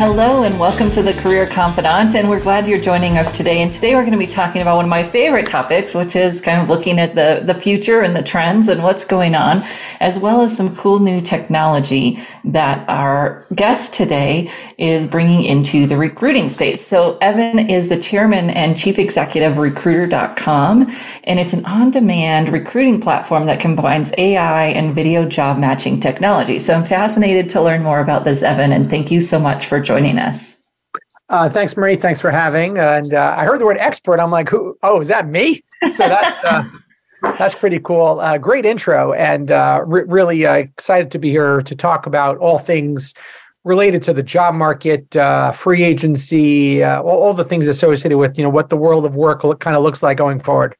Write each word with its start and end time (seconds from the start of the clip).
Hello, 0.00 0.44
and 0.44 0.58
welcome 0.58 0.90
to 0.92 1.02
the 1.02 1.12
Career 1.12 1.46
Confidante. 1.46 2.14
And 2.14 2.30
we're 2.30 2.40
glad 2.40 2.66
you're 2.66 2.80
joining 2.80 3.18
us 3.18 3.36
today. 3.36 3.60
And 3.60 3.70
today 3.70 3.94
we're 3.94 4.00
going 4.00 4.12
to 4.12 4.18
be 4.18 4.26
talking 4.26 4.62
about 4.62 4.76
one 4.76 4.86
of 4.86 4.88
my 4.88 5.04
favorite 5.04 5.44
topics, 5.44 5.94
which 5.94 6.16
is 6.16 6.40
kind 6.40 6.58
of 6.58 6.70
looking 6.70 6.98
at 6.98 7.14
the, 7.14 7.42
the 7.44 7.52
future 7.52 8.00
and 8.00 8.16
the 8.16 8.22
trends 8.22 8.70
and 8.70 8.82
what's 8.82 9.04
going 9.04 9.34
on, 9.34 9.62
as 10.00 10.18
well 10.18 10.40
as 10.40 10.56
some 10.56 10.74
cool 10.74 11.00
new 11.00 11.20
technology 11.20 12.18
that 12.44 12.88
our 12.88 13.44
guest 13.54 13.92
today 13.92 14.50
is 14.78 15.06
bringing 15.06 15.44
into 15.44 15.86
the 15.86 15.98
recruiting 15.98 16.48
space. 16.48 16.80
So, 16.80 17.18
Evan 17.18 17.58
is 17.68 17.90
the 17.90 18.00
chairman 18.00 18.48
and 18.48 18.78
chief 18.78 18.98
executive 18.98 19.52
of 19.52 19.58
recruiter.com, 19.58 20.90
and 21.24 21.38
it's 21.38 21.52
an 21.52 21.66
on 21.66 21.90
demand 21.90 22.50
recruiting 22.50 23.02
platform 23.02 23.44
that 23.44 23.60
combines 23.60 24.14
AI 24.16 24.68
and 24.68 24.94
video 24.94 25.26
job 25.26 25.58
matching 25.58 26.00
technology. 26.00 26.58
So, 26.58 26.72
I'm 26.72 26.86
fascinated 26.86 27.50
to 27.50 27.60
learn 27.60 27.82
more 27.82 28.00
about 28.00 28.24
this, 28.24 28.42
Evan, 28.42 28.72
and 28.72 28.88
thank 28.88 29.10
you 29.10 29.20
so 29.20 29.38
much 29.38 29.66
for 29.66 29.78
joining 29.78 29.89
us. 30.18 30.56
Uh, 31.30 31.48
thanks, 31.48 31.76
Marie. 31.76 31.96
Thanks 31.96 32.20
for 32.20 32.30
having. 32.30 32.76
And 32.76 33.14
uh, 33.14 33.34
I 33.38 33.44
heard 33.44 33.60
the 33.60 33.64
word 33.64 33.78
expert. 33.78 34.18
I'm 34.18 34.32
like, 34.32 34.48
who? 34.48 34.76
Oh, 34.82 35.00
is 35.00 35.08
that 35.08 35.28
me? 35.28 35.62
So 35.80 36.08
that's 36.08 36.44
uh, 36.44 36.64
that's 37.22 37.54
pretty 37.54 37.78
cool. 37.78 38.18
Uh, 38.20 38.36
great 38.36 38.66
intro, 38.66 39.12
and 39.12 39.52
uh, 39.52 39.82
re- 39.86 40.04
really 40.06 40.44
uh, 40.44 40.54
excited 40.54 41.12
to 41.12 41.18
be 41.18 41.30
here 41.30 41.62
to 41.62 41.74
talk 41.76 42.06
about 42.06 42.36
all 42.38 42.58
things 42.58 43.14
related 43.62 44.02
to 44.02 44.12
the 44.12 44.22
job 44.22 44.54
market, 44.54 45.06
free 45.54 45.84
agency, 45.84 46.82
all, 46.82 47.06
all 47.06 47.34
the 47.34 47.44
things 47.44 47.68
associated 47.68 48.18
with 48.18 48.36
you 48.36 48.42
know 48.42 48.50
what 48.50 48.68
the 48.68 48.76
world 48.76 49.04
of 49.04 49.14
work 49.14 49.42
kind 49.60 49.76
of 49.76 49.82
looks 49.84 50.02
like 50.02 50.16
going 50.16 50.40
forward. 50.40 50.74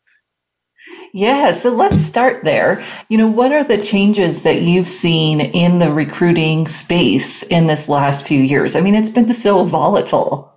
Yeah, 1.13 1.51
so 1.51 1.71
let's 1.71 1.99
start 1.99 2.45
there. 2.45 2.85
You 3.09 3.19
know, 3.19 3.27
what 3.27 3.53
are 3.53 3.65
the 3.65 3.79
changes 3.79 4.45
that 4.45 4.63
you've 4.63 4.89
seen 4.89 5.41
in 5.41 5.81
the 5.81 5.93
recruiting 5.93 6.69
space 6.69 7.43
in 7.45 7.67
this 7.67 7.89
last 7.89 8.27
few 8.27 8.41
years? 8.41 8.77
I 8.77 8.81
mean, 8.81 8.95
it's 8.95 9.11
been 9.11 9.33
so 9.33 9.65
volatile. 9.65 10.53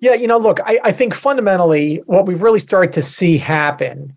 Yeah, 0.00 0.14
you 0.14 0.26
know, 0.26 0.38
look, 0.38 0.60
I, 0.64 0.78
I 0.84 0.92
think 0.92 1.12
fundamentally 1.12 1.96
what 2.06 2.26
we've 2.26 2.40
really 2.40 2.60
started 2.60 2.94
to 2.94 3.02
see 3.02 3.36
happen 3.36 4.16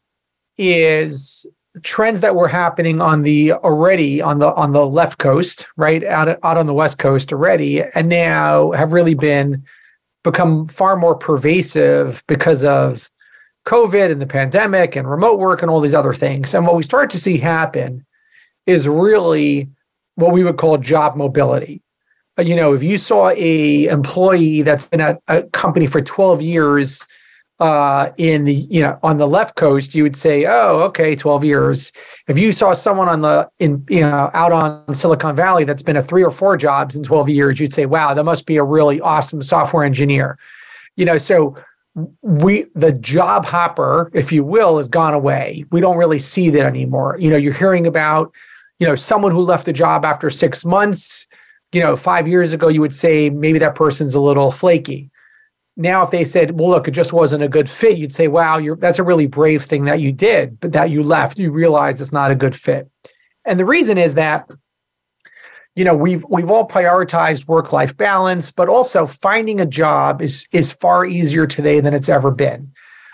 is 0.58 1.46
trends 1.84 2.22
that 2.22 2.36
were 2.36 2.48
happening 2.48 3.02
on 3.02 3.24
the 3.24 3.54
already 3.54 4.22
on 4.22 4.40
the 4.40 4.54
on 4.54 4.72
the 4.72 4.86
left 4.86 5.18
coast, 5.18 5.68
right 5.76 6.04
out 6.04 6.30
out 6.44 6.58
on 6.58 6.66
the 6.66 6.74
west 6.74 6.98
coast 6.98 7.34
already, 7.34 7.82
and 7.96 8.08
now 8.08 8.72
have 8.72 8.94
really 8.94 9.16
been 9.16 9.64
become 10.24 10.66
far 10.68 10.96
more 10.96 11.16
pervasive 11.16 12.24
because 12.28 12.64
of 12.64 13.10
COVID 13.66 14.12
and 14.12 14.22
the 14.22 14.28
pandemic 14.28 14.96
and 14.96 15.10
remote 15.10 15.40
work 15.40 15.62
and 15.62 15.70
all 15.70 15.82
these 15.82 15.94
other 15.94 16.14
things. 16.14 16.54
And 16.54 16.66
what 16.66 16.76
we 16.76 16.84
start 16.84 17.10
to 17.12 17.20
see 17.20 17.38
happen 17.38 18.06
is 18.66 18.88
really 18.88 19.70
what 20.16 20.32
we 20.32 20.44
would 20.44 20.58
call 20.58 20.78
job 20.78 21.16
mobility. 21.16 21.82
You 22.38 22.56
know, 22.56 22.74
if 22.74 22.82
you 22.82 22.98
saw 22.98 23.30
a 23.30 23.88
employee 23.88 24.62
that's 24.62 24.88
been 24.88 25.02
at 25.02 25.22
a 25.28 25.44
company 25.44 25.86
for 25.86 26.02
12 26.02 26.42
years 26.42 27.06
uh, 27.60 28.12
in 28.18 28.46
the 28.46 28.56
you 28.56 28.82
know 28.82 28.98
on 29.04 29.18
the 29.18 29.28
left 29.28 29.56
coast, 29.56 29.94
you 29.94 30.02
would 30.02 30.16
say, 30.16 30.46
"Oh, 30.48 30.80
okay, 30.80 31.16
12 31.16 31.44
years." 31.44 31.92
If 32.28 32.40
you 32.40 32.52
saw 32.52 32.74
someone 32.74 33.08
on 33.08 33.22
the 33.22 33.48
in 33.60 33.86
you 33.88 34.02
know 34.02 34.32
out 34.34 34.52
on 34.52 34.92
Silicon 34.96 35.36
Valley 35.36 35.64
that's 35.64 35.84
been 35.84 35.96
at 35.96 36.08
three 36.08 36.24
or 36.24 36.32
four 36.32 36.58
jobs 36.58 36.96
in 36.96 37.04
12 37.04 37.30
years, 37.30 37.60
you'd 37.60 37.74
say, 37.74 37.86
"Wow, 37.86 38.16
that 38.16 38.24
must 38.24 38.48
be 38.48 38.58
a 38.58 38.64
really 38.64 39.00
awesome 39.02 39.44
software 39.44 39.84
engineer." 39.84 40.40
You 40.96 41.06
know, 41.06 41.20
so 41.20 41.56
we 42.22 42.66
the 42.76 42.94
job 42.94 43.46
hopper 43.46 44.10
if 44.14 44.32
you 44.32 44.44
will 44.44 44.78
has 44.78 44.88
gone 44.88 45.14
away. 45.14 45.66
We 45.72 45.82
don't 45.82 45.98
really 45.98 46.20
see 46.20 46.50
that 46.50 46.66
anymore. 46.66 47.18
You 47.20 47.30
know 47.30 47.38
you're 47.38 47.54
hearing 47.54 47.86
about 47.86 48.32
you 48.80 48.88
know 48.88 48.96
someone 48.96 49.32
who 49.32 49.42
left 49.42 49.68
a 49.68 49.74
job 49.74 50.06
after 50.06 50.30
6 50.30 50.66
months. 50.66 51.28
You 51.74 51.82
know 51.82 51.96
5 51.96 52.28
years 52.28 52.54
ago 52.54 52.70
you 52.70 52.82
would 52.82 52.96
say 52.96 53.30
maybe 53.30 53.60
that 53.60 53.76
person's 53.76 54.16
a 54.16 54.22
little 54.22 54.52
flaky. 54.52 55.10
Now 55.76 56.04
if 56.04 56.12
they 56.12 56.24
said 56.24 56.58
well 56.58 56.70
look 56.70 56.88
it 56.88 56.92
just 56.92 57.14
wasn't 57.14 57.44
a 57.44 57.50
good 57.50 57.70
fit 57.70 57.98
you'd 57.98 58.14
say 58.14 58.28
wow 58.28 58.58
you're 58.58 58.78
that's 58.78 59.00
a 59.00 59.04
really 59.04 59.28
brave 59.28 59.64
thing 59.66 59.86
that 59.86 60.00
you 60.00 60.12
did 60.12 60.60
but 60.62 60.72
that 60.72 60.92
you 60.92 61.04
left. 61.04 61.38
You 61.38 61.52
realize 61.52 62.00
it's 62.00 62.14
not 62.14 62.32
a 62.32 62.36
good 62.36 62.56
fit. 62.56 62.90
And 63.44 63.60
the 63.60 63.66
reason 63.66 63.98
is 63.98 64.14
that 64.14 64.50
you 65.76 65.84
know 65.86 65.96
we've 65.96 66.26
we've 66.30 66.52
all 66.52 66.68
prioritized 66.68 67.48
work 67.48 67.72
life 67.72 67.96
balance 67.96 68.52
but 68.52 68.68
also 68.68 69.06
finding 69.06 69.60
a 69.60 69.66
job 69.66 70.22
is 70.22 70.48
is 70.52 70.72
far 70.72 71.06
easier 71.06 71.48
today 71.48 71.80
than 71.80 71.94
it's 71.94 72.10
ever 72.10 72.32
been. 72.32 72.72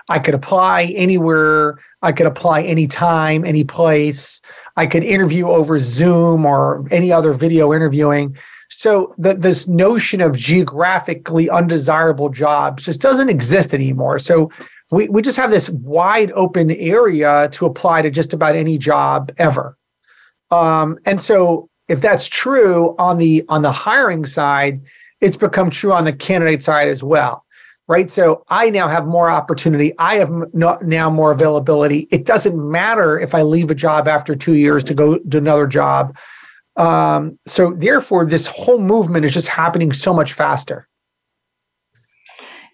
I 0.10 0.20
could 0.20 0.34
apply 0.34 0.94
anywhere. 0.96 1.80
I 2.02 2.14
could 2.14 2.28
apply 2.28 2.62
anytime 2.62 3.44
any 3.44 3.66
place. 3.66 4.42
I 4.78 4.88
could 4.88 5.04
interview 5.04 5.50
over 5.50 5.80
zoom 5.80 6.46
or 6.46 6.88
any 6.92 7.12
other 7.12 7.34
video 7.34 7.74
interviewing. 7.74 8.38
So 8.70 9.14
the, 9.18 9.34
this 9.34 9.68
notion 9.68 10.22
of 10.22 10.38
geographically 10.38 11.50
undesirable 11.50 12.30
jobs 12.30 12.86
just 12.86 13.02
doesn't 13.02 13.30
exist 13.30 13.74
anymore. 13.74 14.20
So 14.20 14.52
we, 14.92 15.10
we 15.10 15.22
just 15.22 15.38
have 15.38 15.52
this 15.52 15.70
wide 15.70 16.32
open 16.32 16.72
area 16.72 17.50
to 17.54 17.66
apply 17.66 18.02
to 18.04 18.10
just 18.10 18.34
about 18.34 18.56
any 18.56 18.78
job 18.78 19.32
ever. 19.38 19.78
Um, 20.52 21.00
and 21.06 21.20
so 21.20 21.70
if 21.88 22.02
that's 22.02 22.28
true 22.28 22.96
on 22.98 23.18
the 23.18 23.44
on 23.50 23.62
the 23.62 23.72
hiring 23.72 24.26
side, 24.26 24.82
it's 25.22 25.38
become 25.38 25.70
true 25.70 25.94
on 25.94 26.06
the 26.06 26.14
candidate 26.14 26.64
side 26.64 26.88
as 26.88 27.04
well. 27.04 27.46
Right. 27.88 28.12
So 28.12 28.44
I 28.50 28.70
now 28.70 28.90
have 28.90 29.08
more 29.08 29.32
opportunity. 29.32 29.94
I 29.98 30.16
have 30.16 30.30
now 30.54 31.10
more 31.10 31.32
availability. 31.32 32.10
It 32.12 32.26
doesn't 32.26 32.58
matter 32.58 33.18
if 33.18 33.34
I 33.34 33.44
leave 33.44 33.72
a 33.72 33.76
job 33.76 34.10
after 34.10 34.36
two 34.36 34.56
years 34.56 34.84
to 34.86 34.94
go 34.94 35.18
to 35.18 35.38
another 35.38 35.68
job. 35.68 36.18
Um, 36.76 37.40
so 37.48 37.72
therefore, 37.72 38.26
this 38.26 38.46
whole 38.46 38.80
movement 38.80 39.24
is 39.24 39.34
just 39.34 39.48
happening 39.48 39.94
so 39.94 40.14
much 40.14 40.34
faster. 40.34 40.88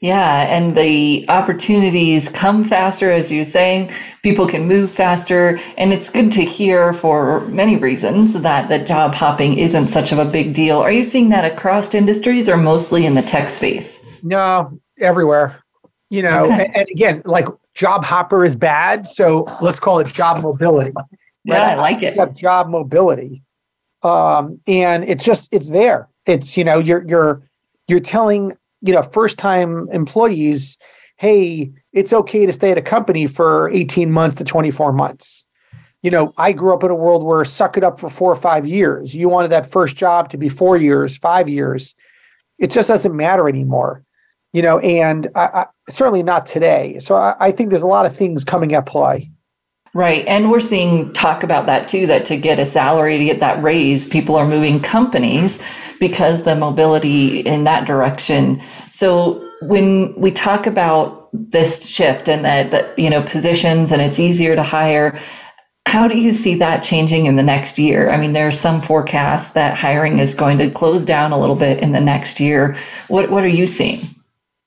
Yeah, 0.04 0.54
and 0.54 0.76
the 0.76 1.26
opportunities 1.30 2.28
come 2.28 2.66
faster, 2.66 3.10
as 3.10 3.32
you're 3.32 3.46
saying. 3.46 3.90
People 4.22 4.46
can 4.46 4.68
move 4.68 4.92
faster, 4.92 5.62
and 5.78 5.94
it's 5.94 6.10
good 6.10 6.30
to 6.34 6.44
hear 6.44 6.92
for 6.92 7.40
many 7.48 7.78
reasons 7.78 8.34
that 8.34 8.68
the 8.68 8.80
job 8.80 9.16
hopping 9.16 9.58
isn't 9.58 9.88
such 9.88 10.12
of 10.12 10.20
a 10.20 10.26
big 10.26 10.54
deal. 10.54 10.80
Are 10.80 10.92
you 10.92 11.06
seeing 11.06 11.30
that 11.30 11.50
across 11.50 11.94
industries 11.94 12.50
or 12.50 12.58
mostly 12.58 13.06
in 13.06 13.16
the 13.16 13.22
tech 13.22 13.48
space? 13.48 14.06
No, 14.24 14.78
everywhere. 15.00 15.64
You 16.10 16.24
know, 16.24 16.44
okay. 16.44 16.66
and, 16.66 16.76
and, 16.76 16.88
again, 16.90 17.22
like 17.24 17.48
job 17.74 18.04
hopper 18.04 18.44
is 18.44 18.58
bad, 18.58 19.08
so 19.08 19.48
let's 19.62 19.80
call 19.80 20.00
it 20.00 20.08
job 20.08 20.44
mobility. 20.44 20.92
Right? 20.94 21.06
Yeah, 21.46 21.62
I 21.62 21.76
like 21.76 22.04
it. 22.04 22.36
Job 22.36 22.70
mobility, 22.70 23.42
um, 24.02 24.62
and 24.66 25.04
it's 25.04 25.26
just 25.26 25.54
it's 25.54 25.70
there. 25.70 26.08
It's 26.26 26.56
you 26.56 26.64
know 26.64 26.80
you're 26.80 27.06
you're 27.06 27.42
you're 27.90 28.00
telling 28.00 28.58
you 28.84 28.94
know 28.94 29.02
first 29.02 29.40
time 29.40 29.88
employees 29.92 30.78
hey 31.18 31.72
it's 31.94 32.14
okay 32.14 32.46
to 32.46 32.54
stay 32.54 32.72
at 32.72 32.78
a 32.78 32.82
company 32.82 33.28
for 33.28 33.70
18 33.72 34.12
months 34.12 34.36
to 34.36 34.44
24 34.44 34.94
months. 34.94 35.46
You 36.02 36.12
know 36.12 36.34
i 36.38 36.52
grew 36.52 36.74
up 36.74 36.84
in 36.84 36.92
a 36.92 36.96
world 36.96 37.24
where 37.24 37.44
suck 37.46 37.78
it 37.78 37.84
up 37.84 38.00
for 38.00 38.10
four 38.10 38.32
or 38.32 38.36
five 38.36 38.68
years. 38.68 39.16
You 39.16 39.30
wanted 39.30 39.50
that 39.50 39.72
first 39.72 39.96
job 39.96 40.30
to 40.30 40.38
be 40.38 40.50
four 40.50 40.78
years 40.78 41.18
five 41.18 41.50
years. 41.50 41.96
It 42.60 42.70
just 42.70 42.88
doesn't 42.88 43.16
matter 43.16 43.50
anymore 43.50 44.04
you 44.52 44.62
know 44.62 44.80
and 44.80 45.28
I, 45.36 45.46
I, 45.46 45.66
certainly 45.90 46.24
not 46.24 46.46
today. 46.46 47.00
So 47.00 47.16
I, 47.16 47.36
I 47.40 47.52
think 47.52 47.70
there's 47.70 47.82
a 47.82 47.88
lot 47.88 48.06
of 48.06 48.16
things 48.16 48.44
coming 48.44 48.74
at 48.74 48.86
play. 48.86 49.32
Right. 49.96 50.26
And 50.26 50.50
we're 50.50 50.60
seeing 50.60 51.14
talk 51.14 51.44
about 51.44 51.68
that 51.68 51.88
too, 51.88 52.08
that 52.08 52.26
to 52.26 52.38
get 52.38 52.58
a 52.58 52.66
salary, 52.66 53.20
to 53.20 53.24
get 53.24 53.40
that 53.42 53.62
raise, 53.62 54.08
people 54.08 54.36
are 54.36 54.48
moving 54.48 54.80
companies 54.80 55.62
because 56.04 56.44
the 56.44 56.54
mobility 56.54 57.40
in 57.40 57.64
that 57.64 57.88
direction. 57.88 58.62
So 58.90 59.42
when 59.62 60.14
we 60.16 60.32
talk 60.32 60.68
about 60.68 61.30
this 61.32 61.88
shift 61.88 62.28
and 62.28 62.44
that, 62.44 62.72
that 62.72 63.00
you 63.00 63.10
know 63.10 63.24
positions 63.24 63.94
and 63.94 64.02
it's 64.02 64.20
easier 64.20 64.54
to 64.54 64.64
hire, 64.64 65.18
how 65.86 66.10
do 66.10 66.20
you 66.20 66.34
see 66.34 66.56
that 66.56 66.84
changing 66.84 67.26
in 67.26 67.38
the 67.38 67.42
next 67.44 67.80
year? 67.80 68.10
I 68.10 68.18
mean, 68.18 68.34
there 68.34 68.50
are 68.50 68.52
some 68.52 68.82
forecasts 68.82 69.52
that 69.52 69.78
hiring 69.78 70.20
is 70.20 70.36
going 70.36 70.58
to 70.58 70.70
close 70.70 71.06
down 71.06 71.32
a 71.32 71.40
little 71.40 71.56
bit 71.56 71.80
in 71.80 71.94
the 71.94 72.02
next 72.02 72.42
year. 72.42 72.76
What 73.08 73.32
what 73.32 73.46
are 73.46 73.56
you 73.60 73.66
seeing? 73.66 74.02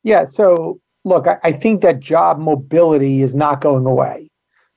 Yeah, 0.04 0.24
so 0.24 0.80
look, 1.04 1.26
I, 1.28 1.36
I 1.44 1.52
think 1.52 1.82
that 1.82 2.00
job 2.00 2.38
mobility 2.38 3.20
is 3.20 3.34
not 3.34 3.60
going 3.60 3.84
away. 3.84 4.30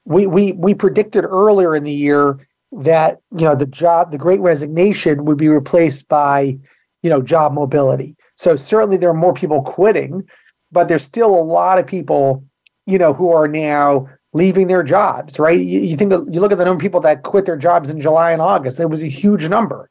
We 0.03 0.27
we 0.27 0.51
we 0.51 0.73
predicted 0.73 1.23
earlier 1.23 1.73
in 1.73 1.85
the 1.85 1.93
year 1.93 2.45
that 2.71 3.19
you 3.31 3.45
know 3.45 3.55
the 3.55 3.65
job 3.65 4.11
the 4.11 4.17
great 4.17 4.39
resignation 4.39 5.25
would 5.25 5.37
be 5.37 5.49
replaced 5.49 6.07
by 6.07 6.57
you 7.01 7.09
know, 7.09 7.21
job 7.21 7.53
mobility. 7.53 8.15
So 8.35 8.55
certainly 8.55 8.97
there 8.97 9.09
are 9.09 9.13
more 9.13 9.33
people 9.33 9.61
quitting, 9.61 10.23
but 10.71 10.87
there's 10.87 11.03
still 11.03 11.33
a 11.33 11.41
lot 11.41 11.79
of 11.79 11.87
people, 11.87 12.43
you 12.85 12.97
know, 12.97 13.13
who 13.13 13.31
are 13.31 13.47
now 13.47 14.07
leaving 14.33 14.67
their 14.67 14.83
jobs, 14.83 15.39
right? 15.39 15.59
You, 15.59 15.81
you 15.81 15.97
think 15.97 16.11
you 16.11 16.39
look 16.39 16.51
at 16.51 16.57
the 16.57 16.65
number 16.65 16.77
of 16.77 16.81
people 16.81 17.01
that 17.01 17.23
quit 17.23 17.45
their 17.45 17.57
jobs 17.57 17.89
in 17.89 17.99
July 17.99 18.31
and 18.31 18.41
August, 18.41 18.79
it 18.79 18.89
was 18.89 19.03
a 19.03 19.07
huge 19.07 19.47
number, 19.47 19.89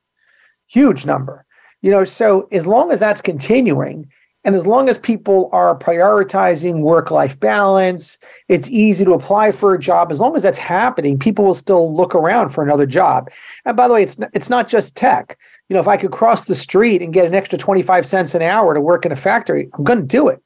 huge 0.67 1.05
number. 1.07 1.45
You 1.83 1.91
know, 1.91 2.05
so 2.05 2.49
as 2.53 2.67
long 2.67 2.91
as 2.91 3.01
that's 3.01 3.21
continuing, 3.21 4.09
and 4.45 4.55
as 4.55 4.67
long 4.67 4.89
as 4.89 4.99
people 4.99 5.51
are 5.53 5.77
prioritizing 5.77 6.81
work 6.81 7.11
life 7.11 7.39
balance, 7.39 8.19
it's 8.49 8.71
easy 8.71 9.05
to 9.05 9.13
apply 9.13 9.53
for 9.53 9.75
a 9.75 9.79
job. 9.79 10.13
As 10.13 10.21
long 10.21 10.37
as 10.37 10.43
that's 10.43 10.59
happening, 10.59 11.19
people 11.19 11.45
will 11.45 11.55
still 11.55 11.95
look 11.95 12.15
around 12.15 12.51
for 12.51 12.63
another 12.63 12.87
job. 12.87 13.31
And 13.65 13.77
by 13.77 13.89
the 13.89 13.95
way, 13.95 14.03
it's 14.03 14.19
not, 14.19 14.31
it's 14.33 14.49
not 14.49 14.69
just 14.69 14.97
tech. 14.97 15.37
You 15.69 15.75
know, 15.75 15.81
if 15.81 15.89
I 15.89 15.97
could 15.97 16.13
cross 16.13 16.45
the 16.45 16.55
street 16.55 17.03
and 17.03 17.13
get 17.13 17.27
an 17.27 17.35
extra 17.35 17.59
25 17.59 18.07
cents 18.07 18.35
an 18.35 18.43
hour 18.43 18.75
to 18.75 18.81
work 18.81 19.05
in 19.05 19.13
a 19.13 19.17
factory, 19.17 19.69
I'm 19.75 19.85
going 19.85 20.01
to 20.01 20.07
do 20.07 20.29
it. 20.29 20.43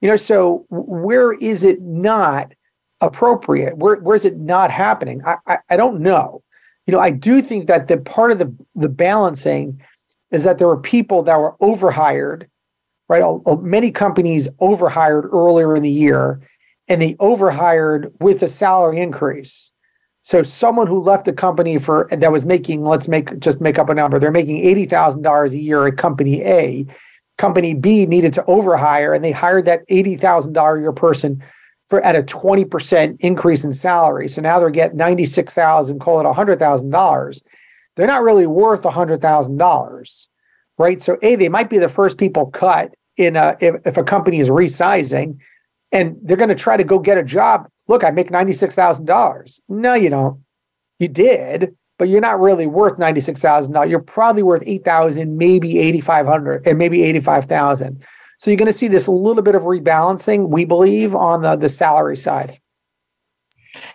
You 0.00 0.08
know, 0.08 0.16
so 0.16 0.64
where 0.70 1.32
is 1.32 1.64
it 1.64 1.82
not 1.82 2.52
appropriate? 3.00 3.76
Where, 3.76 3.96
where 3.96 4.16
is 4.16 4.24
it 4.24 4.38
not 4.38 4.70
happening? 4.70 5.20
I, 5.26 5.36
I, 5.46 5.58
I 5.68 5.76
don't 5.76 6.00
know. 6.00 6.42
You 6.86 6.92
know, 6.92 7.00
I 7.00 7.10
do 7.10 7.42
think 7.42 7.66
that 7.66 7.88
the 7.88 7.98
part 7.98 8.30
of 8.30 8.38
the, 8.38 8.54
the 8.74 8.88
balancing 8.88 9.82
is 10.30 10.44
that 10.44 10.58
there 10.58 10.68
were 10.68 10.80
people 10.80 11.22
that 11.24 11.38
were 11.38 11.54
overhired 11.60 12.48
right? 13.08 13.24
Many 13.60 13.90
companies 13.90 14.48
overhired 14.60 15.26
earlier 15.32 15.76
in 15.76 15.82
the 15.82 15.90
year 15.90 16.40
and 16.88 17.00
they 17.00 17.16
overhired 17.20 18.12
with 18.20 18.42
a 18.42 18.48
salary 18.48 19.00
increase. 19.00 19.72
So 20.22 20.42
someone 20.42 20.86
who 20.86 21.00
left 21.00 21.26
a 21.28 21.32
company 21.32 21.78
for 21.78 22.08
that 22.12 22.30
was 22.30 22.46
making, 22.46 22.84
let's 22.84 23.08
make 23.08 23.38
just 23.40 23.60
make 23.60 23.78
up 23.78 23.88
a 23.88 23.94
number, 23.94 24.18
they're 24.18 24.30
making 24.30 24.58
eighty 24.58 24.86
thousand 24.86 25.22
dollars 25.22 25.52
a 25.52 25.58
year 25.58 25.86
at 25.86 25.96
company 25.96 26.42
A. 26.42 26.86
Company 27.38 27.74
B 27.74 28.06
needed 28.06 28.32
to 28.34 28.42
overhire, 28.42 29.16
and 29.16 29.24
they 29.24 29.32
hired 29.32 29.64
that 29.64 29.82
eighty 29.88 30.16
thousand 30.16 30.52
dollar 30.52 30.76
a 30.76 30.80
year 30.80 30.92
person 30.92 31.42
for 31.88 32.00
at 32.02 32.14
a 32.14 32.22
twenty 32.22 32.64
percent 32.64 33.16
increase 33.20 33.64
in 33.64 33.72
salary. 33.72 34.28
So 34.28 34.40
now 34.40 34.60
they're 34.60 34.70
getting 34.70 34.96
ninety 34.96 35.26
six 35.26 35.54
thousand, 35.54 35.98
call 35.98 36.20
it 36.20 36.34
hundred 36.34 36.58
thousand 36.60 36.90
dollars. 36.90 37.42
They're 37.96 38.06
not 38.06 38.22
really 38.22 38.46
worth 38.46 38.84
hundred 38.84 39.20
thousand 39.20 39.56
dollars, 39.56 40.28
right? 40.82 41.00
So 41.00 41.16
a 41.22 41.36
they 41.36 41.48
might 41.48 41.70
be 41.70 41.78
the 41.78 41.88
first 41.88 42.18
people 42.18 42.46
cut, 42.46 42.92
in 43.16 43.36
a, 43.36 43.56
if, 43.60 43.74
if 43.84 43.96
a 43.96 44.02
company 44.02 44.40
is 44.40 44.48
resizing 44.48 45.38
and 45.90 46.16
they're 46.22 46.36
going 46.36 46.48
to 46.48 46.54
try 46.54 46.76
to 46.76 46.84
go 46.84 46.98
get 46.98 47.18
a 47.18 47.22
job. 47.22 47.68
Look, 47.88 48.04
I 48.04 48.10
make 48.10 48.30
$96,000. 48.30 49.60
No, 49.68 49.94
you 49.94 50.10
don't. 50.10 50.42
You 50.98 51.08
did, 51.08 51.76
but 51.98 52.08
you're 52.08 52.20
not 52.20 52.40
really 52.40 52.66
worth 52.66 52.96
$96,000. 52.96 53.90
You're 53.90 54.00
probably 54.00 54.42
worth 54.42 54.62
8,000, 54.64 55.36
maybe 55.36 55.78
8,500 55.78 56.66
and 56.66 56.78
maybe 56.78 57.02
85,000. 57.02 58.04
So 58.38 58.50
you're 58.50 58.58
going 58.58 58.66
to 58.66 58.72
see 58.72 58.88
this 58.88 59.08
little 59.08 59.42
bit 59.42 59.54
of 59.54 59.62
rebalancing, 59.62 60.48
we 60.48 60.64
believe, 60.64 61.14
on 61.14 61.42
the, 61.42 61.56
the 61.56 61.68
salary 61.68 62.16
side. 62.16 62.58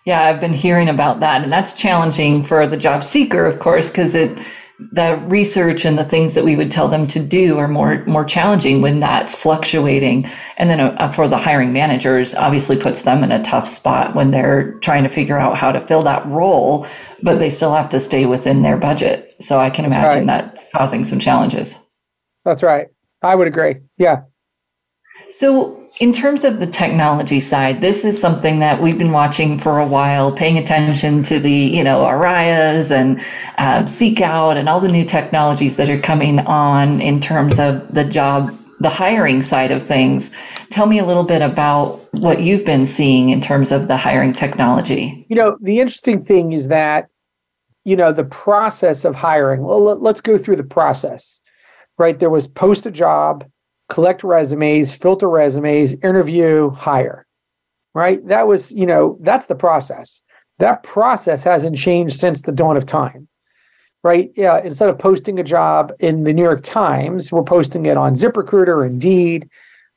Yeah, 0.05 0.23
I've 0.23 0.39
been 0.39 0.53
hearing 0.53 0.89
about 0.89 1.19
that. 1.19 1.43
And 1.43 1.51
that's 1.51 1.73
challenging 1.73 2.43
for 2.43 2.65
the 2.67 2.77
job 2.77 3.03
seeker, 3.03 3.45
of 3.45 3.59
course, 3.59 3.89
because 3.89 4.15
it 4.15 4.37
the 4.79 5.17
research 5.27 5.85
and 5.85 5.97
the 5.97 6.03
things 6.05 6.35
that 6.35 6.43
we 6.43 6.55
would 6.55 6.71
tell 6.71 6.87
them 6.87 7.07
to 7.07 7.19
do 7.19 7.57
are 7.57 7.67
more 7.67 8.05
more 8.05 8.23
challenging 8.23 8.81
when 8.81 8.99
that's 8.99 9.35
fluctuating. 9.35 10.29
And 10.57 10.69
then 10.69 10.79
uh, 10.79 11.11
for 11.11 11.27
the 11.27 11.37
hiring 11.37 11.73
managers 11.73 12.35
obviously 12.35 12.77
puts 12.77 13.01
them 13.01 13.23
in 13.23 13.31
a 13.31 13.43
tough 13.43 13.67
spot 13.67 14.15
when 14.15 14.31
they're 14.31 14.73
trying 14.79 15.03
to 15.03 15.09
figure 15.09 15.39
out 15.39 15.57
how 15.57 15.71
to 15.71 15.85
fill 15.87 16.01
that 16.03 16.25
role 16.27 16.85
but 17.23 17.39
they 17.39 17.49
still 17.49 17.73
have 17.73 17.89
to 17.89 17.99
stay 17.99 18.27
within 18.27 18.61
their 18.61 18.77
budget. 18.77 19.35
So 19.41 19.59
i 19.59 19.71
can 19.71 19.85
imagine 19.85 20.27
right. 20.27 20.45
that's 20.45 20.65
causing 20.71 21.03
some 21.03 21.19
challenges. 21.19 21.75
That's 22.45 22.61
right. 22.61 22.87
I 23.23 23.33
would 23.33 23.47
agree. 23.47 23.77
Yeah 23.97 24.21
so, 25.29 25.83
in 25.99 26.13
terms 26.13 26.45
of 26.45 26.59
the 26.59 26.67
technology 26.67 27.39
side, 27.39 27.81
this 27.81 28.05
is 28.05 28.19
something 28.19 28.59
that 28.59 28.81
we've 28.81 28.97
been 28.97 29.11
watching 29.11 29.57
for 29.57 29.79
a 29.79 29.87
while, 29.87 30.31
paying 30.31 30.57
attention 30.57 31.23
to 31.23 31.39
the, 31.39 31.51
you 31.51 31.83
know, 31.83 32.05
Arayas 32.05 32.91
and 32.91 33.19
uh, 33.57 33.83
SeekOut 33.83 34.57
and 34.57 34.69
all 34.69 34.79
the 34.79 34.89
new 34.89 35.03
technologies 35.03 35.75
that 35.77 35.89
are 35.89 35.99
coming 35.99 36.39
on 36.41 37.01
in 37.01 37.19
terms 37.19 37.59
of 37.59 37.93
the 37.93 38.03
job, 38.05 38.55
the 38.79 38.89
hiring 38.89 39.41
side 39.41 39.71
of 39.71 39.85
things. 39.85 40.29
Tell 40.69 40.85
me 40.85 40.99
a 40.99 41.05
little 41.05 41.23
bit 41.23 41.41
about 41.41 41.99
what 42.13 42.41
you've 42.41 42.65
been 42.65 42.85
seeing 42.85 43.29
in 43.29 43.41
terms 43.41 43.71
of 43.71 43.87
the 43.87 43.97
hiring 43.97 44.33
technology. 44.33 45.25
You 45.29 45.35
know, 45.35 45.57
the 45.61 45.79
interesting 45.79 46.23
thing 46.23 46.53
is 46.53 46.67
that, 46.67 47.09
you 47.85 47.95
know, 47.95 48.11
the 48.11 48.25
process 48.25 49.03
of 49.03 49.15
hiring, 49.15 49.63
well, 49.63 49.81
let's 49.81 50.21
go 50.21 50.37
through 50.37 50.57
the 50.57 50.63
process, 50.63 51.41
right? 51.97 52.19
There 52.19 52.29
was 52.29 52.47
post 52.47 52.85
a 52.85 52.91
job 52.91 53.45
collect 53.89 54.23
resumes, 54.23 54.93
filter 54.93 55.29
resumes, 55.29 55.93
interview, 56.03 56.69
hire. 56.71 57.25
Right? 57.93 58.25
That 58.27 58.47
was, 58.47 58.71
you 58.71 58.85
know, 58.85 59.17
that's 59.21 59.47
the 59.47 59.55
process. 59.55 60.21
That 60.59 60.83
process 60.83 61.43
hasn't 61.43 61.77
changed 61.77 62.19
since 62.19 62.41
the 62.41 62.51
dawn 62.51 62.77
of 62.77 62.85
time. 62.85 63.27
Right? 64.03 64.31
Yeah. 64.35 64.61
Instead 64.63 64.89
of 64.89 64.99
posting 64.99 65.39
a 65.39 65.43
job 65.43 65.93
in 65.99 66.23
the 66.23 66.33
New 66.33 66.43
York 66.43 66.63
Times, 66.63 67.31
we're 67.31 67.43
posting 67.43 67.85
it 67.85 67.97
on 67.97 68.13
ZipRecruiter, 68.13 68.85
Indeed. 68.85 69.49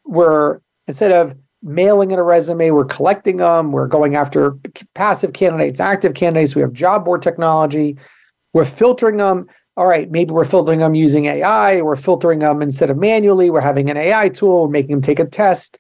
We're 0.05 0.61
instead 0.89 1.13
of 1.13 1.37
mailing 1.63 2.11
in 2.11 2.19
a 2.19 2.23
resume, 2.23 2.71
we're 2.71 2.85
collecting 2.85 3.37
them. 3.37 3.73
We're 3.73 3.87
going 3.87 4.17
after 4.17 4.57
passive 4.95 5.33
candidates, 5.33 5.81
active 5.81 6.15
candidates. 6.15 6.55
We 6.55 6.63
have 6.63 6.73
job 6.73 7.05
board 7.05 7.23
technology. 7.23 7.97
We're 8.53 8.65
filtering 8.65 9.19
them 9.19 9.47
all 9.81 9.87
right, 9.87 10.11
maybe 10.11 10.31
we're 10.35 10.45
filtering 10.45 10.81
them 10.81 10.95
using 10.95 11.25
AI, 11.25 11.81
we're 11.81 11.97
filtering 11.97 12.41
them 12.41 12.61
instead 12.61 12.91
of 12.91 12.99
manually, 12.99 13.49
we're 13.49 13.63
having 13.63 13.89
an 13.89 13.97
AI 13.97 14.29
tool, 14.29 14.65
we're 14.65 14.69
making 14.69 14.91
them 14.91 15.01
take 15.01 15.19
a 15.19 15.25
test, 15.25 15.79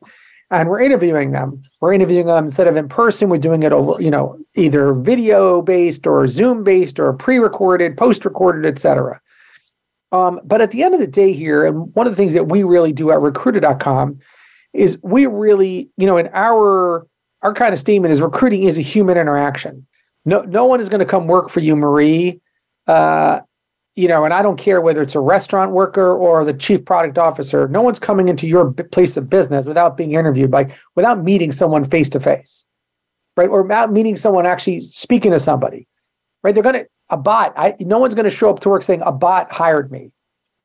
and 0.51 0.71
we're 0.71 0.81
interviewing 0.81 1.33
them. 1.33 1.61
We're 1.83 1.93
interviewing 1.93 2.27
them 2.27 2.45
instead 2.45 2.67
of 2.67 2.77
in 2.77 2.89
person, 2.89 3.29
we're 3.29 3.37
doing 3.37 3.63
it 3.63 3.73
over, 3.73 4.01
you 4.01 4.11
know, 4.11 4.39
either 4.55 4.95
video 4.95 5.61
based 5.61 6.07
or 6.07 6.27
Zoom 6.27 6.65
based 6.65 6.99
or 6.99 7.13
pre-recorded, 7.13 7.99
post-recorded, 7.99 8.65
etc. 8.65 9.21
Um, 10.13 10.41
but 10.45 10.63
at 10.63 10.71
the 10.71 10.83
end 10.83 10.95
of 10.95 11.01
the 11.01 11.07
day 11.07 11.35
here, 11.35 11.67
and 11.67 11.95
one 11.95 12.07
of 12.07 12.15
the 12.15 12.17
things 12.17 12.33
that 12.33 12.49
we 12.49 12.63
really 12.63 12.95
do 12.95 13.11
at 13.11 13.21
recruiter.com 13.21 14.19
is 14.73 14.99
we 15.03 15.27
really, 15.27 15.91
you 15.99 16.07
know, 16.07 16.17
in 16.17 16.31
our 16.33 17.07
our 17.43 17.53
kind 17.53 17.75
of 17.75 17.79
statement 17.79 18.13
is 18.13 18.23
recruiting 18.23 18.63
is 18.63 18.79
a 18.79 18.83
human 18.83 19.19
interaction. 19.19 19.87
No, 20.25 20.41
no 20.41 20.65
one 20.65 20.81
is 20.81 20.89
going 20.89 21.01
to 21.01 21.05
come 21.05 21.27
work 21.27 21.51
for 21.51 21.61
you, 21.61 21.77
Marie, 21.77 22.41
uh, 22.87 23.41
you 23.97 24.09
know, 24.09 24.25
and 24.25 24.33
I 24.33 24.43
don't 24.43 24.59
care 24.59 24.81
whether 24.81 25.03
it's 25.03 25.15
a 25.15 25.21
restaurant 25.21 25.73
worker 25.73 26.17
or 26.17 26.45
the 26.45 26.55
chief 26.55 26.85
product 26.85 27.19
officer, 27.19 27.69
no 27.69 27.83
one's 27.83 27.99
coming 27.99 28.29
into 28.29 28.47
your 28.47 28.73
place 28.73 29.17
of 29.17 29.29
business 29.29 29.67
without 29.67 29.97
being 29.97 30.13
interviewed, 30.13 30.53
like 30.53 30.77
without 30.95 31.23
meeting 31.23 31.53
someone 31.53 31.85
face 31.85 32.09
to 32.11 32.21
face, 32.21 32.67
right? 33.37 33.49
Or 33.49 33.63
without 33.63 33.93
meeting 33.93 34.17
someone 34.17 34.47
actually 34.47 34.81
speaking 34.81 35.33
to 35.33 35.41
somebody, 35.41 35.89
right? 36.43 36.55
They're 36.55 36.63
going 36.63 36.77
to, 36.77 36.87
a 37.11 37.17
bot, 37.17 37.53
I, 37.57 37.75
no 37.81 37.99
one's 37.99 38.15
going 38.15 38.29
to 38.29 38.35
show 38.35 38.51
up 38.51 38.61
to 38.61 38.69
work 38.69 38.85
saying 38.85 39.03
a 39.05 39.11
bot 39.11 39.53
hired 39.53 39.91
me, 39.91 40.13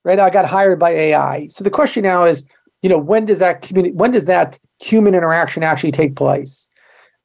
right? 0.03 0.19
I 0.19 0.29
got 0.29 0.45
hired 0.45 0.79
by 0.79 0.91
AI. 0.91 1.47
So 1.47 1.63
the 1.63 1.71
question 1.71 2.03
now 2.03 2.25
is, 2.25 2.45
you 2.83 2.89
know, 2.89 2.99
when 2.99 3.25
does 3.25 3.39
that 3.39 3.63
community, 3.63 3.95
when 3.95 4.11
does 4.11 4.25
that 4.25 4.59
human 4.79 5.15
interaction 5.15 5.63
actually 5.63 5.91
take 5.91 6.15
place? 6.15 6.69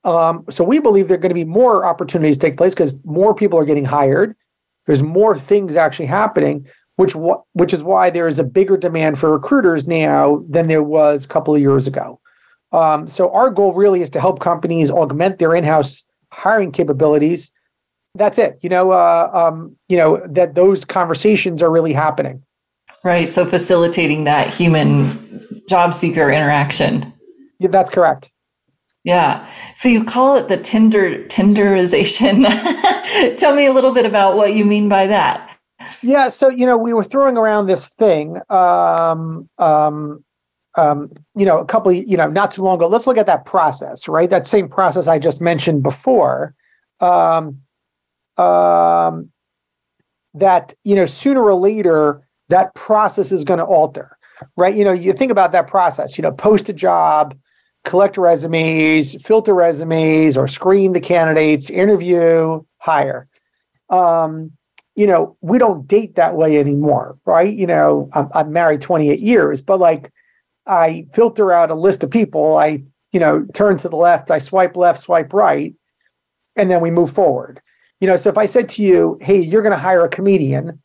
Um, 0.04 0.46
so 0.48 0.64
we 0.64 0.78
believe 0.78 1.08
there 1.08 1.18
are 1.18 1.20
going 1.20 1.28
to 1.28 1.34
be 1.34 1.44
more 1.44 1.84
opportunities 1.84 2.38
take 2.38 2.56
place 2.56 2.72
because 2.72 2.96
more 3.04 3.34
people 3.34 3.58
are 3.58 3.66
getting 3.66 3.84
hired 3.84 4.34
there's 4.90 5.04
more 5.04 5.38
things 5.38 5.76
actually 5.76 6.06
happening, 6.06 6.66
which 6.96 7.14
which 7.52 7.72
is 7.72 7.80
why 7.80 8.10
there 8.10 8.26
is 8.26 8.40
a 8.40 8.44
bigger 8.44 8.76
demand 8.76 9.20
for 9.20 9.30
recruiters 9.30 9.86
now 9.86 10.44
than 10.48 10.66
there 10.66 10.82
was 10.82 11.24
a 11.24 11.28
couple 11.28 11.54
of 11.54 11.60
years 11.60 11.86
ago. 11.86 12.18
Um, 12.72 13.06
so 13.06 13.32
our 13.32 13.50
goal 13.50 13.72
really 13.72 14.02
is 14.02 14.10
to 14.10 14.20
help 14.20 14.40
companies 14.40 14.90
augment 14.90 15.38
their 15.38 15.54
in-house 15.54 16.02
hiring 16.32 16.72
capabilities. 16.72 17.52
That's 18.16 18.36
it. 18.36 18.58
You 18.62 18.68
know, 18.68 18.90
uh, 18.90 19.30
um, 19.32 19.76
you 19.88 19.96
know 19.96 20.26
that 20.28 20.56
those 20.56 20.84
conversations 20.84 21.62
are 21.62 21.70
really 21.70 21.92
happening. 21.92 22.42
Right. 23.04 23.28
So 23.28 23.46
facilitating 23.46 24.24
that 24.24 24.52
human 24.52 25.46
job 25.68 25.94
seeker 25.94 26.32
interaction. 26.32 27.12
Yeah, 27.60 27.68
that's 27.68 27.90
correct. 27.90 28.32
Yeah. 29.04 29.50
So 29.74 29.88
you 29.88 30.04
call 30.04 30.36
it 30.36 30.48
the 30.48 30.58
Tinder 30.58 31.24
Tinderization. 31.24 32.44
Tell 33.38 33.54
me 33.54 33.66
a 33.66 33.72
little 33.72 33.92
bit 33.92 34.04
about 34.04 34.36
what 34.36 34.54
you 34.54 34.64
mean 34.64 34.88
by 34.88 35.06
that. 35.06 35.58
Yeah. 36.02 36.28
So 36.28 36.48
you 36.48 36.66
know, 36.66 36.76
we 36.76 36.92
were 36.92 37.04
throwing 37.04 37.36
around 37.36 37.66
this 37.66 37.88
thing. 37.88 38.40
Um, 38.50 39.48
um, 39.58 40.24
um, 40.76 41.10
you 41.34 41.44
know, 41.44 41.58
a 41.58 41.64
couple, 41.64 41.90
you 41.90 42.16
know, 42.16 42.28
not 42.28 42.52
too 42.52 42.62
long 42.62 42.76
ago. 42.76 42.86
Let's 42.86 43.06
look 43.06 43.18
at 43.18 43.26
that 43.26 43.44
process, 43.44 44.06
right? 44.06 44.30
That 44.30 44.46
same 44.46 44.68
process 44.68 45.08
I 45.08 45.18
just 45.18 45.40
mentioned 45.40 45.82
before. 45.82 46.54
Um, 47.00 47.62
um, 48.36 49.30
that 50.34 50.74
you 50.84 50.94
know, 50.94 51.06
sooner 51.06 51.42
or 51.42 51.54
later, 51.54 52.22
that 52.48 52.74
process 52.74 53.32
is 53.32 53.44
going 53.44 53.58
to 53.58 53.64
alter, 53.64 54.16
right? 54.56 54.74
You 54.74 54.84
know, 54.84 54.92
you 54.92 55.12
think 55.12 55.32
about 55.32 55.52
that 55.52 55.66
process. 55.66 56.16
You 56.18 56.22
know, 56.22 56.32
post 56.32 56.68
a 56.68 56.72
job 56.72 57.34
collect 57.84 58.18
resumes, 58.18 59.20
filter 59.22 59.54
resumes, 59.54 60.36
or 60.36 60.46
screen 60.46 60.92
the 60.92 61.00
candidates, 61.00 61.70
interview, 61.70 62.62
hire. 62.78 63.28
Um, 63.88 64.52
you 64.96 65.06
know, 65.06 65.36
we 65.40 65.58
don't 65.58 65.86
date 65.86 66.16
that 66.16 66.34
way 66.34 66.58
anymore, 66.58 67.18
right? 67.24 67.56
You 67.56 67.66
know, 67.66 68.10
I'm, 68.12 68.28
I'm 68.34 68.52
married 68.52 68.82
28 68.82 69.20
years, 69.20 69.62
but 69.62 69.80
like 69.80 70.12
I 70.66 71.06
filter 71.14 71.52
out 71.52 71.70
a 71.70 71.74
list 71.74 72.02
of 72.02 72.10
people. 72.10 72.56
I, 72.58 72.82
you 73.12 73.20
know, 73.20 73.46
turn 73.54 73.76
to 73.78 73.88
the 73.88 73.96
left, 73.96 74.30
I 74.30 74.38
swipe 74.38 74.76
left, 74.76 75.00
swipe 75.00 75.32
right, 75.32 75.74
and 76.56 76.70
then 76.70 76.80
we 76.80 76.90
move 76.90 77.12
forward. 77.12 77.60
You 78.00 78.06
know, 78.06 78.16
so 78.16 78.28
if 78.28 78.38
I 78.38 78.46
said 78.46 78.68
to 78.70 78.82
you, 78.82 79.18
hey, 79.20 79.38
you're 79.38 79.62
going 79.62 79.72
to 79.72 79.78
hire 79.78 80.04
a 80.04 80.08
comedian, 80.08 80.80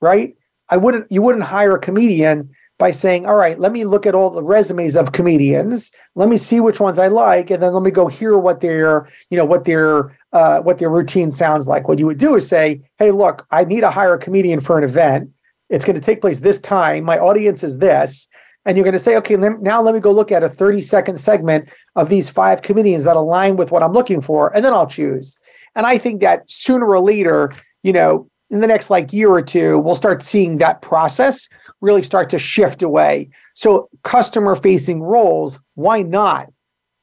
right? 0.00 0.36
I 0.68 0.76
wouldn't, 0.76 1.10
you 1.10 1.22
wouldn't 1.22 1.44
hire 1.44 1.74
a 1.74 1.80
comedian 1.80 2.50
by 2.80 2.90
saying, 2.90 3.26
all 3.26 3.36
right, 3.36 3.60
let 3.60 3.70
me 3.70 3.84
look 3.84 4.06
at 4.06 4.14
all 4.14 4.30
the 4.30 4.42
resumes 4.42 4.96
of 4.96 5.12
comedians. 5.12 5.92
Let 6.16 6.30
me 6.30 6.38
see 6.38 6.60
which 6.60 6.80
ones 6.80 6.98
I 6.98 7.08
like. 7.08 7.50
And 7.50 7.62
then 7.62 7.74
let 7.74 7.82
me 7.82 7.90
go 7.90 8.08
hear 8.08 8.36
what 8.38 8.62
their, 8.62 9.06
you 9.28 9.36
know, 9.36 9.44
what 9.44 9.66
their, 9.66 10.16
uh, 10.32 10.60
what 10.60 10.78
their 10.78 10.88
routine 10.88 11.30
sounds 11.30 11.68
like. 11.68 11.86
What 11.86 11.98
you 11.98 12.06
would 12.06 12.18
do 12.18 12.34
is 12.34 12.48
say, 12.48 12.80
hey, 12.98 13.10
look, 13.10 13.46
I 13.50 13.64
need 13.64 13.82
to 13.82 13.90
hire 13.90 14.14
a 14.14 14.18
comedian 14.18 14.60
for 14.62 14.78
an 14.78 14.82
event. 14.82 15.30
It's 15.68 15.84
going 15.84 15.94
to 15.94 16.02
take 16.02 16.22
place 16.22 16.40
this 16.40 16.58
time. 16.58 17.04
My 17.04 17.18
audience 17.18 17.62
is 17.62 17.78
this. 17.78 18.26
And 18.64 18.76
you're 18.76 18.84
going 18.84 18.94
to 18.94 18.98
say, 18.98 19.16
okay, 19.16 19.36
now 19.36 19.82
let 19.82 19.94
me 19.94 20.00
go 20.00 20.10
look 20.10 20.32
at 20.32 20.42
a 20.42 20.48
30 20.48 20.80
second 20.80 21.20
segment 21.20 21.68
of 21.96 22.08
these 22.08 22.30
five 22.30 22.62
comedians 22.62 23.04
that 23.04 23.16
align 23.16 23.56
with 23.56 23.70
what 23.70 23.82
I'm 23.82 23.92
looking 23.92 24.22
for. 24.22 24.54
And 24.54 24.64
then 24.64 24.72
I'll 24.72 24.86
choose. 24.86 25.38
And 25.76 25.86
I 25.86 25.98
think 25.98 26.22
that 26.22 26.50
sooner 26.50 26.86
or 26.86 27.00
later, 27.00 27.52
you 27.82 27.92
know, 27.92 28.28
in 28.50 28.60
the 28.60 28.66
next 28.66 28.90
like 28.90 29.12
year 29.12 29.30
or 29.30 29.42
two, 29.42 29.78
we'll 29.78 29.94
start 29.94 30.22
seeing 30.22 30.58
that 30.58 30.82
process 30.82 31.48
really 31.80 32.02
start 32.02 32.30
to 32.30 32.38
shift 32.38 32.82
away. 32.82 33.30
So, 33.54 33.88
customer 34.02 34.56
facing 34.56 35.02
roles, 35.02 35.60
why 35.74 36.02
not 36.02 36.48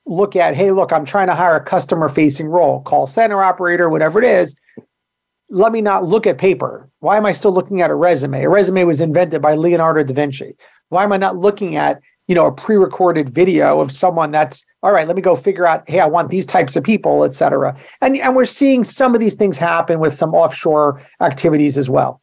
look 0.05 0.35
at, 0.35 0.55
hey, 0.55 0.71
look, 0.71 0.93
I'm 0.93 1.05
trying 1.05 1.27
to 1.27 1.35
hire 1.35 1.55
a 1.55 1.63
customer 1.63 2.09
facing 2.09 2.47
role, 2.47 2.81
call 2.81 3.07
center 3.07 3.43
operator, 3.43 3.89
whatever 3.89 4.21
it 4.21 4.25
is. 4.25 4.57
Let 5.49 5.71
me 5.71 5.81
not 5.81 6.05
look 6.05 6.27
at 6.27 6.37
paper. 6.37 6.89
Why 6.99 7.17
am 7.17 7.25
I 7.25 7.31
still 7.33 7.51
looking 7.51 7.81
at 7.81 7.89
a 7.89 7.95
resume? 7.95 8.43
A 8.43 8.49
resume 8.49 8.83
was 8.83 9.01
invented 9.01 9.41
by 9.41 9.55
Leonardo 9.55 10.03
da 10.03 10.13
Vinci. 10.13 10.55
Why 10.89 11.03
am 11.03 11.11
I 11.11 11.17
not 11.17 11.37
looking 11.37 11.75
at, 11.75 12.01
you 12.27 12.35
know, 12.35 12.45
a 12.45 12.51
pre-recorded 12.51 13.33
video 13.33 13.79
of 13.79 13.91
someone 13.91 14.31
that's 14.31 14.65
all 14.83 14.91
right, 14.91 15.07
let 15.07 15.15
me 15.15 15.21
go 15.21 15.35
figure 15.35 15.65
out, 15.65 15.89
hey, 15.89 15.99
I 15.99 16.05
want 16.05 16.29
these 16.29 16.45
types 16.45 16.75
of 16.75 16.83
people, 16.83 17.23
et 17.23 17.33
cetera. 17.33 17.77
And, 17.99 18.17
and 18.17 18.35
we're 18.35 18.45
seeing 18.45 18.83
some 18.83 19.13
of 19.13 19.19
these 19.19 19.35
things 19.35 19.57
happen 19.57 19.99
with 19.99 20.13
some 20.13 20.33
offshore 20.33 21.01
activities 21.19 21.77
as 21.77 21.89
well. 21.89 22.21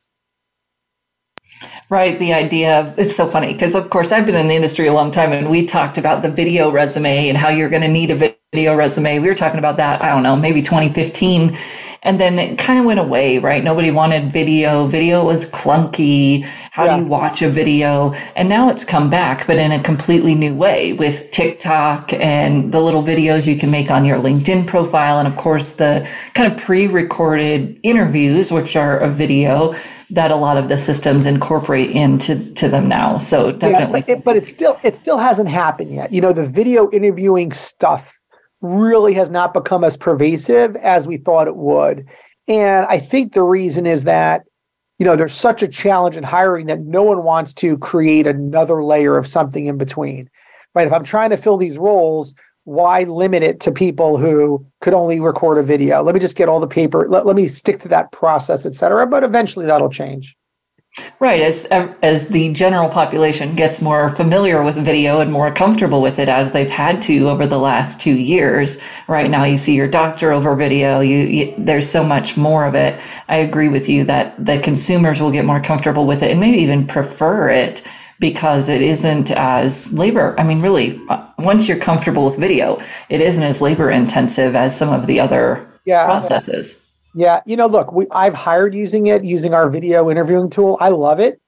Right. 1.94 2.18
The 2.18 2.32
idea 2.32 2.80
of 2.80 2.98
it's 2.98 3.14
so 3.14 3.24
funny 3.24 3.52
because, 3.52 3.76
of 3.76 3.88
course, 3.88 4.10
I've 4.10 4.26
been 4.26 4.34
in 4.34 4.48
the 4.48 4.54
industry 4.54 4.88
a 4.88 4.92
long 4.92 5.12
time 5.12 5.30
and 5.30 5.48
we 5.48 5.64
talked 5.64 5.96
about 5.96 6.22
the 6.22 6.28
video 6.28 6.68
resume 6.68 7.28
and 7.28 7.38
how 7.38 7.50
you're 7.50 7.68
going 7.68 7.82
to 7.82 7.88
need 7.88 8.10
a 8.10 8.36
video 8.52 8.74
resume. 8.74 9.20
We 9.20 9.28
were 9.28 9.34
talking 9.36 9.60
about 9.60 9.76
that, 9.76 10.02
I 10.02 10.08
don't 10.08 10.24
know, 10.24 10.34
maybe 10.34 10.60
2015. 10.60 11.56
And 12.02 12.20
then 12.20 12.40
it 12.40 12.58
kind 12.58 12.80
of 12.80 12.84
went 12.84 12.98
away, 12.98 13.38
right? 13.38 13.62
Nobody 13.62 13.92
wanted 13.92 14.32
video. 14.32 14.88
Video 14.88 15.24
was 15.24 15.46
clunky. 15.46 16.42
How 16.72 16.84
yeah. 16.84 16.96
do 16.96 17.04
you 17.04 17.08
watch 17.08 17.42
a 17.42 17.48
video? 17.48 18.12
And 18.34 18.48
now 18.48 18.70
it's 18.70 18.84
come 18.84 19.08
back, 19.08 19.46
but 19.46 19.58
in 19.58 19.70
a 19.70 19.80
completely 19.80 20.34
new 20.34 20.52
way 20.52 20.94
with 20.94 21.30
TikTok 21.30 22.12
and 22.14 22.72
the 22.74 22.80
little 22.80 23.04
videos 23.04 23.46
you 23.46 23.56
can 23.56 23.70
make 23.70 23.92
on 23.92 24.04
your 24.04 24.18
LinkedIn 24.18 24.66
profile. 24.66 25.20
And 25.20 25.28
of 25.28 25.36
course, 25.36 25.74
the 25.74 26.08
kind 26.34 26.52
of 26.52 26.58
pre 26.58 26.88
recorded 26.88 27.78
interviews, 27.84 28.50
which 28.50 28.74
are 28.74 28.98
a 28.98 29.08
video 29.08 29.76
that 30.10 30.30
a 30.30 30.36
lot 30.36 30.56
of 30.56 30.68
the 30.68 30.78
systems 30.78 31.26
incorporate 31.26 31.90
into 31.90 32.52
to 32.54 32.68
them 32.68 32.88
now. 32.88 33.18
So 33.18 33.52
definitely, 33.52 34.00
yeah, 34.00 34.06
but, 34.06 34.18
it, 34.18 34.24
but 34.24 34.36
it 34.36 34.46
still 34.46 34.78
it 34.82 34.96
still 34.96 35.18
hasn't 35.18 35.48
happened 35.48 35.92
yet. 35.92 36.12
You 36.12 36.20
know, 36.20 36.32
the 36.32 36.46
video 36.46 36.90
interviewing 36.90 37.52
stuff 37.52 38.12
really 38.60 39.14
has 39.14 39.30
not 39.30 39.54
become 39.54 39.84
as 39.84 39.96
pervasive 39.96 40.76
as 40.76 41.06
we 41.06 41.16
thought 41.16 41.48
it 41.48 41.56
would, 41.56 42.06
and 42.48 42.86
I 42.86 42.98
think 42.98 43.32
the 43.32 43.42
reason 43.42 43.86
is 43.86 44.04
that 44.04 44.42
you 44.98 45.06
know 45.06 45.16
there's 45.16 45.34
such 45.34 45.62
a 45.62 45.68
challenge 45.68 46.16
in 46.16 46.24
hiring 46.24 46.66
that 46.66 46.80
no 46.80 47.02
one 47.02 47.24
wants 47.24 47.54
to 47.54 47.78
create 47.78 48.26
another 48.26 48.82
layer 48.82 49.16
of 49.16 49.26
something 49.26 49.66
in 49.66 49.78
between. 49.78 50.30
Right? 50.74 50.86
If 50.86 50.92
I'm 50.92 51.04
trying 51.04 51.30
to 51.30 51.36
fill 51.36 51.56
these 51.56 51.78
roles, 51.78 52.34
why 52.64 53.04
limit 53.04 53.42
it 53.42 53.60
to 53.60 53.72
people 53.72 54.18
who 54.18 54.66
could 54.80 54.94
only 54.94 55.20
record 55.20 55.58
a 55.58 55.62
video? 55.62 56.02
Let 56.02 56.14
me 56.14 56.20
just 56.20 56.36
get 56.36 56.48
all 56.48 56.60
the 56.60 56.66
paper. 56.66 57.06
Let, 57.08 57.26
let 57.26 57.36
me 57.36 57.48
stick 57.48 57.80
to 57.80 57.88
that 57.88 58.12
process, 58.12 58.66
et 58.66 58.74
cetera. 58.74 59.06
But 59.06 59.24
eventually 59.24 59.66
that'll 59.66 59.90
change. 59.90 60.36
Right, 61.18 61.40
as 61.40 61.64
as 62.02 62.28
the 62.28 62.52
general 62.52 62.88
population 62.88 63.56
gets 63.56 63.82
more 63.82 64.10
familiar 64.10 64.62
with 64.62 64.76
video 64.76 65.18
and 65.18 65.32
more 65.32 65.52
comfortable 65.52 66.00
with 66.00 66.20
it, 66.20 66.28
as 66.28 66.52
they've 66.52 66.70
had 66.70 67.02
to 67.02 67.28
over 67.28 67.48
the 67.48 67.58
last 67.58 68.00
two 68.00 68.16
years. 68.16 68.78
Right 69.08 69.28
now, 69.28 69.42
you 69.42 69.58
see 69.58 69.74
your 69.74 69.88
doctor 69.88 70.30
over 70.30 70.54
video. 70.54 71.00
You, 71.00 71.18
you, 71.18 71.54
there's 71.58 71.90
so 71.90 72.04
much 72.04 72.36
more 72.36 72.64
of 72.64 72.76
it. 72.76 73.00
I 73.26 73.38
agree 73.38 73.68
with 73.68 73.88
you 73.88 74.04
that 74.04 74.36
the 74.44 74.60
consumers 74.60 75.20
will 75.20 75.32
get 75.32 75.44
more 75.44 75.60
comfortable 75.60 76.06
with 76.06 76.22
it 76.22 76.30
and 76.30 76.38
maybe 76.38 76.58
even 76.58 76.86
prefer 76.86 77.48
it 77.48 77.82
because 78.20 78.68
it 78.68 78.80
isn't 78.82 79.30
as 79.30 79.92
labor. 79.92 80.34
I 80.38 80.44
mean, 80.44 80.62
really, 80.62 81.00
uh, 81.08 81.26
once 81.38 81.68
you're 81.68 81.78
comfortable 81.78 82.24
with 82.24 82.36
video, 82.36 82.80
it 83.08 83.20
isn't 83.20 83.42
as 83.42 83.60
labor 83.60 83.90
intensive 83.90 84.54
as 84.54 84.76
some 84.76 84.92
of 84.92 85.06
the 85.06 85.20
other 85.20 85.68
yeah, 85.84 86.04
processes. 86.04 86.78
Yeah, 87.14 87.40
you 87.46 87.56
know, 87.56 87.66
look, 87.66 87.92
we, 87.92 88.06
I've 88.10 88.34
hired 88.34 88.74
using 88.74 89.06
it, 89.06 89.24
using 89.24 89.54
our 89.54 89.68
video 89.68 90.10
interviewing 90.10 90.50
tool. 90.50 90.76
I 90.80 90.88
love 90.88 91.20
it, 91.20 91.40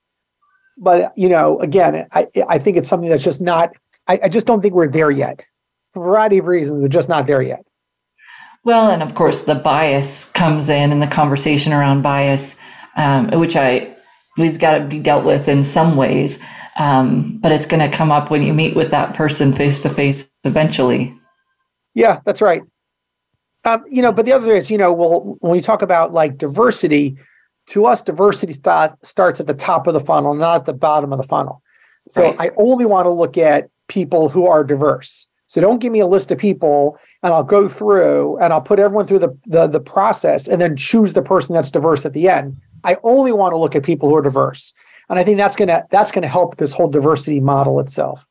but 0.78 1.12
you 1.16 1.28
know, 1.28 1.58
again, 1.60 2.06
I 2.12 2.28
I 2.48 2.58
think 2.58 2.76
it's 2.76 2.88
something 2.88 3.08
that's 3.08 3.24
just 3.24 3.40
not. 3.40 3.70
I, 4.06 4.20
I 4.24 4.28
just 4.28 4.46
don't 4.46 4.60
think 4.60 4.74
we're 4.74 4.88
there 4.88 5.10
yet. 5.10 5.44
For 5.92 6.02
a 6.02 6.06
variety 6.06 6.38
of 6.38 6.46
reasons, 6.46 6.80
we're 6.80 6.88
just 6.88 7.08
not 7.08 7.26
there 7.26 7.42
yet. 7.42 7.64
Well, 8.62 8.90
and 8.90 9.02
of 9.02 9.14
course, 9.14 9.42
the 9.42 9.54
bias 9.54 10.26
comes 10.32 10.68
in, 10.68 10.92
and 10.92 11.02
the 11.02 11.06
conversation 11.06 11.72
around 11.72 12.02
bias, 12.02 12.56
um, 12.96 13.30
which 13.40 13.56
I 13.56 13.95
has 14.44 14.58
got 14.58 14.78
to 14.78 14.84
be 14.84 14.98
dealt 14.98 15.24
with 15.24 15.48
in 15.48 15.64
some 15.64 15.96
ways. 15.96 16.38
Um, 16.78 17.38
but 17.38 17.52
it's 17.52 17.66
going 17.66 17.88
to 17.88 17.96
come 17.96 18.12
up 18.12 18.30
when 18.30 18.42
you 18.42 18.52
meet 18.52 18.76
with 18.76 18.90
that 18.90 19.14
person 19.14 19.52
face 19.52 19.80
to 19.80 19.88
face 19.88 20.28
eventually. 20.44 21.18
Yeah, 21.94 22.20
that's 22.24 22.42
right. 22.42 22.62
Um, 23.64 23.84
you 23.88 24.02
know, 24.02 24.12
but 24.12 24.26
the 24.26 24.32
other 24.32 24.46
thing 24.46 24.56
is, 24.56 24.70
you 24.70 24.78
know, 24.78 24.92
well, 24.92 25.36
when 25.40 25.52
we 25.52 25.60
talk 25.60 25.82
about 25.82 26.12
like 26.12 26.36
diversity, 26.36 27.16
to 27.68 27.86
us, 27.86 28.02
diversity 28.02 28.52
start, 28.52 28.94
starts 29.04 29.40
at 29.40 29.46
the 29.46 29.54
top 29.54 29.86
of 29.86 29.94
the 29.94 30.00
funnel, 30.00 30.34
not 30.34 30.60
at 30.60 30.64
the 30.66 30.72
bottom 30.72 31.12
of 31.12 31.20
the 31.20 31.26
funnel. 31.26 31.62
So 32.08 32.22
right. 32.22 32.36
I 32.38 32.50
only 32.56 32.84
want 32.84 33.06
to 33.06 33.10
look 33.10 33.36
at 33.36 33.68
people 33.88 34.28
who 34.28 34.46
are 34.46 34.62
diverse. 34.62 35.26
So 35.48 35.60
don't 35.60 35.78
give 35.78 35.92
me 35.92 36.00
a 36.00 36.06
list 36.06 36.30
of 36.30 36.38
people 36.38 36.98
and 37.22 37.32
I'll 37.32 37.44
go 37.44 37.68
through 37.68 38.38
and 38.38 38.52
I'll 38.52 38.60
put 38.60 38.78
everyone 38.78 39.06
through 39.06 39.20
the, 39.20 39.38
the, 39.46 39.66
the 39.66 39.80
process 39.80 40.48
and 40.48 40.60
then 40.60 40.76
choose 40.76 41.12
the 41.12 41.22
person 41.22 41.54
that's 41.54 41.70
diverse 41.70 42.04
at 42.04 42.12
the 42.12 42.28
end. 42.28 42.56
I 42.86 42.96
only 43.02 43.32
want 43.32 43.52
to 43.52 43.58
look 43.58 43.74
at 43.74 43.82
people 43.82 44.08
who 44.08 44.16
are 44.16 44.22
diverse. 44.22 44.72
And 45.10 45.18
I 45.18 45.24
think 45.24 45.36
that's 45.36 45.56
gonna 45.56 45.84
that's 45.90 46.10
gonna 46.10 46.28
help 46.28 46.56
this 46.56 46.72
whole 46.72 46.88
diversity 46.88 47.40
model 47.40 47.80
itself. 47.80 48.24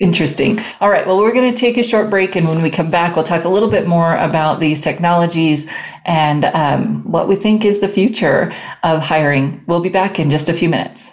Interesting. 0.00 0.60
All 0.80 0.90
right. 0.90 1.04
Well, 1.04 1.18
we're 1.18 1.32
going 1.32 1.52
to 1.52 1.58
take 1.58 1.76
a 1.76 1.82
short 1.82 2.08
break, 2.08 2.36
and 2.36 2.46
when 2.48 2.62
we 2.62 2.70
come 2.70 2.88
back, 2.88 3.16
we'll 3.16 3.24
talk 3.24 3.42
a 3.42 3.48
little 3.48 3.68
bit 3.68 3.88
more 3.88 4.16
about 4.16 4.60
these 4.60 4.80
technologies 4.80 5.68
and 6.04 6.44
um, 6.44 7.02
what 7.10 7.26
we 7.26 7.34
think 7.34 7.64
is 7.64 7.80
the 7.80 7.88
future 7.88 8.54
of 8.84 9.02
hiring. 9.02 9.64
We'll 9.66 9.80
be 9.80 9.88
back 9.88 10.20
in 10.20 10.30
just 10.30 10.48
a 10.48 10.52
few 10.52 10.68
minutes. 10.68 11.12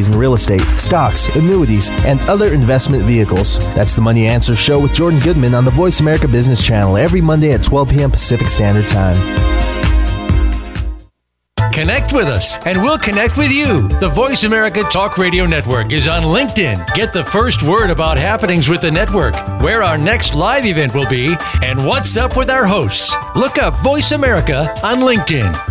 in 0.07 0.17
real 0.17 0.33
estate, 0.33 0.61
stocks, 0.77 1.33
annuities, 1.35 1.89
and 2.05 2.19
other 2.21 2.53
investment 2.53 3.03
vehicles. 3.03 3.59
That's 3.75 3.95
the 3.95 4.01
Money 4.01 4.27
Answer 4.27 4.55
Show 4.55 4.79
with 4.79 4.93
Jordan 4.93 5.19
Goodman 5.19 5.53
on 5.53 5.65
the 5.65 5.71
Voice 5.71 5.99
America 5.99 6.27
Business 6.27 6.65
Channel 6.65 6.97
every 6.97 7.21
Monday 7.21 7.53
at 7.53 7.63
12 7.63 7.89
p.m. 7.89 8.11
Pacific 8.11 8.47
Standard 8.47 8.87
Time. 8.87 9.17
Connect 11.71 12.11
with 12.11 12.27
us, 12.27 12.63
and 12.65 12.83
we'll 12.83 12.97
connect 12.97 13.37
with 13.37 13.49
you. 13.49 13.87
The 13.99 14.09
Voice 14.09 14.43
America 14.43 14.83
Talk 14.83 15.17
Radio 15.17 15.45
Network 15.45 15.93
is 15.93 16.07
on 16.07 16.23
LinkedIn. 16.23 16.93
Get 16.95 17.13
the 17.13 17.23
first 17.23 17.63
word 17.63 17.89
about 17.89 18.17
happenings 18.17 18.67
with 18.67 18.81
the 18.81 18.91
network, 18.91 19.35
where 19.61 19.81
our 19.81 19.97
next 19.97 20.35
live 20.35 20.65
event 20.65 20.93
will 20.93 21.09
be, 21.09 21.35
and 21.63 21.85
what's 21.85 22.17
up 22.17 22.35
with 22.35 22.49
our 22.49 22.65
hosts. 22.65 23.15
Look 23.35 23.57
up 23.57 23.73
Voice 23.75 24.11
America 24.11 24.69
on 24.83 24.99
LinkedIn. 24.99 25.70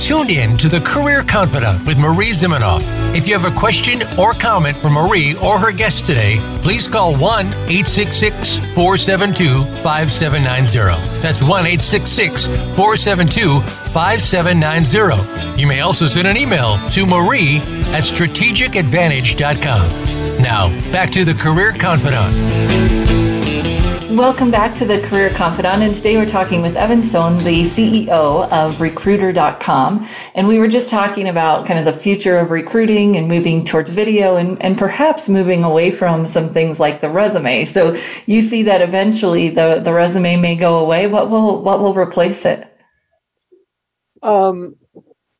Tuned 0.00 0.30
in 0.30 0.56
to 0.56 0.68
the 0.68 0.80
Career 0.80 1.22
Confidante 1.22 1.86
with 1.86 1.98
Marie 1.98 2.30
Zimenoff. 2.30 2.80
If 3.14 3.28
you 3.28 3.38
have 3.38 3.44
a 3.44 3.54
question 3.54 4.00
or 4.18 4.32
comment 4.32 4.76
for 4.76 4.88
Marie 4.88 5.36
or 5.36 5.58
her 5.58 5.72
guest 5.72 6.06
today, 6.06 6.38
please 6.62 6.88
call 6.88 7.12
1 7.12 7.20
866 7.46 8.56
472 8.74 9.64
5790. 9.82 11.20
That's 11.20 11.42
1 11.42 11.66
866 11.66 12.46
472 12.46 13.60
5790. 13.92 15.60
You 15.60 15.66
may 15.66 15.80
also 15.80 16.06
send 16.06 16.26
an 16.26 16.38
email 16.38 16.78
to 16.90 17.04
marie 17.04 17.58
at 17.92 18.04
strategicadvantage.com. 18.04 20.42
Now, 20.42 20.70
back 20.90 21.10
to 21.10 21.24
the 21.24 21.34
Career 21.34 21.72
Confidante. 21.72 23.29
Welcome 24.16 24.50
back 24.50 24.74
to 24.74 24.84
the 24.84 25.00
Career 25.02 25.30
Confidante. 25.30 25.84
And 25.84 25.94
today 25.94 26.16
we're 26.16 26.26
talking 26.26 26.62
with 26.62 26.74
Evan 26.74 27.00
Sohn, 27.00 27.44
the 27.44 27.62
CEO 27.62 28.08
of 28.50 28.80
Recruiter.com. 28.80 30.08
And 30.34 30.48
we 30.48 30.58
were 30.58 30.66
just 30.66 30.88
talking 30.88 31.28
about 31.28 31.64
kind 31.64 31.78
of 31.78 31.84
the 31.84 31.98
future 31.98 32.36
of 32.38 32.50
recruiting 32.50 33.16
and 33.16 33.28
moving 33.28 33.64
towards 33.64 33.88
video 33.88 34.34
and, 34.34 34.60
and 34.60 34.76
perhaps 34.76 35.28
moving 35.28 35.62
away 35.62 35.92
from 35.92 36.26
some 36.26 36.48
things 36.48 36.80
like 36.80 37.00
the 37.00 37.08
resume. 37.08 37.64
So 37.66 37.96
you 38.26 38.42
see 38.42 38.64
that 38.64 38.82
eventually 38.82 39.48
the, 39.48 39.80
the 39.80 39.92
resume 39.92 40.34
may 40.36 40.56
go 40.56 40.80
away. 40.80 41.06
What 41.06 41.30
will 41.30 41.62
what 41.62 41.78
will 41.78 41.94
replace 41.94 42.44
it? 42.44 42.66
Um, 44.24 44.74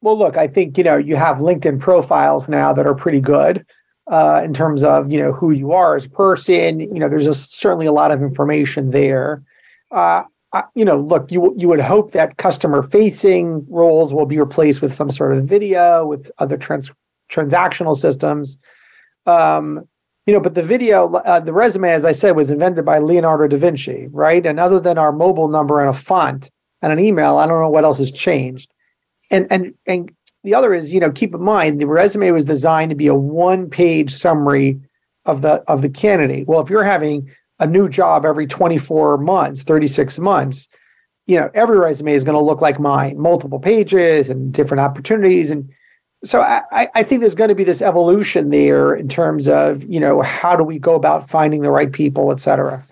well, 0.00 0.16
look, 0.16 0.36
I 0.36 0.46
think 0.46 0.78
you 0.78 0.84
know 0.84 0.96
you 0.96 1.16
have 1.16 1.38
LinkedIn 1.38 1.80
profiles 1.80 2.48
now 2.48 2.72
that 2.74 2.86
are 2.86 2.94
pretty 2.94 3.20
good 3.20 3.66
uh, 4.10 4.42
in 4.44 4.52
terms 4.52 4.82
of 4.82 5.10
you 5.10 5.22
know 5.22 5.32
who 5.32 5.52
you 5.52 5.72
are 5.72 5.96
as 5.96 6.04
a 6.04 6.10
person. 6.10 6.80
You 6.80 6.98
know, 6.98 7.08
there's 7.08 7.28
a, 7.28 7.34
certainly 7.34 7.86
a 7.86 7.92
lot 7.92 8.10
of 8.10 8.22
information 8.22 8.90
there. 8.90 9.42
Uh, 9.90 10.24
I, 10.52 10.64
you 10.74 10.84
know, 10.84 10.98
look, 10.98 11.30
you 11.30 11.54
you 11.56 11.68
would 11.68 11.80
hope 11.80 12.10
that 12.10 12.36
customer 12.36 12.82
facing 12.82 13.64
roles 13.68 14.12
will 14.12 14.26
be 14.26 14.38
replaced 14.38 14.82
with 14.82 14.92
some 14.92 15.10
sort 15.10 15.36
of 15.36 15.44
video 15.44 16.04
with 16.04 16.30
other 16.38 16.58
trans, 16.58 16.90
transactional 17.30 17.96
systems. 17.96 18.58
Um, 19.26 19.88
you 20.26 20.34
know, 20.34 20.40
but 20.40 20.54
the 20.54 20.62
video, 20.62 21.12
uh, 21.12 21.40
the 21.40 21.52
resume, 21.52 21.90
as 21.90 22.04
I 22.04 22.12
said, 22.12 22.36
was 22.36 22.50
invented 22.50 22.84
by 22.84 22.98
Leonardo 22.98 23.46
da 23.48 23.56
Vinci, 23.56 24.08
right? 24.10 24.44
And 24.44 24.60
other 24.60 24.78
than 24.78 24.98
our 24.98 25.12
mobile 25.12 25.48
number 25.48 25.80
and 25.80 25.88
a 25.88 25.98
font 25.98 26.50
and 26.82 26.92
an 26.92 26.98
email, 26.98 27.38
I 27.38 27.46
don't 27.46 27.60
know 27.60 27.70
what 27.70 27.84
else 27.84 27.98
has 27.98 28.10
changed. 28.10 28.72
And 29.30 29.46
and 29.50 29.74
and 29.86 30.12
the 30.44 30.54
other 30.54 30.72
is, 30.72 30.92
you 30.92 31.00
know, 31.00 31.10
keep 31.10 31.34
in 31.34 31.42
mind 31.42 31.80
the 31.80 31.86
resume 31.86 32.30
was 32.30 32.44
designed 32.44 32.90
to 32.90 32.96
be 32.96 33.06
a 33.06 33.14
one-page 33.14 34.12
summary 34.12 34.80
of 35.26 35.42
the 35.42 35.62
of 35.68 35.82
the 35.82 35.90
candidate. 35.90 36.48
Well, 36.48 36.60
if 36.60 36.70
you're 36.70 36.84
having 36.84 37.30
a 37.58 37.66
new 37.66 37.88
job 37.88 38.24
every 38.24 38.46
24 38.46 39.18
months, 39.18 39.62
36 39.62 40.18
months, 40.18 40.68
you 41.26 41.38
know, 41.38 41.50
every 41.54 41.78
resume 41.78 42.14
is 42.14 42.24
going 42.24 42.36
to 42.36 42.44
look 42.44 42.60
like 42.60 42.80
mine, 42.80 43.18
multiple 43.18 43.60
pages 43.60 44.30
and 44.30 44.52
different 44.52 44.80
opportunities. 44.80 45.50
And 45.50 45.70
so 46.24 46.40
I, 46.40 46.88
I 46.94 47.02
think 47.02 47.20
there's 47.20 47.34
going 47.34 47.48
to 47.48 47.54
be 47.54 47.64
this 47.64 47.82
evolution 47.82 48.50
there 48.50 48.94
in 48.94 49.08
terms 49.08 49.48
of, 49.48 49.84
you 49.84 50.00
know, 50.00 50.22
how 50.22 50.56
do 50.56 50.64
we 50.64 50.78
go 50.78 50.94
about 50.94 51.28
finding 51.28 51.62
the 51.62 51.70
right 51.70 51.92
people, 51.92 52.32
et 52.32 52.40
cetera. 52.40 52.82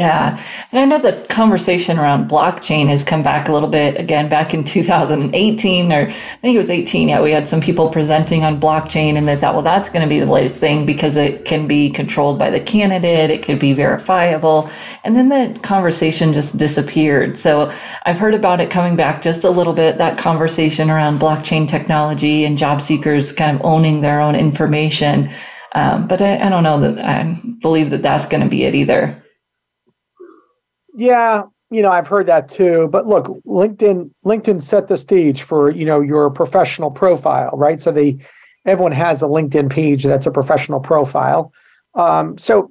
Yeah. 0.00 0.42
And 0.72 0.80
I 0.80 0.84
know 0.86 0.98
the 0.98 1.26
conversation 1.28 1.98
around 1.98 2.30
blockchain 2.30 2.86
has 2.86 3.04
come 3.04 3.22
back 3.22 3.50
a 3.50 3.52
little 3.52 3.68
bit 3.68 4.00
again 4.00 4.30
back 4.30 4.54
in 4.54 4.64
2018 4.64 5.92
or 5.92 6.08
I 6.08 6.36
think 6.40 6.54
it 6.54 6.58
was 6.58 6.70
18. 6.70 7.10
Yeah, 7.10 7.20
we 7.20 7.32
had 7.32 7.46
some 7.46 7.60
people 7.60 7.90
presenting 7.90 8.42
on 8.42 8.58
blockchain 8.58 9.16
and 9.16 9.28
they 9.28 9.36
thought, 9.36 9.52
well, 9.52 9.62
that's 9.62 9.90
going 9.90 10.00
to 10.02 10.08
be 10.08 10.18
the 10.18 10.24
latest 10.24 10.56
thing 10.56 10.86
because 10.86 11.18
it 11.18 11.44
can 11.44 11.66
be 11.66 11.90
controlled 11.90 12.38
by 12.38 12.48
the 12.48 12.60
candidate, 12.60 13.30
it 13.30 13.42
could 13.42 13.58
be 13.58 13.74
verifiable. 13.74 14.70
And 15.04 15.16
then 15.16 15.28
the 15.28 15.60
conversation 15.60 16.32
just 16.32 16.56
disappeared. 16.56 17.36
So 17.36 17.70
I've 18.06 18.18
heard 18.18 18.32
about 18.32 18.62
it 18.62 18.70
coming 18.70 18.96
back 18.96 19.20
just 19.20 19.44
a 19.44 19.50
little 19.50 19.74
bit, 19.74 19.98
that 19.98 20.16
conversation 20.16 20.88
around 20.88 21.20
blockchain 21.20 21.68
technology 21.68 22.46
and 22.46 22.56
job 22.56 22.80
seekers 22.80 23.32
kind 23.32 23.54
of 23.54 23.66
owning 23.66 24.00
their 24.00 24.22
own 24.22 24.34
information. 24.34 25.30
Um, 25.74 26.08
but 26.08 26.22
I, 26.22 26.38
I 26.46 26.48
don't 26.48 26.62
know 26.62 26.80
that 26.80 27.04
I 27.04 27.38
believe 27.60 27.90
that 27.90 28.00
that's 28.00 28.24
going 28.24 28.42
to 28.42 28.48
be 28.48 28.64
it 28.64 28.74
either. 28.74 29.22
Yeah, 31.00 31.44
you 31.70 31.80
know, 31.80 31.90
I've 31.90 32.08
heard 32.08 32.26
that 32.26 32.50
too. 32.50 32.86
But 32.88 33.06
look, 33.06 33.28
LinkedIn 33.46 34.10
LinkedIn 34.26 34.60
set 34.60 34.88
the 34.88 34.98
stage 34.98 35.40
for, 35.42 35.70
you 35.70 35.86
know, 35.86 36.02
your 36.02 36.28
professional 36.28 36.90
profile, 36.90 37.52
right? 37.54 37.80
So 37.80 37.90
they 37.90 38.18
everyone 38.66 38.92
has 38.92 39.22
a 39.22 39.26
LinkedIn 39.26 39.70
page 39.70 40.04
that's 40.04 40.26
a 40.26 40.30
professional 40.30 40.78
profile. 40.78 41.54
Um, 41.94 42.36
so 42.36 42.70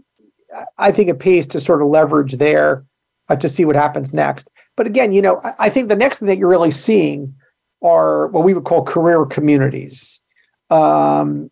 I 0.78 0.92
think 0.92 1.10
it 1.10 1.18
pays 1.18 1.48
to 1.48 1.60
sort 1.60 1.82
of 1.82 1.88
leverage 1.88 2.34
there 2.34 2.86
uh, 3.30 3.36
to 3.38 3.50
see 3.50 3.66
what 3.66 3.76
happens 3.76 4.14
next. 4.14 4.48
But 4.78 4.86
again, 4.86 5.12
you 5.12 5.24
know, 5.24 5.42
I, 5.44 5.54
I 5.58 5.70
think 5.72 5.90
the 5.90 5.96
next 5.96 6.20
thing 6.20 6.28
that 6.28 6.38
you're 6.38 6.50
really 6.50 6.70
seeing 6.70 7.34
are 7.82 8.28
what 8.28 8.44
we 8.44 8.54
would 8.54 8.64
call 8.64 8.84
career 8.84 9.26
communities. 9.26 10.22
Um, 10.70 11.50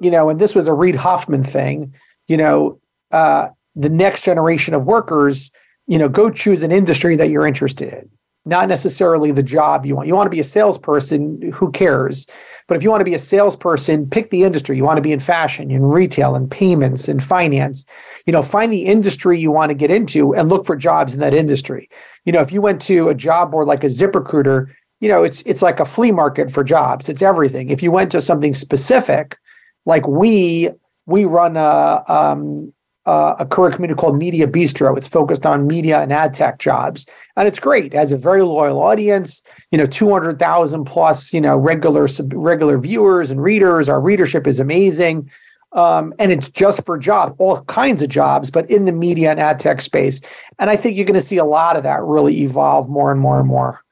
you 0.00 0.10
know, 0.10 0.30
and 0.30 0.40
this 0.40 0.54
was 0.54 0.66
a 0.66 0.72
Reid 0.72 0.94
Hoffman 0.94 1.44
thing. 1.44 1.92
You 2.26 2.38
know, 2.38 2.80
uh, 3.10 3.48
the 3.74 3.90
next 3.90 4.22
generation 4.22 4.72
of 4.72 4.86
workers 4.86 5.50
you 5.86 5.98
know, 5.98 6.08
go 6.08 6.30
choose 6.30 6.62
an 6.62 6.72
industry 6.72 7.16
that 7.16 7.28
you're 7.28 7.46
interested 7.46 7.92
in, 7.92 8.08
not 8.44 8.68
necessarily 8.68 9.32
the 9.32 9.42
job 9.42 9.86
you 9.86 9.96
want. 9.96 10.08
You 10.08 10.14
want 10.14 10.26
to 10.26 10.34
be 10.34 10.40
a 10.40 10.44
salesperson, 10.44 11.52
who 11.52 11.70
cares? 11.70 12.26
But 12.68 12.76
if 12.76 12.82
you 12.82 12.90
want 12.90 13.00
to 13.00 13.04
be 13.04 13.14
a 13.14 13.18
salesperson, 13.18 14.10
pick 14.10 14.30
the 14.30 14.42
industry. 14.42 14.76
You 14.76 14.84
want 14.84 14.96
to 14.96 15.02
be 15.02 15.12
in 15.12 15.20
fashion, 15.20 15.70
in 15.70 15.82
retail, 15.82 16.34
in 16.34 16.48
payments, 16.48 17.08
in 17.08 17.20
finance. 17.20 17.86
You 18.26 18.32
know, 18.32 18.42
find 18.42 18.72
the 18.72 18.86
industry 18.86 19.38
you 19.38 19.52
want 19.52 19.70
to 19.70 19.74
get 19.74 19.90
into 19.90 20.34
and 20.34 20.48
look 20.48 20.66
for 20.66 20.74
jobs 20.74 21.14
in 21.14 21.20
that 21.20 21.34
industry. 21.34 21.88
You 22.24 22.32
know, 22.32 22.40
if 22.40 22.50
you 22.50 22.60
went 22.60 22.82
to 22.82 23.08
a 23.08 23.14
job 23.14 23.52
board 23.52 23.68
like 23.68 23.84
a 23.84 23.88
ZipRecruiter, 23.88 24.66
you 25.00 25.08
know, 25.08 25.22
it's 25.22 25.42
it's 25.42 25.62
like 25.62 25.78
a 25.78 25.84
flea 25.84 26.10
market 26.10 26.50
for 26.50 26.64
jobs. 26.64 27.08
It's 27.08 27.22
everything. 27.22 27.70
If 27.70 27.82
you 27.82 27.92
went 27.92 28.10
to 28.12 28.20
something 28.20 28.54
specific, 28.54 29.38
like 29.84 30.08
we 30.08 30.70
we 31.04 31.24
run 31.24 31.56
a 31.56 32.02
um, 32.08 32.72
uh, 33.06 33.36
a 33.38 33.46
career 33.46 33.70
community 33.70 33.98
called 33.98 34.14
Mediabistro. 34.14 34.96
It's 34.96 35.06
focused 35.06 35.46
on 35.46 35.66
media 35.66 36.00
and 36.00 36.12
ad 36.12 36.34
tech 36.34 36.58
jobs, 36.58 37.06
and 37.36 37.48
it's 37.48 37.58
great. 37.58 37.86
It 37.86 37.94
has 37.94 38.12
a 38.12 38.18
very 38.18 38.42
loyal 38.42 38.82
audience. 38.82 39.42
You 39.70 39.78
know, 39.78 39.86
two 39.86 40.10
hundred 40.10 40.38
thousand 40.38 40.84
plus. 40.84 41.32
You 41.32 41.40
know, 41.40 41.56
regular 41.56 42.08
regular 42.34 42.78
viewers 42.78 43.30
and 43.30 43.42
readers. 43.42 43.88
Our 43.88 44.00
readership 44.00 44.46
is 44.46 44.60
amazing, 44.60 45.30
um, 45.72 46.12
and 46.18 46.32
it's 46.32 46.50
just 46.50 46.84
for 46.84 46.98
jobs, 46.98 47.34
all 47.38 47.62
kinds 47.62 48.02
of 48.02 48.08
jobs, 48.08 48.50
but 48.50 48.68
in 48.70 48.84
the 48.84 48.92
media 48.92 49.30
and 49.30 49.40
ad 49.40 49.58
tech 49.60 49.80
space. 49.80 50.20
And 50.58 50.68
I 50.68 50.76
think 50.76 50.96
you're 50.96 51.06
going 51.06 51.14
to 51.14 51.20
see 51.20 51.38
a 51.38 51.44
lot 51.44 51.76
of 51.76 51.84
that 51.84 52.02
really 52.02 52.42
evolve 52.42 52.88
more 52.88 53.12
and 53.12 53.20
more 53.20 53.38
and 53.38 53.48
more. 53.48 53.82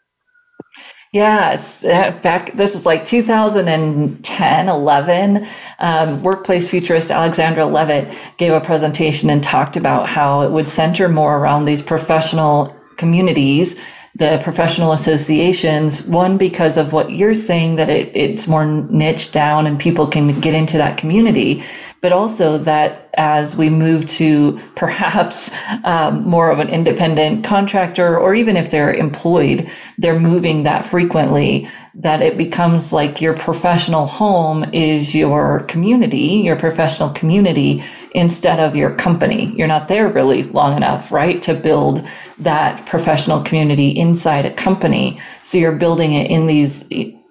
Yes, 1.15 1.81
back 1.83 2.55
this 2.55 2.75
was 2.75 2.87
like 2.87 3.07
2010, 3.07 4.69
11. 4.69 5.47
Um, 5.79 6.23
workplace 6.25 6.69
futurist 6.69 7.13
Alexandra 7.13 7.63
Levit 7.63 8.13
gave 8.37 8.51
a 8.53 8.61
presentation 8.61 9.31
and 9.31 9.41
talked 9.41 9.77
about 9.77 10.09
how 10.09 10.41
it 10.41 10.51
would 10.51 10.69
center 10.69 11.09
more 11.09 11.39
around 11.39 11.67
these 11.67 11.83
professional 11.83 12.75
communities 12.97 13.81
the 14.17 14.41
professional 14.45 14.93
associations. 14.93 16.07
One, 16.07 16.39
because 16.39 16.77
of 16.77 16.93
what 16.93 17.11
you're 17.11 17.35
saying, 17.35 17.77
that 17.77 17.91
it, 17.91 18.15
it's 18.15 18.47
more 18.47 18.65
niche 18.65 19.33
down 19.33 19.67
and 19.67 19.79
people 19.79 20.07
can 20.07 20.39
get 20.41 20.55
into 20.55 20.77
that 20.79 20.97
community 20.97 21.65
but 22.05 22.13
also 22.13 22.59
that 22.59 23.09
as 23.15 23.57
we 23.57 23.71
move 23.71 24.07
to 24.07 24.61
perhaps 24.77 25.51
um, 25.85 26.23
more 26.23 26.51
of 26.51 26.59
an 26.59 26.69
independent 26.69 27.43
contractor, 27.43 28.19
or 28.19 28.35
even 28.35 28.59
if 28.59 28.71
they're 28.71 28.93
employed, 28.93 29.71
they're 29.97 30.21
moving 30.21 30.65
that 30.65 30.85
frequently, 30.85 31.67
that 31.95 32.21
it 32.21 32.37
becomes 32.37 32.93
like 32.93 33.23
your 33.23 33.33
professional 33.33 34.05
home 34.05 34.67
is 34.75 35.15
your 35.15 35.61
community, 35.61 36.43
your 36.45 36.57
professional 36.57 37.09
community, 37.09 37.83
instead 38.11 38.61
of 38.61 38.77
your 38.77 38.95
company. 38.97 39.47
You're 39.57 39.67
not 39.67 39.89
there 39.89 40.07
really 40.07 40.43
long 40.43 40.77
enough, 40.77 41.11
right, 41.11 41.41
to 41.45 41.55
build 41.55 42.07
that 42.39 42.85
professional 42.85 43.43
community 43.43 43.89
inside 43.89 44.45
a 44.45 44.53
company. 44.53 45.19
So 45.43 45.57
you're 45.57 45.73
building 45.73 46.13
it 46.13 46.31
in 46.31 46.47
these 46.47 46.85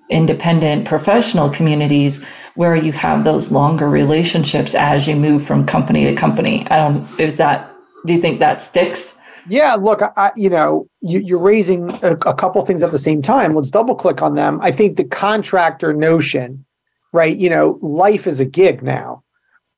independent 0.09 0.87
professional 0.87 1.49
communities 1.49 2.25
where 2.55 2.75
you 2.75 2.91
have 2.91 3.23
those 3.23 3.51
longer 3.51 3.89
relationships 3.89 4.75
as 4.75 5.07
you 5.07 5.15
move 5.15 5.45
from 5.45 5.65
company 5.65 6.05
to 6.05 6.15
company. 6.15 6.67
I 6.69 6.87
don't, 6.87 7.19
is 7.19 7.37
that, 7.37 7.73
do 8.05 8.13
you 8.13 8.19
think 8.19 8.39
that 8.39 8.61
sticks? 8.61 9.15
Yeah, 9.49 9.75
look, 9.75 10.01
I, 10.01 10.31
you 10.35 10.49
know, 10.49 10.87
you, 11.01 11.35
are 11.35 11.41
raising 11.41 11.89
a, 12.03 12.11
a 12.25 12.33
couple 12.33 12.63
things 12.65 12.83
at 12.83 12.91
the 12.91 12.99
same 12.99 13.21
time. 13.21 13.53
Let's 13.53 13.71
double 13.71 13.95
click 13.95 14.21
on 14.21 14.35
them. 14.35 14.59
I 14.61 14.71
think 14.71 14.95
the 14.95 15.03
contractor 15.03 15.93
notion, 15.93 16.65
right? 17.11 17.35
You 17.35 17.49
know, 17.49 17.79
life 17.81 18.25
is 18.25 18.39
a 18.39 18.45
gig 18.45 18.83
now, 18.83 19.23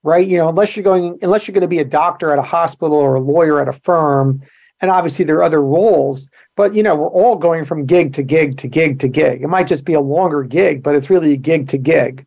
right? 0.04 0.28
You 0.28 0.38
know, 0.38 0.50
unless 0.50 0.76
you're 0.76 0.84
going, 0.84 1.18
unless 1.22 1.48
you're 1.48 1.54
going 1.54 1.62
to 1.62 1.68
be 1.68 1.80
a 1.80 1.86
doctor 1.86 2.32
at 2.32 2.40
a 2.40 2.44
hospital 2.44 2.96
or 2.96 3.16
a 3.16 3.22
lawyer 3.22 3.60
at 3.60 3.68
a 3.68 3.74
firm, 3.74 4.42
and 4.82 4.92
obviously 4.92 5.26
there 5.26 5.38
are 5.38 5.44
other 5.44 5.64
roles, 5.64 6.30
but 6.56 6.76
you 6.76 6.84
know, 6.84 6.96
we're 6.96 7.08
all 7.08 7.36
going 7.36 7.66
from 7.66 7.86
gig 7.86 8.14
to 8.14 8.24
gig 8.24 8.58
to 8.58 8.68
gig 8.68 9.00
to 9.00 9.08
gig. 9.08 9.42
It 9.42 9.48
might 9.48 9.68
just 9.68 9.86
be 9.86 9.94
a 9.94 10.02
longer 10.02 10.44
gig, 10.44 10.84
but 10.84 10.96
it's 10.96 11.10
really 11.10 11.34
a 11.34 11.38
gig 11.38 11.70
to 11.70 11.78
gig. 11.78 12.26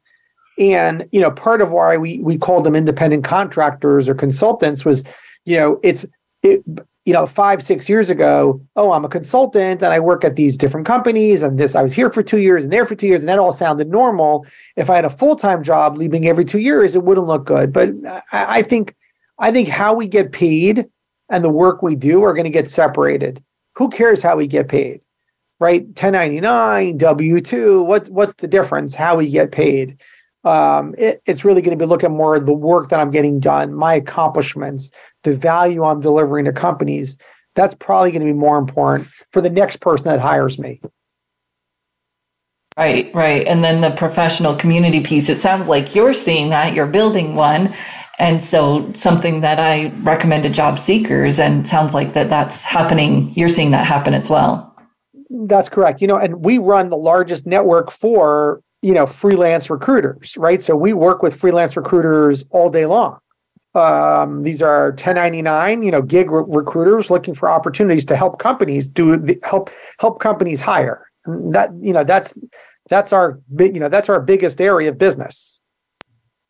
And 0.59 1.09
you 1.13 1.21
know, 1.21 1.31
part 1.31 1.61
of 1.61 1.71
why 1.71 1.97
we 1.97 2.19
we 2.19 2.39
called 2.39 2.65
them 2.65 2.75
independent 2.75 3.25
contractors 3.25 4.09
or 4.09 4.15
consultants 4.15 4.85
was, 4.85 5.05
you 5.45 5.57
know, 5.57 5.81
it's 5.83 6.05
it 6.43 6.63
you 7.09 7.15
know, 7.15 7.27
five, 7.27 7.63
six 7.63 7.89
years 7.89 8.11
ago, 8.11 8.61
oh, 8.77 8.93
I'm 8.93 9.07
a 9.07 9.09
consultant 9.09 9.83
and 9.83 9.95
I 9.95 9.99
work 9.99 10.27
at 10.27 10.37
these 10.37 10.59
different 10.59 10.87
companies 10.87 11.43
and 11.43 11.59
this, 11.59 11.75
I 11.75 11.81
was 11.81 11.95
here 11.95 12.13
for 12.13 12.23
two 12.23 12.37
years 12.37 12.65
and 12.65 12.71
there 12.71 12.85
for 12.85 12.95
two 12.95 13.07
years, 13.07 13.21
and 13.21 13.29
that 13.31 13.39
all 13.39 13.51
sounded 13.51 13.89
normal. 13.89 14.45
If 14.77 14.91
I 14.91 14.97
had 14.97 15.07
a 15.07 15.11
full-time 15.11 15.63
job 15.63 15.97
leaving 15.97 16.29
every 16.29 16.45
two 16.45 16.59
years, 16.59 16.95
it 16.95 17.03
wouldn't 17.03 17.27
look 17.27 17.47
good. 17.47 17.73
But 17.73 17.95
I, 18.05 18.59
I 18.59 18.63
think 18.63 18.95
I 19.39 19.51
think 19.51 19.71
how 19.71 19.95
we 19.95 20.07
get 20.07 20.33
paid 20.33 20.85
and 21.31 21.43
the 21.43 21.49
work 21.49 21.81
we 21.81 21.97
do 21.97 22.23
are 22.25 22.35
going 22.35 22.45
to 22.45 22.51
get 22.51 22.69
separated. 22.69 23.43
Who 23.77 23.89
cares 23.89 24.23
how 24.23 24.37
we 24.37 24.47
get 24.47 24.69
paid? 24.69 25.01
Right? 25.61 25.87
1099, 25.87 26.99
W2, 26.99 27.87
what 27.87 28.07
what's 28.11 28.35
the 28.35 28.49
difference 28.49 28.95
how 28.95 29.17
we 29.17 29.31
get 29.31 29.51
paid? 29.51 29.99
Um, 30.45 30.95
it, 30.97 31.23
it's 31.27 31.45
really 31.45 31.63
going 31.63 31.77
to 31.77 31.83
be 31.83 31.89
looking 31.89 32.13
more 32.13 32.37
at 32.37 32.47
the 32.47 32.53
work 32.53 32.89
that 32.89 33.01
I'm 33.01 33.11
getting 33.11 33.41
done, 33.41 33.75
my 33.75 33.95
accomplishments, 33.95 34.91
the 35.25 35.37
value 35.37 35.85
I'm 35.85 36.01
delivering 36.01 36.45
to 36.47 36.53
companies. 36.53 37.19
That's 37.55 37.75
probably 37.75 38.13
going 38.13 38.27
to 38.27 38.33
be 38.33 38.39
more 38.39 38.59
important 38.59 39.09
for 39.33 39.41
the 39.41 39.51
next 39.51 39.81
person 39.81 40.05
that 40.07 40.21
hires 40.21 40.59
me. 40.59 40.81
Right, 42.77 43.13
right. 43.13 43.45
And 43.45 43.65
then 43.65 43.81
the 43.81 43.91
professional 43.91 44.55
community 44.55 45.01
piece, 45.01 45.29
it 45.29 45.41
sounds 45.41 45.67
like 45.67 45.97
you're 45.97 46.15
seeing 46.15 46.51
that, 46.51 46.75
you're 46.75 46.87
building 46.87 47.35
one. 47.35 47.75
And 48.21 48.43
so 48.43 48.93
something 48.93 49.41
that 49.41 49.59
I 49.59 49.89
recommend 50.03 50.45
to 50.45 50.49
job 50.49 50.79
seekers 50.79 51.41
and 51.41 51.67
sounds 51.67 51.95
like 51.95 52.13
that 52.13 52.29
that's 52.29 52.63
happening, 52.63 53.33
you're 53.35 53.49
seeing 53.49 53.73
that 53.73 53.85
happen 53.85 54.15
as 54.15 54.31
well. 54.31 54.77
That's 55.29 55.69
correct. 55.69 56.01
You 56.01 56.07
know, 56.07 56.17
and 56.17 56.45
we 56.45 56.59
run 56.59 56.89
the 56.89 56.97
largest 56.97 57.47
network 57.47 57.91
for 57.91 58.61
you 58.83 58.95
know 58.95 59.07
freelance 59.07 59.71
recruiters 59.71 60.37
right? 60.37 60.63
So 60.63 60.77
we 60.77 60.93
work 60.93 61.23
with 61.23 61.35
freelance 61.35 61.77
recruiters 61.77 62.45
all 62.51 62.71
day 62.71 62.87
long. 62.87 63.19
Um, 63.75 64.43
these 64.43 64.63
are 64.63 64.91
1099 64.91 65.83
you 65.83 65.91
know 65.91 66.03
gig 66.03 66.31
re- 66.31 66.45
recruiters 66.47 67.11
looking 67.11 67.35
for 67.35 67.49
opportunities 67.49 68.07
to 68.07 68.17
help 68.17 68.39
companies 68.39 68.89
do 68.89 69.17
the, 69.17 69.39
help 69.43 69.71
help 69.99 70.21
companies 70.21 70.61
hire. 70.61 71.11
And 71.25 71.55
that 71.55 71.71
you 71.81 71.93
know 71.93 72.05
that's 72.05 72.39
that's 72.89 73.13
our 73.13 73.41
big 73.55 73.75
you 73.75 73.81
know 73.81 73.89
that's 73.89 74.09
our 74.09 74.21
biggest 74.21 74.61
area 74.61 74.89
of 74.89 74.99
business 74.99 75.58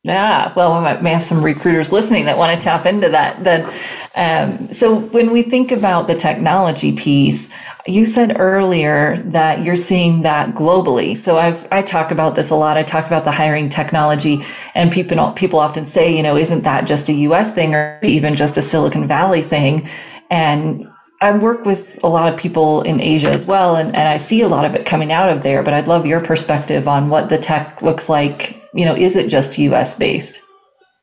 yeah, 0.08 0.52
well, 0.54 0.76
we 0.78 1.02
may 1.02 1.12
have 1.12 1.24
some 1.24 1.42
recruiters 1.42 1.92
listening 1.92 2.24
that 2.24 2.38
want 2.38 2.58
to 2.58 2.64
tap 2.64 2.86
into 2.86 3.08
that. 3.10 3.44
Then, 3.44 3.70
um, 4.16 4.72
so 4.72 4.96
when 4.96 5.30
we 5.30 5.42
think 5.42 5.70
about 5.70 6.08
the 6.08 6.14
technology 6.14 6.92
piece, 6.92 7.50
you 7.86 8.04
said 8.04 8.38
earlier 8.38 9.16
that 9.18 9.62
you're 9.62 9.76
seeing 9.76 10.22
that 10.22 10.54
globally. 10.54 11.16
So 11.16 11.38
I've 11.38 11.66
I 11.72 11.82
talk 11.82 12.10
about 12.10 12.34
this 12.34 12.50
a 12.50 12.54
lot. 12.54 12.76
I 12.76 12.82
talk 12.82 13.06
about 13.06 13.24
the 13.24 13.30
hiring 13.30 13.68
technology, 13.68 14.44
and 14.74 14.92
people 14.92 15.32
people 15.32 15.58
often 15.58 15.86
say, 15.86 16.14
you 16.14 16.22
know, 16.22 16.36
isn't 16.36 16.62
that 16.62 16.86
just 16.86 17.08
a 17.08 17.12
U.S. 17.12 17.54
thing 17.54 17.74
or 17.74 17.98
even 18.02 18.36
just 18.36 18.56
a 18.58 18.62
Silicon 18.62 19.06
Valley 19.06 19.42
thing? 19.42 19.88
And 20.30 20.88
I 21.20 21.36
work 21.36 21.64
with 21.64 21.98
a 22.04 22.08
lot 22.08 22.32
of 22.32 22.38
people 22.38 22.82
in 22.82 23.00
Asia 23.00 23.30
as 23.30 23.44
well, 23.46 23.76
and, 23.76 23.94
and 23.96 24.08
I 24.08 24.18
see 24.18 24.42
a 24.42 24.48
lot 24.48 24.64
of 24.64 24.74
it 24.74 24.86
coming 24.86 25.10
out 25.10 25.30
of 25.30 25.42
there. 25.42 25.62
But 25.62 25.74
I'd 25.74 25.88
love 25.88 26.06
your 26.06 26.20
perspective 26.20 26.86
on 26.86 27.08
what 27.08 27.28
the 27.28 27.38
tech 27.38 27.82
looks 27.82 28.08
like. 28.08 28.57
You 28.74 28.84
know, 28.84 28.94
is 28.94 29.16
it 29.16 29.28
just 29.28 29.58
U.S. 29.58 29.94
based? 29.94 30.40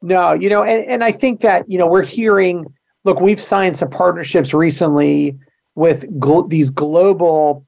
No, 0.02 0.34
you 0.34 0.50
know, 0.50 0.64
and, 0.64 0.86
and 0.86 1.04
I 1.04 1.12
think 1.12 1.42
that 1.42 1.70
you 1.70 1.78
know 1.78 1.88
we're 1.88 2.04
hearing. 2.04 2.66
Look, 3.04 3.22
we've 3.22 3.42
signed 3.42 3.78
some 3.78 3.90
partnerships 3.90 4.54
recently 4.54 5.38
with 5.76 6.06
these 6.50 6.70
global, 6.70 7.66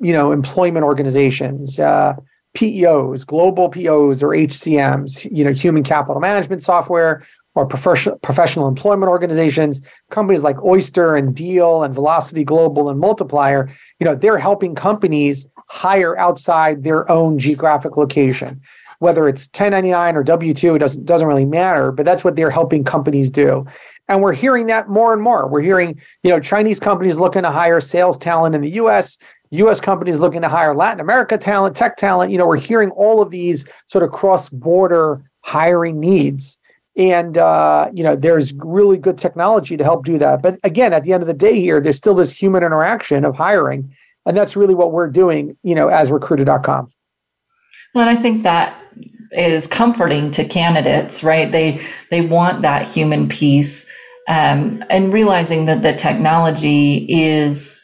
you 0.00 0.12
know, 0.12 0.32
employment 0.32 0.84
organizations, 0.84 1.78
uh, 1.78 2.14
PEOs, 2.56 3.26
global 3.26 3.70
PEOs 3.70 4.22
or 4.22 4.28
HCMs, 4.28 5.28
you 5.36 5.44
know, 5.44 5.52
human 5.52 5.82
capital 5.82 6.20
management 6.20 6.62
software 6.62 7.26
or 7.54 7.66
professional 7.66 8.18
professional 8.20 8.66
employment 8.66 9.10
organizations, 9.10 9.80
companies 10.10 10.42
like 10.42 10.62
Oyster 10.62 11.16
and 11.16 11.34
Deel 11.34 11.82
and 11.82 11.94
Velocity 11.94 12.44
Global 12.44 12.88
and 12.88 12.98
Multiplier, 12.98 13.70
you 14.00 14.06
know, 14.06 14.14
they're 14.14 14.38
helping 14.38 14.74
companies 14.74 15.48
hire 15.68 16.18
outside 16.18 16.82
their 16.82 17.10
own 17.10 17.38
geographic 17.38 17.96
location. 17.96 18.60
Whether 19.02 19.28
it's 19.28 19.48
1099 19.48 20.16
or 20.16 20.22
W2, 20.22 20.76
it 20.76 20.78
doesn't 20.78 21.04
doesn't 21.04 21.26
really 21.26 21.44
matter, 21.44 21.90
but 21.90 22.06
that's 22.06 22.22
what 22.22 22.36
they're 22.36 22.50
helping 22.50 22.84
companies 22.84 23.32
do. 23.32 23.66
And 24.06 24.22
we're 24.22 24.32
hearing 24.32 24.66
that 24.66 24.88
more 24.88 25.12
and 25.12 25.20
more. 25.20 25.48
We're 25.48 25.60
hearing, 25.60 26.00
you 26.22 26.30
know, 26.30 26.38
Chinese 26.38 26.78
companies 26.78 27.18
looking 27.18 27.42
to 27.42 27.50
hire 27.50 27.80
sales 27.80 28.16
talent 28.16 28.54
in 28.54 28.60
the 28.60 28.70
US, 28.70 29.18
US 29.50 29.80
companies 29.80 30.20
looking 30.20 30.40
to 30.42 30.48
hire 30.48 30.72
Latin 30.72 31.00
America 31.00 31.36
talent, 31.36 31.74
tech 31.74 31.96
talent. 31.96 32.30
You 32.30 32.38
know, 32.38 32.46
we're 32.46 32.58
hearing 32.58 32.90
all 32.90 33.20
of 33.20 33.30
these 33.30 33.68
sort 33.88 34.04
of 34.04 34.12
cross 34.12 34.48
border 34.48 35.28
hiring 35.40 35.98
needs. 35.98 36.60
And, 36.96 37.38
uh, 37.38 37.90
you 37.92 38.04
know, 38.04 38.14
there's 38.14 38.52
really 38.52 38.98
good 38.98 39.18
technology 39.18 39.76
to 39.76 39.82
help 39.82 40.04
do 40.04 40.16
that. 40.18 40.42
But 40.42 40.60
again, 40.62 40.92
at 40.92 41.02
the 41.02 41.12
end 41.12 41.24
of 41.24 41.26
the 41.26 41.34
day 41.34 41.58
here, 41.58 41.80
there's 41.80 41.96
still 41.96 42.14
this 42.14 42.30
human 42.30 42.62
interaction 42.62 43.24
of 43.24 43.34
hiring. 43.34 43.92
And 44.26 44.36
that's 44.36 44.54
really 44.54 44.74
what 44.76 44.92
we're 44.92 45.08
doing, 45.08 45.56
you 45.64 45.74
know, 45.74 45.88
as 45.88 46.12
recruiter.com. 46.12 46.92
Well, 47.94 48.08
and 48.08 48.18
I 48.18 48.20
think 48.20 48.42
that 48.42 48.78
is 49.32 49.66
comforting 49.66 50.30
to 50.32 50.44
candidates, 50.44 51.22
right? 51.22 51.50
They 51.50 51.80
they 52.10 52.20
want 52.20 52.62
that 52.62 52.86
human 52.86 53.28
piece 53.28 53.86
um, 54.28 54.84
and 54.90 55.12
realizing 55.12 55.64
that 55.66 55.82
the 55.82 55.94
technology 55.94 57.06
is 57.08 57.82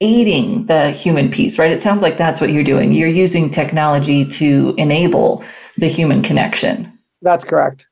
aiding 0.00 0.66
the 0.66 0.90
human 0.90 1.30
piece, 1.30 1.58
right? 1.58 1.70
It 1.70 1.82
sounds 1.82 2.02
like 2.02 2.16
that's 2.16 2.40
what 2.40 2.50
you're 2.50 2.64
doing. 2.64 2.92
You're 2.92 3.08
using 3.08 3.50
technology 3.50 4.24
to 4.24 4.74
enable 4.78 5.44
the 5.76 5.88
human 5.88 6.22
connection. 6.22 6.98
That's 7.22 7.44
correct. 7.44 7.86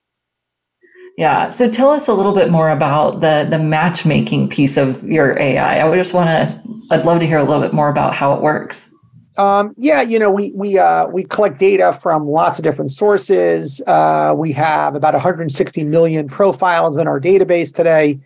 Yeah. 1.18 1.50
So 1.50 1.68
tell 1.68 1.90
us 1.90 2.08
a 2.08 2.14
little 2.14 2.34
bit 2.34 2.50
more 2.50 2.70
about 2.70 3.20
the 3.20 3.46
the 3.48 3.58
matchmaking 3.58 4.48
piece 4.48 4.76
of 4.76 5.02
your 5.02 5.38
AI. 5.38 5.86
I 5.86 5.96
just 5.96 6.14
want 6.14 6.28
to. 6.28 6.62
I'd 6.90 7.04
love 7.04 7.18
to 7.20 7.26
hear 7.26 7.38
a 7.38 7.42
little 7.42 7.60
bit 7.60 7.72
more 7.72 7.88
about 7.88 8.14
how 8.14 8.34
it 8.34 8.40
works. 8.40 8.87
Um, 9.38 9.72
yeah, 9.76 10.02
you 10.02 10.18
know, 10.18 10.32
we 10.32 10.50
we 10.52 10.78
uh, 10.78 11.06
we 11.06 11.22
collect 11.22 11.60
data 11.60 11.92
from 11.92 12.26
lots 12.26 12.58
of 12.58 12.64
different 12.64 12.90
sources. 12.90 13.80
Uh, 13.86 14.34
we 14.36 14.50
have 14.52 14.96
about 14.96 15.14
160 15.14 15.84
million 15.84 16.26
profiles 16.26 16.98
in 16.98 17.06
our 17.06 17.20
database 17.20 17.72
today, 17.72 18.18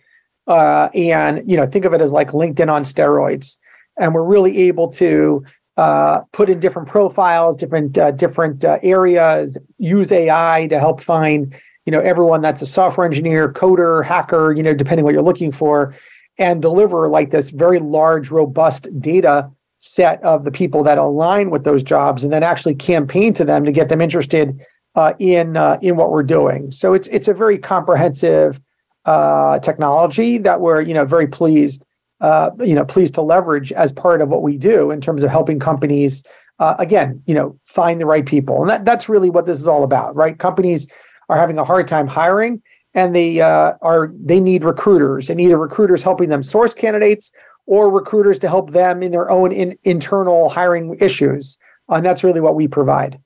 uh, 0.47 0.89
and 0.95 1.49
you 1.49 1.55
know, 1.55 1.67
think 1.67 1.85
of 1.85 1.93
it 1.93 2.01
as 2.01 2.11
like 2.11 2.31
LinkedIn 2.31 2.67
on 2.67 2.81
steroids. 2.81 3.59
And 3.99 4.15
we're 4.15 4.23
really 4.23 4.57
able 4.63 4.87
to 4.93 5.45
uh, 5.77 6.21
put 6.31 6.49
in 6.49 6.59
different 6.59 6.87
profiles, 6.87 7.55
different 7.57 7.95
uh, 7.95 8.09
different 8.09 8.65
uh, 8.65 8.79
areas. 8.81 9.55
Use 9.77 10.11
AI 10.11 10.65
to 10.71 10.79
help 10.79 10.99
find 10.99 11.53
you 11.85 11.91
know 11.91 11.99
everyone 11.99 12.41
that's 12.41 12.63
a 12.63 12.65
software 12.65 13.05
engineer, 13.05 13.53
coder, 13.53 14.03
hacker, 14.03 14.51
you 14.51 14.63
know, 14.63 14.73
depending 14.73 15.05
what 15.05 15.13
you're 15.13 15.21
looking 15.21 15.51
for, 15.51 15.93
and 16.39 16.59
deliver 16.59 17.07
like 17.07 17.29
this 17.29 17.51
very 17.51 17.77
large, 17.77 18.31
robust 18.31 18.87
data 18.99 19.51
set 19.83 20.23
of 20.23 20.45
the 20.45 20.51
people 20.51 20.83
that 20.83 20.97
align 20.97 21.49
with 21.49 21.65
those 21.65 21.83
jobs 21.83 22.23
and 22.23 22.31
then 22.31 22.43
actually 22.43 22.73
campaign 22.75 23.33
to 23.33 23.43
them 23.43 23.65
to 23.65 23.71
get 23.71 23.89
them 23.89 24.01
interested 24.01 24.59
uh, 24.95 25.13
in 25.19 25.57
uh, 25.57 25.77
in 25.81 25.95
what 25.95 26.11
we're 26.11 26.23
doing. 26.23 26.71
So 26.71 26.93
it's 26.93 27.07
it's 27.09 27.27
a 27.27 27.33
very 27.33 27.57
comprehensive 27.57 28.61
uh, 29.05 29.59
technology 29.59 30.37
that 30.37 30.61
we're 30.61 30.81
you 30.81 30.93
know 30.93 31.05
very 31.05 31.27
pleased 31.27 31.85
uh, 32.23 32.51
you 32.61 32.73
know, 32.73 32.85
pleased 32.85 33.13
to 33.15 33.21
leverage 33.21 33.73
as 33.73 33.91
part 33.91 34.21
of 34.21 34.29
what 34.29 34.41
we 34.41 34.57
do 34.57 34.91
in 34.91 35.01
terms 35.01 35.23
of 35.23 35.29
helping 35.29 35.59
companies, 35.59 36.23
uh, 36.59 36.73
again, 36.79 37.21
you 37.25 37.33
know, 37.33 37.59
find 37.65 37.99
the 37.99 38.05
right 38.05 38.25
people. 38.25 38.61
And 38.61 38.69
that, 38.69 38.85
that's 38.85 39.09
really 39.09 39.29
what 39.29 39.45
this 39.45 39.59
is 39.59 39.67
all 39.67 39.83
about, 39.83 40.15
right? 40.15 40.39
Companies 40.39 40.89
are 41.27 41.37
having 41.37 41.57
a 41.57 41.65
hard 41.65 41.85
time 41.85 42.07
hiring 42.07 42.61
and 42.93 43.13
they 43.13 43.41
uh, 43.41 43.73
are 43.81 44.13
they 44.23 44.39
need 44.39 44.63
recruiters 44.63 45.29
and 45.29 45.41
either 45.41 45.57
recruiters 45.57 46.01
helping 46.01 46.29
them 46.29 46.43
source 46.43 46.73
candidates 46.73 47.33
or 47.65 47.89
recruiters 47.89 48.39
to 48.39 48.49
help 48.49 48.71
them 48.71 49.01
in 49.01 49.11
their 49.11 49.29
own 49.29 49.51
in, 49.51 49.77
internal 49.83 50.49
hiring 50.49 50.95
issues 50.99 51.57
and 51.89 52.05
that's 52.05 52.23
really 52.23 52.41
what 52.41 52.55
we 52.55 52.67
provide 52.67 53.19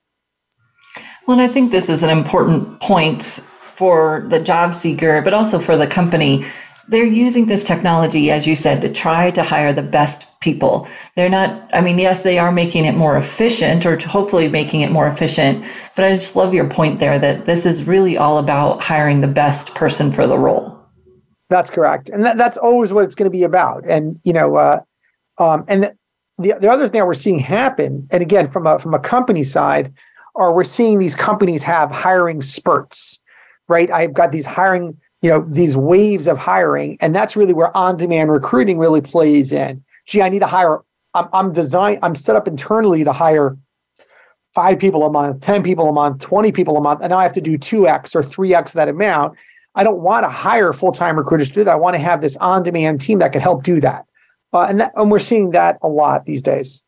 well 1.27 1.39
and 1.39 1.41
i 1.41 1.51
think 1.51 1.71
this 1.71 1.89
is 1.89 2.03
an 2.03 2.09
important 2.09 2.79
point 2.79 3.23
for 3.75 4.25
the 4.29 4.39
job 4.39 4.73
seeker 4.73 5.21
but 5.21 5.33
also 5.33 5.59
for 5.59 5.77
the 5.77 5.87
company 5.87 6.45
they're 6.89 7.05
using 7.05 7.47
this 7.47 7.63
technology, 7.65 8.31
as 8.31 8.47
you 8.47 8.55
said, 8.55 8.81
to 8.81 8.91
try 8.91 9.29
to 9.31 9.43
hire 9.43 9.73
the 9.73 9.81
best 9.81 10.27
people. 10.39 10.87
They're 11.15 11.29
not, 11.29 11.69
I 11.73 11.81
mean, 11.81 11.97
yes, 11.97 12.23
they 12.23 12.39
are 12.39 12.51
making 12.51 12.85
it 12.85 12.95
more 12.95 13.17
efficient 13.17 13.85
or 13.85 13.99
hopefully 13.99 14.47
making 14.47 14.81
it 14.81 14.91
more 14.91 15.07
efficient. 15.07 15.65
But 15.95 16.05
I 16.05 16.13
just 16.13 16.35
love 16.35 16.53
your 16.53 16.69
point 16.69 16.99
there 16.99 17.19
that 17.19 17.45
this 17.45 17.65
is 17.65 17.83
really 17.83 18.17
all 18.17 18.37
about 18.37 18.81
hiring 18.81 19.19
the 19.19 19.27
best 19.27 19.75
person 19.75 20.11
for 20.11 20.27
the 20.27 20.37
role. 20.37 20.76
That's 21.49 21.69
correct. 21.69 22.09
And 22.09 22.23
that, 22.25 22.37
that's 22.37 22.57
always 22.57 22.91
what 22.91 23.05
it's 23.05 23.15
going 23.15 23.29
to 23.29 23.37
be 23.37 23.43
about. 23.43 23.83
And, 23.87 24.19
you 24.23 24.33
know, 24.33 24.57
uh, 24.57 24.81
um, 25.37 25.63
and 25.67 25.83
the, 25.83 25.95
the, 26.39 26.57
the 26.59 26.69
other 26.69 26.87
thing 26.87 26.99
that 26.99 27.07
we're 27.07 27.13
seeing 27.13 27.39
happen, 27.39 28.07
and 28.11 28.21
again, 28.21 28.51
from 28.51 28.67
a, 28.67 28.79
from 28.79 28.93
a 28.93 28.99
company 28.99 29.43
side, 29.43 29.93
are 30.35 30.53
we're 30.53 30.63
seeing 30.63 30.99
these 30.99 31.15
companies 31.15 31.63
have 31.63 31.89
hiring 31.89 32.41
spurts, 32.41 33.19
right? 33.67 33.89
I've 33.91 34.13
got 34.13 34.31
these 34.31 34.45
hiring 34.45 34.97
you 35.21 35.29
know 35.29 35.45
these 35.47 35.75
waves 35.75 36.27
of 36.27 36.37
hiring 36.37 36.97
and 37.01 37.15
that's 37.15 37.35
really 37.35 37.53
where 37.53 37.75
on-demand 37.75 38.31
recruiting 38.31 38.77
really 38.77 39.01
plays 39.01 39.51
in 39.51 39.83
gee 40.05 40.21
i 40.21 40.29
need 40.29 40.39
to 40.39 40.47
hire 40.47 40.79
i'm, 41.13 41.27
I'm 41.33 41.53
design 41.53 41.99
i'm 42.03 42.15
set 42.15 42.35
up 42.35 42.47
internally 42.47 43.03
to 43.03 43.11
hire 43.11 43.57
five 44.53 44.79
people 44.79 45.03
a 45.05 45.11
month 45.11 45.41
10 45.41 45.63
people 45.63 45.89
a 45.89 45.91
month 45.91 46.21
20 46.21 46.51
people 46.51 46.77
a 46.77 46.81
month 46.81 46.99
and 47.01 47.09
now 47.09 47.17
i 47.17 47.23
have 47.23 47.33
to 47.33 47.41
do 47.41 47.57
2x 47.57 48.15
or 48.15 48.21
3x 48.21 48.73
that 48.73 48.89
amount 48.89 49.37
i 49.77 49.83
don't 49.83 50.01
want 50.01 50.23
to 50.23 50.29
hire 50.29 50.73
full-time 50.73 51.17
recruiters 51.17 51.47
to 51.47 51.55
do 51.55 51.63
that 51.63 51.71
i 51.71 51.75
want 51.75 51.93
to 51.93 51.99
have 51.99 52.21
this 52.21 52.35
on-demand 52.37 52.99
team 52.99 53.19
that 53.19 53.31
can 53.31 53.41
help 53.41 53.63
do 53.63 53.79
that 53.79 54.05
uh, 54.53 54.61
and, 54.61 54.79
that, 54.79 54.91
and 54.95 55.09
we're 55.09 55.19
seeing 55.19 55.51
that 55.51 55.77
a 55.81 55.87
lot 55.87 56.25
these 56.25 56.43
days 56.43 56.83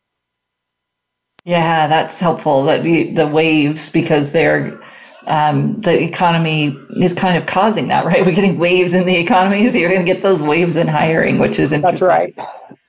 yeah 1.46 1.88
that's 1.88 2.20
helpful 2.20 2.64
that 2.66 2.84
the, 2.84 3.14
the 3.14 3.28
waves 3.28 3.90
because 3.90 4.34
they're 4.34 4.78
um, 5.28 5.80
the 5.82 6.02
economy 6.02 6.76
is 6.98 7.14
kind 7.14 7.38
of 7.38 7.46
causing 7.46 7.88
that, 7.90 8.04
right? 8.04 8.26
We're 8.26 8.34
getting 8.34 8.58
waves 8.58 8.94
in 8.94 9.06
the 9.06 9.16
economy, 9.16 9.70
so 9.70 9.78
you're 9.78 9.90
going 9.90 10.04
to 10.04 10.12
get 10.12 10.24
those 10.24 10.42
waves 10.42 10.76
in 10.76 10.88
hiring, 10.88 11.38
which 11.38 11.60
is 11.60 11.72
interesting. 11.72 12.00
That's 12.00 12.02
right. 12.02 12.36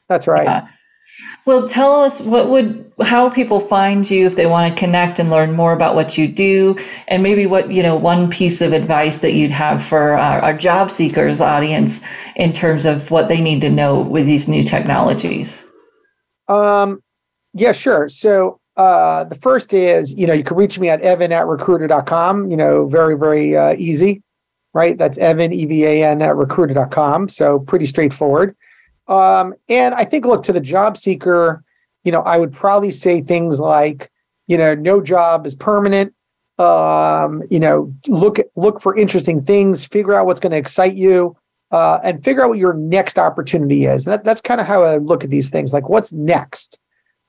That's 0.09 0.27
right. 0.27 0.47
Yeah. 0.47 0.69
Well, 1.47 1.69
tell 1.69 2.03
us 2.03 2.21
what 2.21 2.49
would 2.49 2.93
how 3.03 3.31
people 3.31 3.61
find 3.61 4.09
you 4.09 4.27
if 4.27 4.37
they 4.37 4.47
want 4.47 4.73
to 4.73 4.79
connect 4.79 5.19
and 5.19 5.31
learn 5.31 5.53
more 5.53 5.73
about 5.73 5.95
what 5.95 6.17
you 6.17 6.29
do, 6.29 6.79
and 7.09 7.23
maybe 7.23 7.47
what 7.47 7.71
you 7.71 7.83
know 7.83 7.97
one 7.97 8.31
piece 8.31 8.61
of 8.61 8.73
advice 8.73 9.19
that 9.19 9.33
you'd 9.33 9.51
have 9.51 9.85
for 9.85 10.13
our, 10.19 10.41
our 10.41 10.55
job 10.55 10.91
seekers 10.91 11.41
audience 11.41 12.01
in 12.37 12.53
terms 12.53 12.85
of 12.85 13.11
what 13.11 13.29
they 13.29 13.41
need 13.41 13.61
to 13.63 13.71
know 13.71 14.01
with 14.01 14.27
these 14.27 14.49
new 14.49 14.65
technologies. 14.65 15.65
Um, 16.49 17.03
yeah, 17.55 17.73
sure. 17.73 18.09
So 18.09 18.61
uh, 18.77 19.25
the 19.25 19.35
first 19.35 19.73
is, 19.73 20.15
you 20.15 20.27
know, 20.27 20.33
you 20.33 20.45
can 20.45 20.57
reach 20.57 20.79
me 20.79 20.89
at 20.89 21.01
evan 21.03 21.33
at 21.33 21.47
recruiter.com, 21.47 22.51
you 22.51 22.57
know, 22.57 22.87
very, 22.87 23.17
very 23.17 23.57
uh, 23.57 23.75
easy, 23.79 24.23
right? 24.73 24.97
That's 24.97 25.19
evan, 25.19 25.53
E-V-A-N 25.53 26.23
at 26.23 26.37
recruiter.com. 26.37 27.29
So 27.29 27.59
pretty 27.61 27.87
straightforward. 27.87 28.57
Um, 29.11 29.55
and 29.69 29.95
I 29.95 30.05
think, 30.05 30.25
look, 30.25 30.43
to 30.45 30.53
the 30.53 30.61
job 30.61 30.97
seeker, 30.97 31.63
you 32.05 32.13
know, 32.13 32.23
I 32.23 32.39
would 32.39 32.53
probably 32.53 32.93
say 32.93 33.21
things 33.21 33.61
like, 33.61 34.11
you 34.47 34.57
know, 34.57 34.75
no 34.75 35.03
job 35.03 35.47
is 35.47 35.55
permanent. 35.55 36.15
Um, 36.59 37.43
you 37.51 37.61
know, 37.61 37.95
look 38.07 38.39
look 38.57 38.81
for 38.81 38.97
interesting 38.97 39.45
things, 39.45 39.85
figure 39.85 40.15
out 40.15 40.27
what's 40.27 40.41
going 40.41 40.53
to 40.53 40.59
excite 40.59 40.95
you, 40.95 41.37
uh, 41.71 41.99
and 42.03 42.25
figure 42.25 42.43
out 42.43 42.49
what 42.49 42.59
your 42.59 42.75
next 42.75 43.19
opportunity 43.19 43.85
is. 43.85 44.07
And 44.07 44.15
that, 44.15 44.25
that's 44.25 44.41
kind 44.41 44.61
of 44.61 44.67
how 44.67 44.85
I 44.85 44.97
look 44.97 45.25
at 45.25 45.31
these 45.31 45.51
things. 45.51 45.73
Like, 45.73 45.89
what's 45.91 46.13
next? 46.13 46.79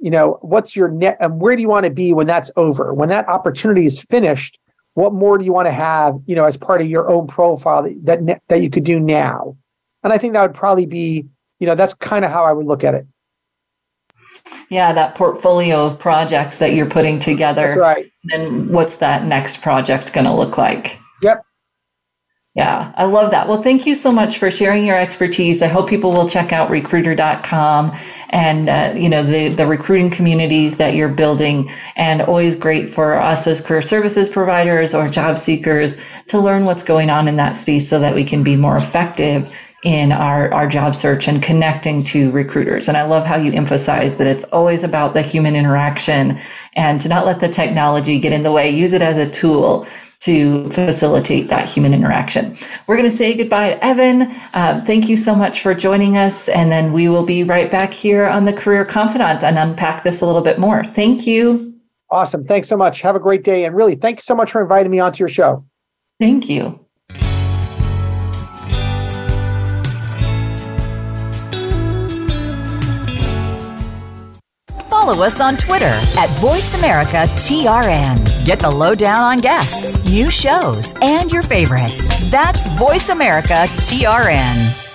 you 0.02 0.10
know, 0.10 0.40
what's 0.42 0.76
your 0.76 0.90
net 0.90 1.16
and 1.20 1.40
where 1.40 1.56
do 1.56 1.62
you 1.62 1.70
want 1.70 1.86
to 1.86 1.92
be 1.92 2.12
when 2.12 2.28
that's 2.28 2.52
over? 2.58 2.94
When 2.94 3.10
that 3.10 3.30
opportunity 3.30 3.86
is 3.86 4.02
finished, 4.02 4.60
what 4.96 5.14
more 5.14 5.38
do 5.38 5.46
you 5.46 5.54
want 5.54 5.68
to 5.68 5.72
have, 5.72 6.20
you 6.26 6.36
know, 6.36 6.46
as 6.46 6.58
part 6.58 6.82
of 6.82 6.90
your 6.90 7.08
own 7.08 7.28
profile 7.28 7.84
that 7.84 8.26
that, 8.26 8.42
that 8.50 8.62
you 8.62 8.70
could 8.70 8.84
do 8.84 9.00
now? 9.00 9.56
And 10.04 10.12
I 10.12 10.18
think 10.18 10.34
that 10.34 10.42
would 10.42 10.56
probably 10.56 10.88
be, 10.88 11.28
you 11.62 11.68
know, 11.68 11.76
that's 11.76 11.94
kind 11.94 12.26
of 12.26 12.32
how 12.32 12.44
I 12.44 12.52
would 12.52 12.66
look 12.66 12.84
at 12.84 12.96
it. 12.96 13.06
Yeah, 14.70 14.94
that 14.94 15.14
portfolio 15.14 15.86
of 15.86 16.00
projects 16.00 16.58
that 16.58 16.74
you're 16.74 16.90
putting 16.90 17.20
together. 17.20 17.68
That's 17.68 17.80
right. 17.80 18.12
And 18.32 18.72
what's 18.72 18.98
that 18.98 19.26
next 19.26 19.62
project 19.62 20.12
going 20.12 20.26
to 20.26 20.34
look 20.34 20.58
like? 20.58 21.00
Yep. 21.22 21.46
Yeah, 22.56 22.92
I 22.98 23.06
love 23.06 23.30
that. 23.32 23.48
Well, 23.48 23.62
thank 23.62 23.86
you 23.86 23.94
so 23.94 24.12
much 24.12 24.40
for 24.40 24.50
sharing 24.50 24.86
your 24.86 24.98
expertise. 25.00 25.62
I 25.62 25.68
hope 25.68 25.88
people 25.88 26.12
will 26.12 26.28
check 26.28 26.52
out 26.52 26.72
recruiter.com 26.72 27.96
and, 28.30 28.68
uh, 28.68 28.94
you 28.98 29.08
know, 29.08 29.24
the, 29.24 29.50
the 29.50 29.68
recruiting 29.68 30.10
communities 30.10 30.78
that 30.78 30.96
you're 30.96 31.10
building 31.10 31.70
and 31.96 32.24
always 32.24 32.56
great 32.56 32.90
for 32.90 33.20
us 33.20 33.46
as 33.46 33.62
career 33.62 33.84
services 33.84 34.30
providers 34.30 34.96
or 34.96 35.08
job 35.08 35.38
seekers 35.38 35.98
to 36.28 36.40
learn 36.40 36.66
what's 36.66 36.84
going 36.84 37.12
on 37.12 37.28
in 37.28 37.36
that 37.36 37.56
space 37.56 37.88
so 37.88 38.00
that 38.00 38.16
we 38.16 38.26
can 38.26 38.42
be 38.42 38.56
more 38.56 38.78
effective 38.78 39.54
in 39.84 40.12
our, 40.12 40.54
our 40.54 40.68
job 40.68 40.96
search 40.96 41.28
and 41.28 41.42
connecting 41.42 42.04
to 42.04 42.32
recruiters. 42.32 42.88
And 42.88 42.96
I 42.96 43.04
love 43.04 43.26
how 43.26 43.38
you 43.38 43.52
emphasize 43.54 44.16
that 44.16 44.28
it's 44.28 44.44
always 44.46 44.84
about 44.84 45.14
the 45.14 45.22
human 45.22 45.56
interaction 45.56 46.40
and 46.76 47.02
to 47.02 47.10
not 47.10 47.26
let 47.26 47.40
the 47.40 47.48
technology 47.48 48.20
get 48.20 48.32
in 48.32 48.44
the 48.44 48.52
way. 48.52 48.70
Use 48.70 48.94
it 48.94 49.02
as 49.02 49.18
a 49.18 49.32
tool 49.32 49.88
to 50.22 50.70
facilitate 50.70 51.48
that 51.48 51.68
human 51.68 51.96
interaction. 51.96 52.56
We're 52.86 52.96
going 52.96 53.10
to 53.10 53.16
say 53.16 53.34
goodbye 53.34 53.72
to 53.72 53.84
Evan. 53.84 54.22
Uh, 54.54 54.82
thank 54.86 55.10
you 55.10 55.18
so 55.18 55.34
much 55.34 55.62
for 55.62 55.74
joining 55.74 56.16
us. 56.16 56.48
And 56.48 56.72
then 56.72 56.94
we 56.94 57.10
will 57.10 57.26
be 57.26 57.44
right 57.44 57.72
back 57.72 57.92
here 57.92 58.28
on 58.28 58.46
the 58.46 58.54
Career 58.54 58.86
Confidante 58.86 59.44
and 59.44 59.58
unpack 59.58 60.04
this 60.04 60.22
a 60.22 60.28
little 60.28 60.44
bit 60.44 60.60
more. 60.60 60.84
Thank 60.84 61.26
you. 61.26 61.74
Awesome. 62.12 62.46
Thanks 62.46 62.70
so 62.70 62.78
much. 62.78 63.02
Have 63.02 63.16
a 63.16 63.20
great 63.20 63.44
day. 63.44 63.66
And 63.66 63.76
really, 63.76 63.96
thank 63.96 64.18
you 64.18 64.22
so 64.22 64.36
much 64.36 64.52
for 64.52 64.62
inviting 64.62 64.92
me 64.92 65.00
onto 65.00 65.20
your 65.20 65.30
show. 65.30 65.66
Thank 66.20 66.50
you. 66.50 66.86
Follow 75.02 75.24
us 75.24 75.40
on 75.40 75.58
Twitter 75.58 75.86
at 75.86 76.30
VoiceAmericaTRN. 76.42 78.46
Get 78.46 78.60
the 78.60 78.70
lowdown 78.70 79.24
on 79.24 79.40
guests, 79.40 79.98
new 80.04 80.30
shows, 80.30 80.94
and 81.02 81.32
your 81.32 81.42
favorites. 81.42 82.10
That's 82.30 82.68
VoiceAmericaTRN. 82.68 84.90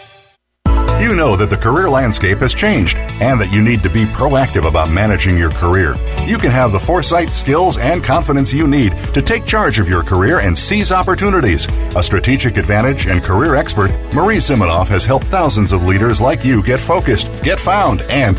You 1.00 1.14
know 1.14 1.36
that 1.36 1.50
the 1.50 1.56
career 1.56 1.90
landscape 1.90 2.38
has 2.38 2.54
changed 2.54 2.96
and 2.96 3.40
that 3.40 3.52
you 3.52 3.62
need 3.62 3.82
to 3.82 3.90
be 3.90 4.06
proactive 4.06 4.66
about 4.66 4.90
managing 4.90 5.36
your 5.36 5.50
career. 5.50 5.94
You 6.24 6.38
can 6.38 6.50
have 6.50 6.72
the 6.72 6.80
foresight, 6.80 7.34
skills, 7.34 7.76
and 7.76 8.02
confidence 8.02 8.52
you 8.52 8.66
need 8.66 8.92
to 9.12 9.20
take 9.20 9.44
charge 9.44 9.78
of 9.78 9.88
your 9.88 10.02
career 10.02 10.40
and 10.40 10.56
seize 10.56 10.92
opportunities. 10.92 11.66
A 11.96 12.02
strategic 12.02 12.56
advantage 12.56 13.08
and 13.08 13.22
career 13.22 13.56
expert, 13.56 13.90
Marie 14.14 14.38
Zimenoff 14.38 14.88
has 14.88 15.04
helped 15.04 15.26
thousands 15.26 15.72
of 15.72 15.84
leaders 15.84 16.20
like 16.20 16.44
you 16.44 16.62
get 16.62 16.80
focused, 16.80 17.30
get 17.42 17.60
found, 17.60 18.00
and 18.02 18.38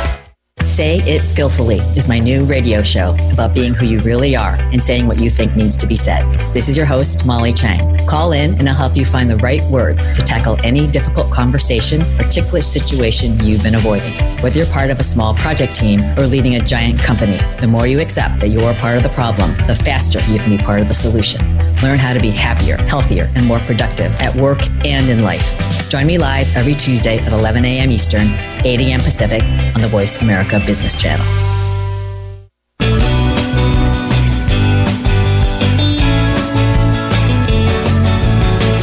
Say 0.71 0.99
It 0.99 1.23
Skillfully 1.23 1.79
is 1.97 2.07
my 2.07 2.17
new 2.17 2.45
radio 2.45 2.81
show 2.81 3.13
about 3.33 3.53
being 3.53 3.73
who 3.73 3.85
you 3.85 3.99
really 3.99 4.37
are 4.37 4.55
and 4.71 4.81
saying 4.81 5.05
what 5.05 5.19
you 5.19 5.29
think 5.29 5.53
needs 5.57 5.75
to 5.75 5.85
be 5.85 5.97
said. 5.97 6.23
This 6.53 6.69
is 6.69 6.77
your 6.77 6.85
host, 6.85 7.25
Molly 7.25 7.51
Chang. 7.51 8.07
Call 8.07 8.31
in 8.31 8.57
and 8.57 8.69
I'll 8.69 8.75
help 8.75 8.95
you 8.95 9.03
find 9.03 9.29
the 9.29 9.35
right 9.37 9.61
words 9.63 10.05
to 10.15 10.23
tackle 10.23 10.57
any 10.63 10.87
difficult 10.87 11.29
conversation 11.29 12.01
or 12.17 12.23
ticklish 12.29 12.63
situation 12.63 13.37
you've 13.43 13.63
been 13.63 13.75
avoiding. 13.75 14.13
Whether 14.41 14.59
you're 14.59 14.67
part 14.67 14.91
of 14.91 15.01
a 15.01 15.03
small 15.03 15.35
project 15.35 15.75
team 15.75 15.99
or 16.17 16.25
leading 16.25 16.55
a 16.55 16.63
giant 16.63 16.99
company, 16.99 17.37
the 17.59 17.67
more 17.67 17.85
you 17.85 17.99
accept 17.99 18.39
that 18.39 18.47
you're 18.47 18.73
part 18.75 18.95
of 18.95 19.03
the 19.03 19.09
problem, 19.09 19.51
the 19.67 19.75
faster 19.75 20.21
you 20.31 20.39
can 20.39 20.55
be 20.55 20.63
part 20.63 20.79
of 20.79 20.87
the 20.87 20.93
solution. 20.93 21.41
Learn 21.81 21.99
how 21.99 22.13
to 22.13 22.19
be 22.19 22.31
happier, 22.31 22.77
healthier, 22.77 23.29
and 23.35 23.45
more 23.45 23.59
productive 23.59 24.15
at 24.21 24.33
work 24.35 24.63
and 24.85 25.09
in 25.09 25.21
life. 25.21 25.89
Join 25.89 26.07
me 26.07 26.17
live 26.17 26.47
every 26.55 26.75
Tuesday 26.75 27.17
at 27.17 27.33
11 27.33 27.65
a.m. 27.65 27.91
Eastern, 27.91 28.27
8 28.63 28.79
a.m. 28.81 28.99
Pacific 28.99 29.43
on 29.75 29.81
the 29.81 29.87
Voice 29.87 30.21
America 30.21 30.59
Business 30.65 30.95
Channel. 30.95 31.25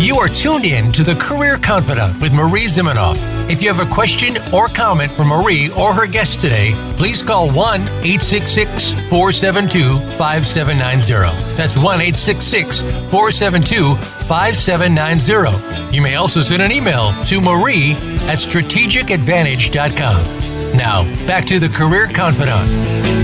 You 0.00 0.18
are 0.24 0.28
tuned 0.28 0.64
in 0.64 0.90
to 0.92 1.04
the 1.04 1.14
Career 1.14 1.58
Confidante 1.58 2.20
with 2.20 2.32
Marie 2.32 2.64
Zimenoff. 2.64 3.18
If 3.48 3.62
you 3.62 3.72
have 3.72 3.86
a 3.86 3.88
question 3.88 4.36
or 4.52 4.66
comment 4.66 5.12
for 5.12 5.24
Marie 5.24 5.70
or 5.70 5.92
her 5.92 6.06
guest 6.06 6.40
today, 6.40 6.72
please 6.96 7.22
call 7.22 7.46
1 7.50 7.82
866 7.82 8.92
472 9.10 9.98
5790. 10.16 11.56
That's 11.56 11.76
1 11.76 11.84
866 11.86 12.80
472 12.82 14.17
5790. 14.28 15.96
You 15.96 16.02
may 16.02 16.16
also 16.16 16.42
send 16.42 16.62
an 16.62 16.70
email 16.70 17.12
to 17.24 17.40
marie 17.40 17.94
at 18.28 18.38
strategicadvantage.com. 18.38 20.76
Now, 20.76 21.04
back 21.26 21.46
to 21.46 21.58
the 21.58 21.70
Career 21.70 22.08
Confidante. 22.08 23.17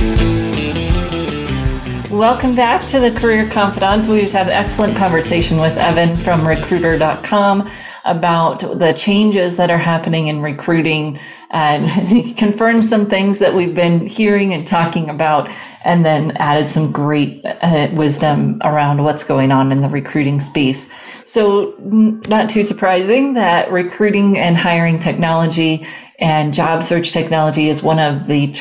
Welcome 2.15 2.55
back 2.55 2.87
to 2.91 3.01
the 3.01 3.11
Career 3.11 3.51
Confidantes. 3.51 4.09
We 4.09 4.21
just 4.21 4.35
had 4.35 4.47
an 4.47 4.53
excellent 4.53 4.97
conversation 4.97 5.59
with 5.59 5.77
Evan 5.77 6.17
from 6.17 6.47
recruiter.com 6.47 7.69
about 8.05 8.61
the 8.79 8.93
changes 8.93 9.57
that 9.57 9.69
are 9.69 9.79
happening 9.79 10.29
in 10.29 10.41
recruiting 10.41 11.19
and 11.51 11.91
he 11.91 12.33
confirmed 12.35 12.85
some 12.85 13.07
things 13.07 13.41
that 13.41 13.53
we've 13.53 13.75
been 13.75 14.07
hearing 14.07 14.55
and 14.55 14.65
talking 14.65 15.11
about 15.11 15.51
and 15.85 16.07
then 16.07 16.37
added 16.37 16.71
some 16.71 16.93
great 16.93 17.45
uh, 17.45 17.89
wisdom 17.95 18.61
around 18.63 19.03
what's 19.03 19.25
going 19.25 19.51
on 19.51 19.73
in 19.73 19.83
the 19.83 19.89
recruiting 19.89 20.39
space. 20.39 20.89
So 21.25 21.75
not 21.81 22.49
too 22.49 22.63
surprising 22.63 23.35
that 23.35 23.73
recruiting 23.73 24.39
and 24.39 24.57
hiring 24.57 25.01
technology 25.01 25.85
and 26.21 26.55
job 26.55 26.85
search 26.85 27.13
technology 27.13 27.69
is 27.69 27.83
one 27.83 27.99
of 27.99 28.27
the 28.27 28.53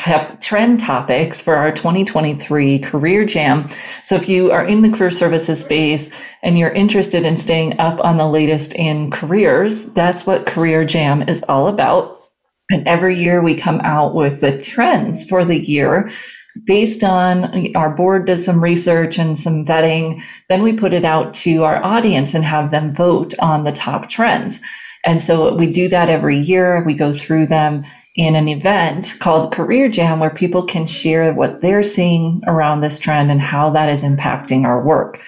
trend 0.41 0.79
topics 0.79 1.41
for 1.41 1.55
our 1.55 1.71
2023 1.71 2.79
Career 2.79 3.25
Jam. 3.25 3.67
So 4.03 4.15
if 4.15 4.27
you 4.27 4.51
are 4.51 4.65
in 4.65 4.81
the 4.81 4.89
career 4.89 5.11
services 5.11 5.61
space 5.61 6.09
and 6.41 6.57
you're 6.57 6.71
interested 6.71 7.25
in 7.25 7.37
staying 7.37 7.79
up 7.79 7.99
on 8.03 8.17
the 8.17 8.27
latest 8.27 8.73
in 8.73 9.11
careers, 9.11 9.85
that's 9.93 10.25
what 10.25 10.47
Career 10.47 10.83
Jam 10.83 11.21
is 11.23 11.43
all 11.47 11.67
about. 11.67 12.19
And 12.71 12.87
every 12.87 13.17
year 13.17 13.43
we 13.43 13.55
come 13.55 13.81
out 13.81 14.15
with 14.15 14.41
the 14.41 14.59
trends 14.59 15.27
for 15.27 15.45
the 15.45 15.59
year 15.59 16.11
based 16.65 17.03
on 17.03 17.75
our 17.75 17.89
board 17.89 18.27
does 18.27 18.45
some 18.45 18.63
research 18.63 19.17
and 19.17 19.37
some 19.37 19.65
vetting. 19.65 20.21
Then 20.49 20.63
we 20.63 20.73
put 20.73 20.93
it 20.93 21.05
out 21.05 21.33
to 21.35 21.63
our 21.63 21.83
audience 21.83 22.33
and 22.33 22.43
have 22.43 22.71
them 22.71 22.93
vote 22.93 23.33
on 23.39 23.63
the 23.63 23.71
top 23.71 24.09
trends. 24.09 24.61
And 25.05 25.21
so 25.21 25.53
we 25.55 25.71
do 25.71 25.87
that 25.89 26.09
every 26.09 26.37
year. 26.37 26.83
We 26.83 26.93
go 26.93 27.13
through 27.13 27.47
them 27.47 27.85
in 28.15 28.35
an 28.35 28.47
event 28.47 29.15
called 29.19 29.53
Career 29.53 29.89
Jam 29.89 30.19
where 30.19 30.29
people 30.29 30.63
can 30.65 30.85
share 30.85 31.33
what 31.33 31.61
they're 31.61 31.83
seeing 31.83 32.41
around 32.45 32.81
this 32.81 32.99
trend 32.99 33.31
and 33.31 33.41
how 33.41 33.71
that 33.71 33.89
is 33.89 34.03
impacting 34.03 34.65
our 34.65 34.83
work. 34.83 35.19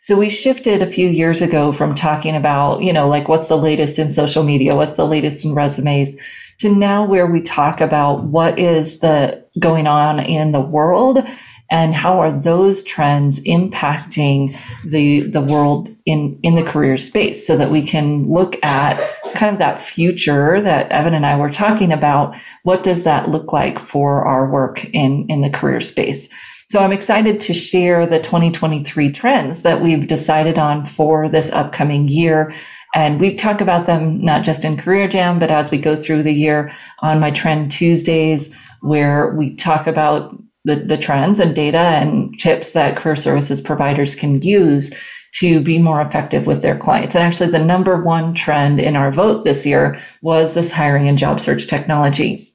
So 0.00 0.16
we 0.16 0.28
shifted 0.28 0.82
a 0.82 0.86
few 0.86 1.08
years 1.08 1.40
ago 1.40 1.72
from 1.72 1.94
talking 1.94 2.36
about, 2.36 2.82
you 2.82 2.92
know, 2.92 3.08
like 3.08 3.26
what's 3.26 3.48
the 3.48 3.56
latest 3.56 3.98
in 3.98 4.10
social 4.10 4.42
media? 4.42 4.76
What's 4.76 4.92
the 4.92 5.06
latest 5.06 5.46
in 5.46 5.54
resumes? 5.54 6.14
To 6.60 6.74
now 6.74 7.06
where 7.06 7.26
we 7.26 7.40
talk 7.40 7.80
about 7.80 8.24
what 8.24 8.58
is 8.58 8.98
the 8.98 9.42
going 9.58 9.86
on 9.86 10.20
in 10.20 10.52
the 10.52 10.60
world 10.60 11.26
and 11.74 11.92
how 11.92 12.20
are 12.20 12.30
those 12.30 12.84
trends 12.84 13.42
impacting 13.42 14.56
the 14.84 15.22
the 15.22 15.40
world 15.40 15.90
in 16.06 16.38
in 16.44 16.54
the 16.54 16.62
career 16.62 16.96
space 16.96 17.44
so 17.44 17.56
that 17.56 17.72
we 17.72 17.82
can 17.82 18.30
look 18.32 18.62
at 18.62 18.94
kind 19.34 19.52
of 19.52 19.58
that 19.58 19.80
future 19.80 20.60
that 20.60 20.88
Evan 20.92 21.14
and 21.14 21.26
I 21.26 21.36
were 21.36 21.50
talking 21.50 21.92
about? 21.92 22.36
What 22.62 22.84
does 22.84 23.02
that 23.02 23.28
look 23.28 23.52
like 23.52 23.80
for 23.80 24.24
our 24.24 24.48
work 24.48 24.84
in 24.94 25.26
in 25.28 25.40
the 25.40 25.50
career 25.50 25.80
space? 25.80 26.28
So 26.70 26.78
I'm 26.78 26.92
excited 26.92 27.40
to 27.40 27.52
share 27.52 28.06
the 28.06 28.20
2023 28.20 29.10
trends 29.10 29.62
that 29.62 29.82
we've 29.82 30.06
decided 30.06 30.58
on 30.58 30.86
for 30.86 31.28
this 31.28 31.50
upcoming 31.50 32.06
year. 32.06 32.54
And 32.94 33.20
we 33.20 33.34
talk 33.34 33.60
about 33.60 33.86
them 33.86 34.24
not 34.24 34.44
just 34.44 34.64
in 34.64 34.76
Career 34.76 35.08
Jam, 35.08 35.40
but 35.40 35.50
as 35.50 35.72
we 35.72 35.78
go 35.78 35.96
through 35.96 36.22
the 36.22 36.32
year. 36.32 36.72
On 37.00 37.18
my 37.18 37.32
Trend 37.32 37.72
Tuesdays, 37.72 38.54
where 38.80 39.34
we 39.34 39.56
talk 39.56 39.88
about 39.88 40.32
the, 40.64 40.76
the 40.76 40.96
trends 40.96 41.38
and 41.38 41.54
data 41.54 41.78
and 41.78 42.38
tips 42.38 42.72
that 42.72 42.96
career 42.96 43.16
services 43.16 43.60
providers 43.60 44.14
can 44.14 44.40
use 44.42 44.92
to 45.34 45.60
be 45.60 45.78
more 45.78 46.00
effective 46.00 46.46
with 46.46 46.62
their 46.62 46.78
clients. 46.78 47.14
And 47.14 47.24
actually, 47.24 47.50
the 47.50 47.64
number 47.64 48.00
one 48.00 48.34
trend 48.34 48.80
in 48.80 48.96
our 48.96 49.10
vote 49.10 49.44
this 49.44 49.66
year 49.66 49.98
was 50.22 50.54
this 50.54 50.70
hiring 50.70 51.08
and 51.08 51.18
job 51.18 51.40
search 51.40 51.66
technology. 51.66 52.48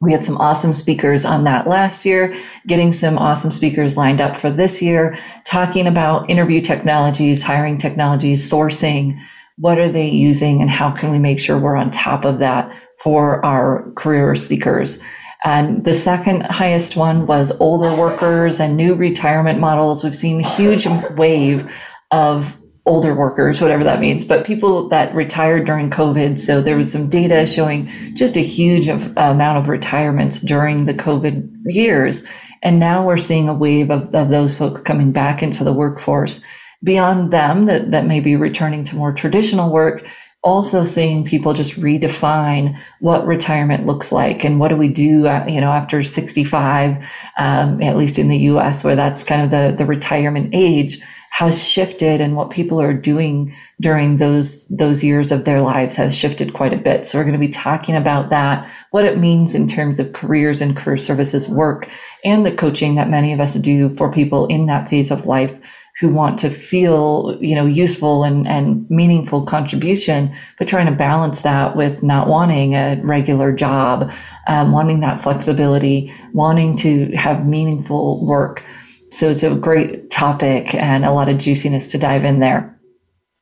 We 0.00 0.12
had 0.12 0.24
some 0.24 0.36
awesome 0.36 0.72
speakers 0.74 1.24
on 1.24 1.42
that 1.44 1.66
last 1.66 2.04
year, 2.04 2.36
getting 2.68 2.92
some 2.92 3.18
awesome 3.18 3.50
speakers 3.50 3.96
lined 3.96 4.20
up 4.20 4.36
for 4.36 4.50
this 4.50 4.80
year, 4.80 5.18
talking 5.44 5.88
about 5.88 6.30
interview 6.30 6.60
technologies, 6.60 7.42
hiring 7.42 7.78
technologies, 7.78 8.48
sourcing. 8.48 9.18
What 9.56 9.78
are 9.78 9.90
they 9.90 10.08
using 10.08 10.60
and 10.60 10.70
how 10.70 10.92
can 10.92 11.10
we 11.10 11.18
make 11.18 11.40
sure 11.40 11.58
we're 11.58 11.74
on 11.74 11.90
top 11.90 12.24
of 12.24 12.38
that 12.38 12.72
for 13.00 13.44
our 13.44 13.90
career 13.96 14.36
seekers? 14.36 15.00
And 15.44 15.84
the 15.84 15.94
second 15.94 16.42
highest 16.42 16.96
one 16.96 17.26
was 17.26 17.52
older 17.60 17.94
workers 17.94 18.58
and 18.58 18.76
new 18.76 18.94
retirement 18.94 19.60
models. 19.60 20.02
We've 20.02 20.16
seen 20.16 20.40
a 20.40 20.48
huge 20.48 20.86
wave 21.16 21.70
of 22.10 22.58
older 22.88 23.14
workers, 23.14 23.60
whatever 23.60 23.84
that 23.84 24.00
means, 24.00 24.24
but 24.24 24.46
people 24.46 24.88
that 24.88 25.14
retired 25.14 25.66
during 25.66 25.90
COVID. 25.90 26.38
So 26.38 26.60
there 26.60 26.76
was 26.76 26.90
some 26.90 27.08
data 27.08 27.44
showing 27.46 27.86
just 28.14 28.36
a 28.36 28.40
huge 28.40 28.88
amount 28.88 29.58
of 29.58 29.68
retirements 29.68 30.40
during 30.40 30.86
the 30.86 30.94
COVID 30.94 31.48
years. 31.66 32.24
And 32.62 32.80
now 32.80 33.06
we're 33.06 33.18
seeing 33.18 33.48
a 33.48 33.54
wave 33.54 33.90
of, 33.90 34.12
of 34.14 34.30
those 34.30 34.56
folks 34.56 34.80
coming 34.80 35.12
back 35.12 35.42
into 35.42 35.62
the 35.64 35.72
workforce. 35.72 36.40
Beyond 36.82 37.32
them 37.32 37.66
that, 37.66 37.90
that 37.90 38.06
may 38.06 38.20
be 38.20 38.36
returning 38.36 38.84
to 38.84 38.96
more 38.96 39.12
traditional 39.12 39.70
work, 39.70 40.08
also 40.48 40.82
seeing 40.84 41.24
people 41.24 41.52
just 41.52 41.74
redefine 41.74 42.76
what 43.00 43.26
retirement 43.26 43.86
looks 43.86 44.10
like 44.10 44.44
and 44.44 44.58
what 44.58 44.68
do 44.68 44.76
we 44.76 44.88
do, 44.88 45.26
uh, 45.26 45.44
you 45.46 45.60
know, 45.60 45.70
after 45.70 46.02
65, 46.02 47.04
um, 47.38 47.82
at 47.82 47.96
least 47.96 48.18
in 48.18 48.28
the 48.28 48.38
US, 48.38 48.82
where 48.82 48.96
that's 48.96 49.22
kind 49.22 49.42
of 49.42 49.50
the, 49.50 49.76
the 49.76 49.84
retirement 49.84 50.50
age 50.52 51.00
has 51.30 51.62
shifted 51.62 52.20
and 52.20 52.34
what 52.34 52.50
people 52.50 52.80
are 52.80 52.92
doing 52.94 53.54
during 53.80 54.16
those 54.16 54.66
those 54.68 55.04
years 55.04 55.30
of 55.30 55.44
their 55.44 55.60
lives 55.60 55.94
has 55.94 56.16
shifted 56.16 56.52
quite 56.52 56.72
a 56.72 56.76
bit. 56.78 57.06
So 57.06 57.16
we're 57.16 57.24
going 57.24 57.40
to 57.40 57.46
be 57.46 57.52
talking 57.52 57.94
about 57.94 58.30
that, 58.30 58.68
what 58.90 59.04
it 59.04 59.18
means 59.18 59.54
in 59.54 59.68
terms 59.68 60.00
of 60.00 60.12
careers 60.14 60.60
and 60.60 60.76
career 60.76 60.96
services 60.96 61.48
work 61.48 61.88
and 62.24 62.44
the 62.44 62.50
coaching 62.50 62.96
that 62.96 63.08
many 63.08 63.32
of 63.32 63.38
us 63.38 63.54
do 63.54 63.88
for 63.90 64.10
people 64.10 64.46
in 64.46 64.66
that 64.66 64.88
phase 64.88 65.12
of 65.12 65.26
life 65.26 65.60
who 66.00 66.08
want 66.08 66.38
to 66.38 66.48
feel, 66.48 67.36
you 67.40 67.54
know, 67.54 67.66
useful 67.66 68.22
and, 68.22 68.46
and 68.46 68.88
meaningful 68.88 69.42
contribution, 69.42 70.32
but 70.56 70.68
trying 70.68 70.86
to 70.86 70.92
balance 70.92 71.42
that 71.42 71.76
with 71.76 72.02
not 72.04 72.28
wanting 72.28 72.74
a 72.74 73.00
regular 73.02 73.52
job, 73.52 74.10
um, 74.46 74.70
wanting 74.70 75.00
that 75.00 75.20
flexibility, 75.20 76.12
wanting 76.32 76.76
to 76.76 77.10
have 77.16 77.46
meaningful 77.46 78.24
work. 78.24 78.64
So 79.10 79.28
it's 79.30 79.42
a 79.42 79.54
great 79.54 80.10
topic 80.10 80.74
and 80.74 81.04
a 81.04 81.12
lot 81.12 81.28
of 81.28 81.38
juiciness 81.38 81.90
to 81.90 81.98
dive 81.98 82.24
in 82.24 82.38
there. 82.38 82.78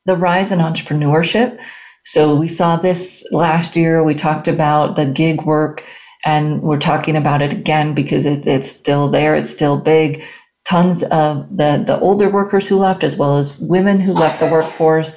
The 0.07 0.16
rise 0.16 0.51
in 0.51 0.61
entrepreneurship. 0.61 1.61
So 2.05 2.35
we 2.35 2.49
saw 2.49 2.77
this 2.77 3.27
last 3.33 3.77
year. 3.77 4.03
We 4.03 4.14
talked 4.14 4.49
about 4.49 4.97
the 4.97 5.07
gig 5.07 5.42
work 5.42 5.85
and 6.25 6.62
we're 6.62 6.79
talking 6.79 7.16
about 7.16 7.42
it 7.42 7.53
again 7.53 7.95
because 7.95 8.25
it, 8.25 8.47
it's 8.47 8.71
still 8.71 9.11
there. 9.11 9.35
It's 9.35 9.51
still 9.51 9.79
big 9.79 10.23
tons 10.68 11.02
of 11.05 11.48
the, 11.57 11.83
the 11.87 11.98
older 12.00 12.29
workers 12.29 12.66
who 12.66 12.76
left, 12.76 13.05
as 13.05 13.16
well 13.16 13.38
as 13.38 13.59
women 13.59 14.00
who 14.00 14.12
left 14.12 14.40
the 14.40 14.50
workforce, 14.50 15.14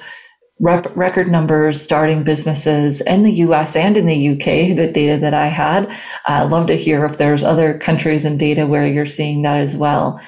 rep, 0.60 0.94
record 0.96 1.28
numbers 1.28 1.80
starting 1.80 2.22
businesses 2.22 3.00
in 3.00 3.24
the 3.24 3.32
US 3.32 3.74
and 3.74 3.96
in 3.96 4.06
the 4.06 4.28
UK, 4.30 4.76
the 4.76 4.90
data 4.92 5.18
that 5.20 5.34
I 5.34 5.48
had. 5.48 5.90
I'd 6.26 6.50
love 6.50 6.68
to 6.68 6.76
hear 6.76 7.04
if 7.04 7.18
there's 7.18 7.42
other 7.42 7.78
countries 7.78 8.24
and 8.24 8.38
data 8.38 8.66
where 8.66 8.86
you're 8.86 9.06
seeing 9.06 9.42
that 9.42 9.60
as 9.60 9.74
well. 9.74 10.20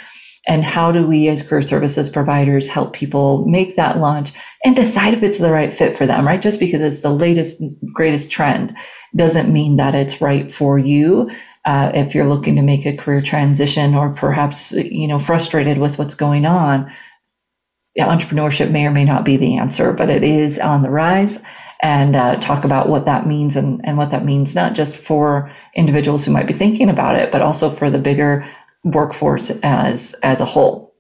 And 0.49 0.65
how 0.65 0.91
do 0.91 1.07
we 1.07 1.29
as 1.29 1.45
career 1.45 1.63
services 1.63 2.11
providers 2.11 2.67
help 2.67 2.93
people 2.93 3.47
make 3.47 3.77
that 3.77 3.99
launch 3.99 4.33
and 4.65 4.75
decide 4.75 5.15
if 5.15 5.23
it's 5.23 5.39
the 5.39 5.53
right 5.53 5.73
fit 5.73 5.97
for 5.97 6.05
them, 6.05 6.27
right? 6.27 6.43
Just 6.43 6.59
because 6.59 6.81
it's 6.81 7.03
the 7.03 7.11
latest, 7.11 7.63
greatest 7.93 8.33
trend 8.33 8.77
doesn't 9.15 9.53
mean 9.53 9.77
that 9.77 9.95
it's 9.95 10.21
right 10.21 10.53
for 10.53 10.79
you 10.79 11.31
uh, 11.65 11.93
if 11.95 12.15
you're 12.15 12.29
looking 12.29 12.57
to 12.57 12.63
make 12.63 12.87
a 12.87 12.97
career 12.97 13.21
transition 13.21 13.95
or 13.95 14.11
perhaps 14.11 14.73
you 14.73 15.07
know 15.07 15.19
frustrated 15.19 15.79
with 15.79 15.99
what's 15.99 16.15
going 16.15 16.47
on 16.47 16.91
entrepreneurship 17.99 18.71
may 18.71 18.87
or 18.87 18.91
may 18.91 19.05
not 19.05 19.25
be 19.25 19.37
the 19.37 19.57
answer 19.57 19.93
but 19.93 20.09
it 20.09 20.25
is 20.25 20.59
on 20.59 20.83
the 20.83 20.91
rise. 20.91 21.39
And 21.85 22.15
uh, 22.15 22.37
talk 22.37 22.65
about 22.65 22.89
what 22.89 23.07
that 23.07 23.27
means 23.27 23.57
and, 23.57 23.81
and 23.85 23.99
what 23.99 24.11
that 24.11 24.25
means 24.25 24.55
not 24.55 24.75
just 24.75 24.97
for 24.97 25.51
individuals 25.75 26.25
who 26.25 26.31
might 26.31 26.47
be 26.47 26.53
thinking 26.53 26.89
about 26.89 27.17
it 27.17 27.31
but 27.33 27.43
also 27.43 27.71
for 27.71 27.91
the 27.91 27.99
bigger 27.99 28.47
workforce 28.85 29.51
as 29.63 30.15
as 30.23 30.41
a 30.41 30.45
whole. 30.45 30.95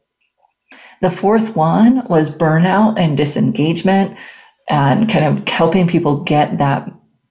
The 1.00 1.10
fourth 1.10 1.56
one 1.56 2.04
was 2.08 2.30
burnout 2.30 2.98
and 2.98 3.16
disengagement 3.16 4.16
and 4.68 5.08
kind 5.08 5.24
of 5.24 5.48
helping 5.48 5.88
people 5.88 6.22
get 6.22 6.58
that 6.58 6.88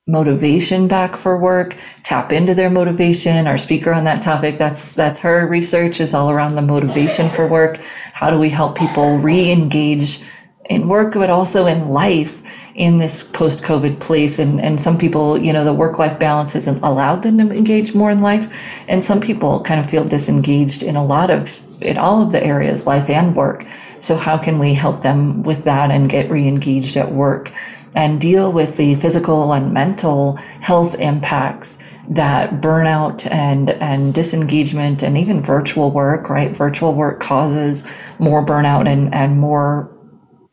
motivation 0.08 0.88
back 0.88 1.16
for 1.16 1.38
work, 1.38 1.78
tap 2.04 2.32
into 2.32 2.56
their 2.56 2.70
motivation. 2.70 3.47
Our 3.47 3.58
speaker 3.58 3.93
on 3.93 4.04
that 4.06 4.22
topic, 4.22 4.58
that's 4.58 4.93
that's 4.93 5.20
her 5.20 5.45
research 5.47 5.99
is 6.02 6.14
all 6.14 6.32
around 6.32 6.56
the 6.56 6.62
motivation 6.62 7.30
for 7.30 7.47
work. 7.47 7.80
How 8.14 8.30
do 8.30 8.39
we 8.39 8.49
help 8.49 8.78
people 8.78 9.18
re-engage 9.18 10.22
in 10.66 10.88
work, 10.88 11.14
but 11.14 11.30
also 11.30 11.66
in 11.68 11.89
life 11.89 12.41
in 12.76 12.97
this 12.97 13.24
post-COVID 13.24 13.99
place? 13.99 14.39
And 14.39 14.60
and 14.60 14.82
some 14.82 14.97
people, 14.97 15.38
you 15.38 15.54
know, 15.54 15.64
the 15.64 15.74
work-life 15.74 16.18
balance 16.18 16.54
hasn't 16.54 16.82
allowed 16.82 17.22
them 17.22 17.38
to 17.38 17.56
engage 17.56 17.93
more 17.93 18.10
in 18.10 18.22
life. 18.22 18.52
And 18.88 19.04
some 19.04 19.22
people 19.22 19.62
kind 19.62 19.80
of 19.80 19.89
feel 19.89 20.04
disengaged 20.04 20.82
in 20.82 20.95
a 20.95 21.06
lot 21.06 21.30
of 21.30 21.60
in 21.82 21.97
all 21.97 22.22
of 22.22 22.32
the 22.32 22.43
areas, 22.43 22.88
life 22.88 23.10
and 23.10 23.36
work. 23.36 23.66
So 23.99 24.16
how 24.16 24.38
can 24.38 24.58
we 24.58 24.74
help 24.74 25.04
them 25.04 25.43
with 25.43 25.64
that 25.66 25.91
and 25.91 26.10
get 26.10 26.30
re-engaged 26.32 26.97
at 26.97 27.12
work? 27.12 27.52
And 27.94 28.22
deal 28.22 28.52
with 28.52 28.78
the 28.78 28.96
physical 28.96 29.54
and 29.54 29.74
mental 29.74 30.36
health 30.62 30.98
impacts 31.00 31.78
that 32.10 32.62
burnout 32.62 33.30
and 33.32 33.70
and 33.70 34.14
disengagement 34.14 35.04
and 35.04 35.18
even 35.18 35.42
virtual 35.42 35.92
work 35.92 36.30
right? 36.30 36.56
Virtual 36.56 36.94
work 36.94 37.20
causes 37.20 37.84
more 38.20 38.46
burnout 38.46 38.88
and 38.88 39.14
and 39.14 39.39
more 39.39 39.96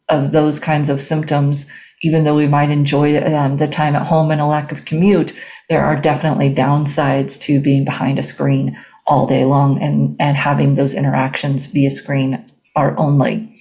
of 0.09 0.32
those 0.32 0.59
kinds 0.59 0.89
of 0.89 1.01
symptoms. 1.01 1.66
Even 2.03 2.22
though 2.22 2.36
we 2.36 2.47
might 2.47 2.70
enjoy 2.70 3.18
um, 3.34 3.57
the 3.57 3.66
time 3.66 3.97
at 3.97 4.07
home 4.07 4.30
and 4.30 4.41
a 4.41 4.47
lack 4.47 4.70
of 4.70 4.84
commute 4.84 5.34
there 5.68 5.84
are 5.84 6.01
definitely 6.01 6.53
downsides 6.55 7.41
to 7.41 7.61
being 7.61 7.84
behind 7.84 8.18
a 8.18 8.22
screen 8.22 8.78
all 9.07 9.26
day 9.26 9.45
long 9.45 9.80
and 9.82 10.16
and 10.20 10.36
having 10.36 10.74
those 10.74 10.95
interactions 10.95 11.66
via 11.68 11.91
screen 11.91 12.45
are 12.76 12.99
only 12.99 13.55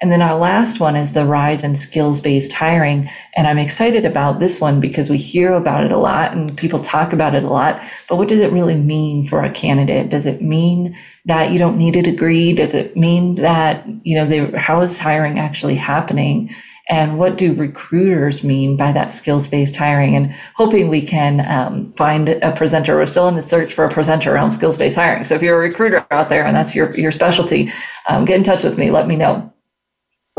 and 0.00 0.10
then 0.10 0.22
our 0.22 0.36
last 0.38 0.80
one 0.80 0.96
is 0.96 1.12
the 1.12 1.26
rise 1.26 1.62
in 1.62 1.76
skills 1.76 2.22
based 2.22 2.54
hiring. 2.54 3.10
And 3.36 3.46
I'm 3.46 3.58
excited 3.58 4.06
about 4.06 4.40
this 4.40 4.58
one 4.58 4.80
because 4.80 5.10
we 5.10 5.18
hear 5.18 5.52
about 5.52 5.84
it 5.84 5.92
a 5.92 5.98
lot 5.98 6.32
and 6.32 6.56
people 6.56 6.78
talk 6.78 7.12
about 7.12 7.34
it 7.34 7.42
a 7.42 7.48
lot. 7.48 7.82
But 8.08 8.16
what 8.16 8.28
does 8.28 8.40
it 8.40 8.50
really 8.50 8.76
mean 8.76 9.26
for 9.26 9.44
a 9.44 9.50
candidate? 9.50 10.08
Does 10.08 10.24
it 10.24 10.40
mean 10.40 10.96
that 11.26 11.52
you 11.52 11.58
don't 11.58 11.76
need 11.76 11.96
a 11.96 12.02
degree? 12.02 12.54
Does 12.54 12.72
it 12.72 12.96
mean 12.96 13.34
that, 13.36 13.86
you 14.02 14.16
know, 14.16 14.24
they, 14.24 14.50
how 14.52 14.80
is 14.80 14.98
hiring 14.98 15.38
actually 15.38 15.74
happening? 15.74 16.54
And 16.88 17.18
what 17.18 17.36
do 17.36 17.54
recruiters 17.54 18.42
mean 18.42 18.78
by 18.78 18.92
that 18.92 19.12
skills 19.12 19.48
based 19.48 19.76
hiring? 19.76 20.16
And 20.16 20.34
hoping 20.54 20.88
we 20.88 21.02
can 21.02 21.46
um, 21.46 21.92
find 21.92 22.30
a 22.30 22.52
presenter. 22.52 22.96
We're 22.96 23.06
still 23.06 23.28
in 23.28 23.36
the 23.36 23.42
search 23.42 23.74
for 23.74 23.84
a 23.84 23.90
presenter 23.90 24.34
around 24.34 24.52
skills 24.52 24.78
based 24.78 24.96
hiring. 24.96 25.24
So 25.24 25.34
if 25.34 25.42
you're 25.42 25.56
a 25.56 25.60
recruiter 25.60 26.04
out 26.10 26.30
there 26.30 26.44
and 26.46 26.56
that's 26.56 26.74
your, 26.74 26.90
your 26.92 27.12
specialty, 27.12 27.70
um, 28.08 28.24
get 28.24 28.38
in 28.38 28.44
touch 28.44 28.64
with 28.64 28.78
me. 28.78 28.90
Let 28.90 29.06
me 29.06 29.16
know. 29.16 29.52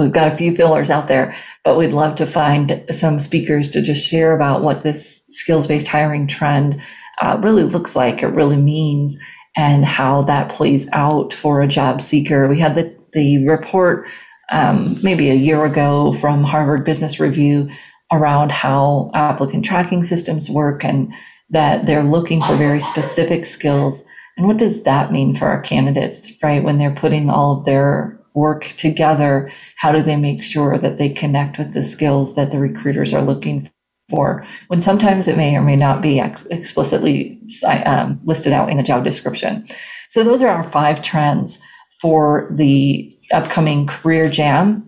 We've 0.01 0.11
got 0.11 0.31
a 0.31 0.35
few 0.35 0.55
fillers 0.55 0.89
out 0.89 1.07
there, 1.07 1.35
but 1.63 1.77
we'd 1.77 1.93
love 1.93 2.15
to 2.17 2.25
find 2.25 2.83
some 2.91 3.19
speakers 3.19 3.69
to 3.69 3.81
just 3.81 4.05
share 4.05 4.35
about 4.35 4.61
what 4.61 4.83
this 4.83 5.23
skills 5.29 5.67
based 5.67 5.87
hiring 5.87 6.27
trend 6.27 6.81
uh, 7.21 7.37
really 7.41 7.63
looks 7.63 7.95
like, 7.95 8.23
it 8.23 8.27
really 8.27 8.57
means, 8.57 9.17
and 9.55 9.85
how 9.85 10.23
that 10.23 10.49
plays 10.49 10.87
out 10.93 11.33
for 11.33 11.61
a 11.61 11.67
job 11.67 12.01
seeker. 12.01 12.47
We 12.47 12.59
had 12.59 12.75
the, 12.75 12.95
the 13.13 13.47
report 13.47 14.07
um, 14.51 14.97
maybe 15.03 15.29
a 15.29 15.35
year 15.35 15.65
ago 15.65 16.13
from 16.13 16.43
Harvard 16.43 16.83
Business 16.83 17.19
Review 17.19 17.69
around 18.11 18.51
how 18.51 19.11
applicant 19.13 19.63
tracking 19.63 20.03
systems 20.03 20.49
work 20.49 20.83
and 20.83 21.13
that 21.49 21.85
they're 21.85 22.03
looking 22.03 22.41
for 22.41 22.55
very 22.55 22.79
specific 22.79 23.45
skills. 23.45 24.03
And 24.37 24.47
what 24.47 24.57
does 24.57 24.83
that 24.83 25.11
mean 25.11 25.35
for 25.35 25.47
our 25.47 25.61
candidates, 25.61 26.31
right? 26.41 26.63
When 26.63 26.77
they're 26.77 26.95
putting 26.95 27.29
all 27.29 27.57
of 27.57 27.65
their 27.65 28.20
work 28.33 28.73
together, 28.77 29.51
how 29.77 29.91
do 29.91 30.01
they 30.01 30.15
make 30.15 30.43
sure 30.43 30.77
that 30.77 30.97
they 30.97 31.09
connect 31.09 31.57
with 31.57 31.73
the 31.73 31.83
skills 31.83 32.35
that 32.35 32.51
the 32.51 32.59
recruiters 32.59 33.13
are 33.13 33.21
looking 33.21 33.69
for? 34.09 34.45
When 34.67 34.81
sometimes 34.81 35.27
it 35.27 35.37
may 35.37 35.55
or 35.55 35.61
may 35.61 35.75
not 35.75 36.01
be 36.01 36.19
ex- 36.19 36.45
explicitly 36.47 37.39
um, 37.85 38.19
listed 38.23 38.53
out 38.53 38.69
in 38.69 38.77
the 38.77 38.83
job 38.83 39.03
description. 39.03 39.65
So 40.09 40.23
those 40.23 40.41
are 40.41 40.49
our 40.49 40.63
five 40.63 41.01
trends 41.01 41.59
for 42.01 42.49
the 42.51 43.17
upcoming 43.31 43.87
career 43.87 44.29
jam. 44.29 44.87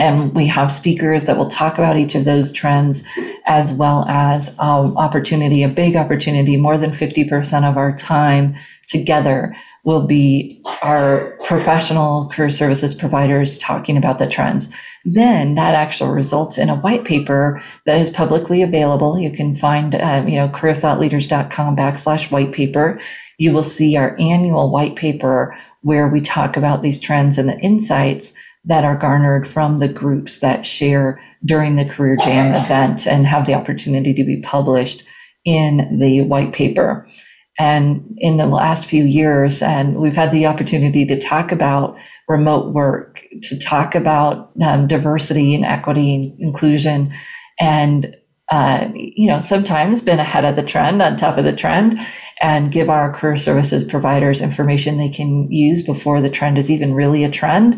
And 0.00 0.32
we 0.34 0.46
have 0.46 0.70
speakers 0.70 1.24
that 1.24 1.36
will 1.36 1.48
talk 1.48 1.78
about 1.78 1.96
each 1.96 2.14
of 2.14 2.24
those 2.24 2.52
trends 2.52 3.02
as 3.46 3.72
well 3.72 4.04
as 4.08 4.56
um, 4.60 4.96
opportunity, 4.96 5.62
a 5.62 5.68
big 5.68 5.96
opportunity, 5.96 6.56
more 6.56 6.78
than 6.78 6.92
50% 6.92 7.68
of 7.68 7.76
our 7.76 7.96
time 7.96 8.54
together 8.86 9.56
will 9.84 10.06
be 10.06 10.62
our 10.82 11.36
professional 11.46 12.28
career 12.28 12.50
services 12.50 12.94
providers 12.94 13.58
talking 13.58 13.96
about 13.96 14.18
the 14.18 14.26
trends. 14.26 14.70
Then 15.04 15.54
that 15.54 15.74
actually 15.74 16.10
results 16.10 16.58
in 16.58 16.68
a 16.68 16.76
white 16.76 17.04
paper 17.04 17.62
that 17.86 18.00
is 18.00 18.10
publicly 18.10 18.62
available. 18.62 19.18
You 19.18 19.30
can 19.30 19.56
find, 19.56 19.94
uh, 19.94 20.24
you 20.26 20.34
know, 20.34 20.48
careerthoughtleaders.com 20.48 21.76
backslash 21.76 22.30
white 22.30 22.52
paper. 22.52 23.00
You 23.38 23.52
will 23.52 23.62
see 23.62 23.96
our 23.96 24.16
annual 24.18 24.70
white 24.70 24.96
paper 24.96 25.56
where 25.82 26.08
we 26.08 26.20
talk 26.20 26.56
about 26.56 26.82
these 26.82 27.00
trends 27.00 27.38
and 27.38 27.48
the 27.48 27.58
insights 27.60 28.34
that 28.64 28.84
are 28.84 28.96
garnered 28.96 29.48
from 29.48 29.78
the 29.78 29.88
groups 29.88 30.40
that 30.40 30.66
share 30.66 31.20
during 31.44 31.76
the 31.76 31.84
Career 31.84 32.16
Jam 32.16 32.54
event 32.54 33.06
and 33.06 33.26
have 33.26 33.46
the 33.46 33.54
opportunity 33.54 34.12
to 34.12 34.24
be 34.24 34.40
published 34.42 35.04
in 35.44 35.98
the 35.98 36.20
white 36.22 36.52
paper. 36.52 37.06
And 37.58 38.16
in 38.18 38.36
the 38.36 38.46
last 38.46 38.86
few 38.86 39.04
years, 39.04 39.62
and 39.62 39.96
we've 39.96 40.14
had 40.14 40.30
the 40.30 40.46
opportunity 40.46 41.04
to 41.06 41.20
talk 41.20 41.50
about 41.50 41.96
remote 42.28 42.72
work, 42.72 43.24
to 43.42 43.58
talk 43.58 43.96
about 43.96 44.52
um, 44.62 44.86
diversity 44.86 45.54
and 45.54 45.64
equity 45.64 46.14
and 46.14 46.40
inclusion, 46.40 47.12
and 47.58 48.14
uh, 48.50 48.88
you 48.94 49.26
know, 49.26 49.40
sometimes 49.40 50.00
been 50.00 50.20
ahead 50.20 50.44
of 50.44 50.56
the 50.56 50.62
trend, 50.62 51.02
on 51.02 51.16
top 51.16 51.36
of 51.36 51.44
the 51.44 51.52
trend, 51.52 51.98
and 52.40 52.72
give 52.72 52.88
our 52.88 53.12
career 53.12 53.36
services 53.36 53.84
providers 53.84 54.40
information 54.40 54.96
they 54.96 55.08
can 55.08 55.50
use 55.52 55.82
before 55.82 56.20
the 56.20 56.30
trend 56.30 56.56
is 56.56 56.70
even 56.70 56.94
really 56.94 57.24
a 57.24 57.30
trend. 57.30 57.76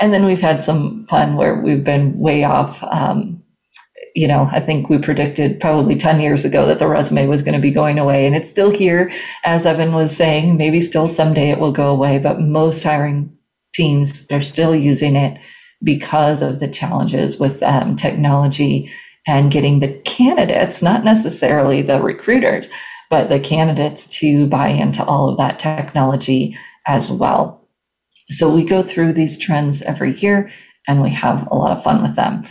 And 0.00 0.12
then 0.12 0.26
we've 0.26 0.40
had 0.40 0.62
some 0.62 1.06
fun 1.06 1.36
where 1.36 1.60
we've 1.60 1.84
been 1.84 2.18
way 2.18 2.44
off. 2.44 2.82
Um, 2.82 3.41
you 4.14 4.28
know, 4.28 4.48
I 4.52 4.60
think 4.60 4.88
we 4.88 4.98
predicted 4.98 5.60
probably 5.60 5.96
10 5.96 6.20
years 6.20 6.44
ago 6.44 6.66
that 6.66 6.78
the 6.78 6.86
resume 6.86 7.26
was 7.26 7.42
going 7.42 7.54
to 7.54 7.60
be 7.60 7.70
going 7.70 7.98
away 7.98 8.26
and 8.26 8.34
it's 8.34 8.48
still 8.48 8.70
here. 8.70 9.10
As 9.44 9.64
Evan 9.64 9.92
was 9.92 10.14
saying, 10.14 10.56
maybe 10.56 10.80
still 10.80 11.08
someday 11.08 11.50
it 11.50 11.58
will 11.58 11.72
go 11.72 11.90
away, 11.90 12.18
but 12.18 12.40
most 12.40 12.82
hiring 12.82 13.34
teams 13.74 14.26
they're 14.26 14.42
still 14.42 14.74
using 14.74 15.16
it 15.16 15.40
because 15.82 16.42
of 16.42 16.60
the 16.60 16.68
challenges 16.68 17.38
with 17.38 17.62
um, 17.62 17.96
technology 17.96 18.90
and 19.26 19.52
getting 19.52 19.80
the 19.80 19.92
candidates, 20.04 20.82
not 20.82 21.04
necessarily 21.04 21.80
the 21.82 22.00
recruiters, 22.00 22.70
but 23.08 23.28
the 23.28 23.40
candidates 23.40 24.06
to 24.18 24.46
buy 24.46 24.68
into 24.68 25.04
all 25.04 25.28
of 25.28 25.38
that 25.38 25.58
technology 25.58 26.56
as 26.86 27.10
well. 27.10 27.66
So 28.30 28.50
we 28.50 28.64
go 28.64 28.82
through 28.82 29.12
these 29.12 29.38
trends 29.38 29.82
every 29.82 30.18
year 30.18 30.50
and 30.88 31.02
we 31.02 31.10
have 31.10 31.46
a 31.50 31.54
lot 31.54 31.76
of 31.76 31.84
fun 31.84 32.02
with 32.02 32.16
them. 32.16 32.42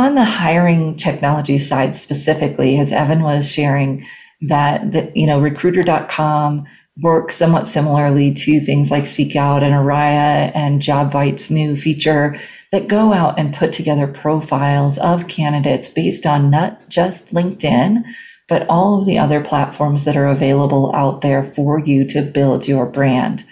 On 0.00 0.14
the 0.14 0.24
hiring 0.24 0.96
technology 0.96 1.58
side 1.58 1.94
specifically, 1.94 2.78
as 2.78 2.90
Evan 2.90 3.22
was 3.22 3.52
sharing, 3.52 4.06
that, 4.40 4.92
that 4.92 5.14
you 5.14 5.26
know, 5.26 5.38
recruiter.com 5.38 6.66
works 7.02 7.36
somewhat 7.36 7.68
similarly 7.68 8.32
to 8.32 8.58
things 8.60 8.90
like 8.90 9.04
SeekOut 9.04 9.62
and 9.62 9.74
Arya 9.74 10.52
and 10.54 10.80
Jobvite's 10.80 11.50
new 11.50 11.76
feature 11.76 12.40
that 12.72 12.88
go 12.88 13.12
out 13.12 13.38
and 13.38 13.54
put 13.54 13.74
together 13.74 14.06
profiles 14.06 14.96
of 14.96 15.28
candidates 15.28 15.90
based 15.90 16.24
on 16.24 16.48
not 16.48 16.88
just 16.88 17.34
LinkedIn, 17.34 18.02
but 18.48 18.66
all 18.70 19.00
of 19.00 19.06
the 19.06 19.18
other 19.18 19.42
platforms 19.42 20.06
that 20.06 20.16
are 20.16 20.28
available 20.28 20.96
out 20.96 21.20
there 21.20 21.44
for 21.44 21.78
you 21.78 22.06
to 22.06 22.22
build 22.22 22.66
your 22.66 22.86
brand 22.86 23.44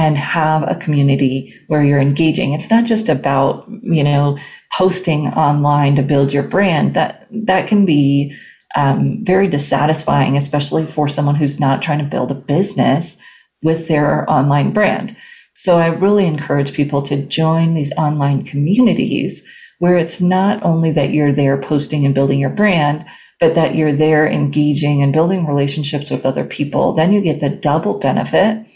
and 0.00 0.16
have 0.16 0.62
a 0.62 0.76
community 0.76 1.54
where 1.66 1.84
you're 1.84 2.00
engaging. 2.00 2.54
It's 2.54 2.70
not 2.70 2.86
just 2.86 3.10
about, 3.10 3.68
you 3.82 4.02
know, 4.02 4.38
posting 4.72 5.26
online 5.28 5.94
to 5.96 6.02
build 6.02 6.32
your 6.32 6.42
brand. 6.42 6.94
That 6.94 7.26
that 7.30 7.66
can 7.66 7.84
be 7.84 8.34
um, 8.76 9.22
very 9.24 9.46
dissatisfying, 9.46 10.38
especially 10.38 10.86
for 10.86 11.06
someone 11.06 11.34
who's 11.34 11.60
not 11.60 11.82
trying 11.82 11.98
to 11.98 12.06
build 12.06 12.30
a 12.30 12.34
business 12.34 13.18
with 13.62 13.88
their 13.88 14.28
online 14.30 14.72
brand. 14.72 15.14
So 15.54 15.76
I 15.76 15.88
really 15.88 16.24
encourage 16.24 16.72
people 16.72 17.02
to 17.02 17.22
join 17.26 17.74
these 17.74 17.92
online 17.98 18.42
communities 18.42 19.44
where 19.80 19.98
it's 19.98 20.18
not 20.18 20.62
only 20.62 20.92
that 20.92 21.10
you're 21.10 21.34
there 21.34 21.58
posting 21.58 22.06
and 22.06 22.14
building 22.14 22.38
your 22.38 22.56
brand, 22.62 23.04
but 23.38 23.54
that 23.54 23.74
you're 23.74 23.94
there 23.94 24.26
engaging 24.26 25.02
and 25.02 25.12
building 25.12 25.46
relationships 25.46 26.10
with 26.10 26.24
other 26.24 26.44
people, 26.44 26.94
then 26.94 27.12
you 27.12 27.20
get 27.20 27.40
the 27.40 27.50
double 27.50 27.98
benefit 27.98 28.66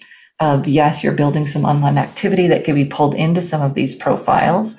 of 0.41 0.67
yes, 0.67 1.03
you're 1.03 1.13
building 1.13 1.47
some 1.47 1.65
online 1.65 1.99
activity 1.99 2.47
that 2.49 2.65
can 2.65 2.75
be 2.75 2.85
pulled 2.85 3.15
into 3.15 3.41
some 3.43 3.63
of 3.63 3.75
these 3.75 3.95
profiles. 3.95 4.77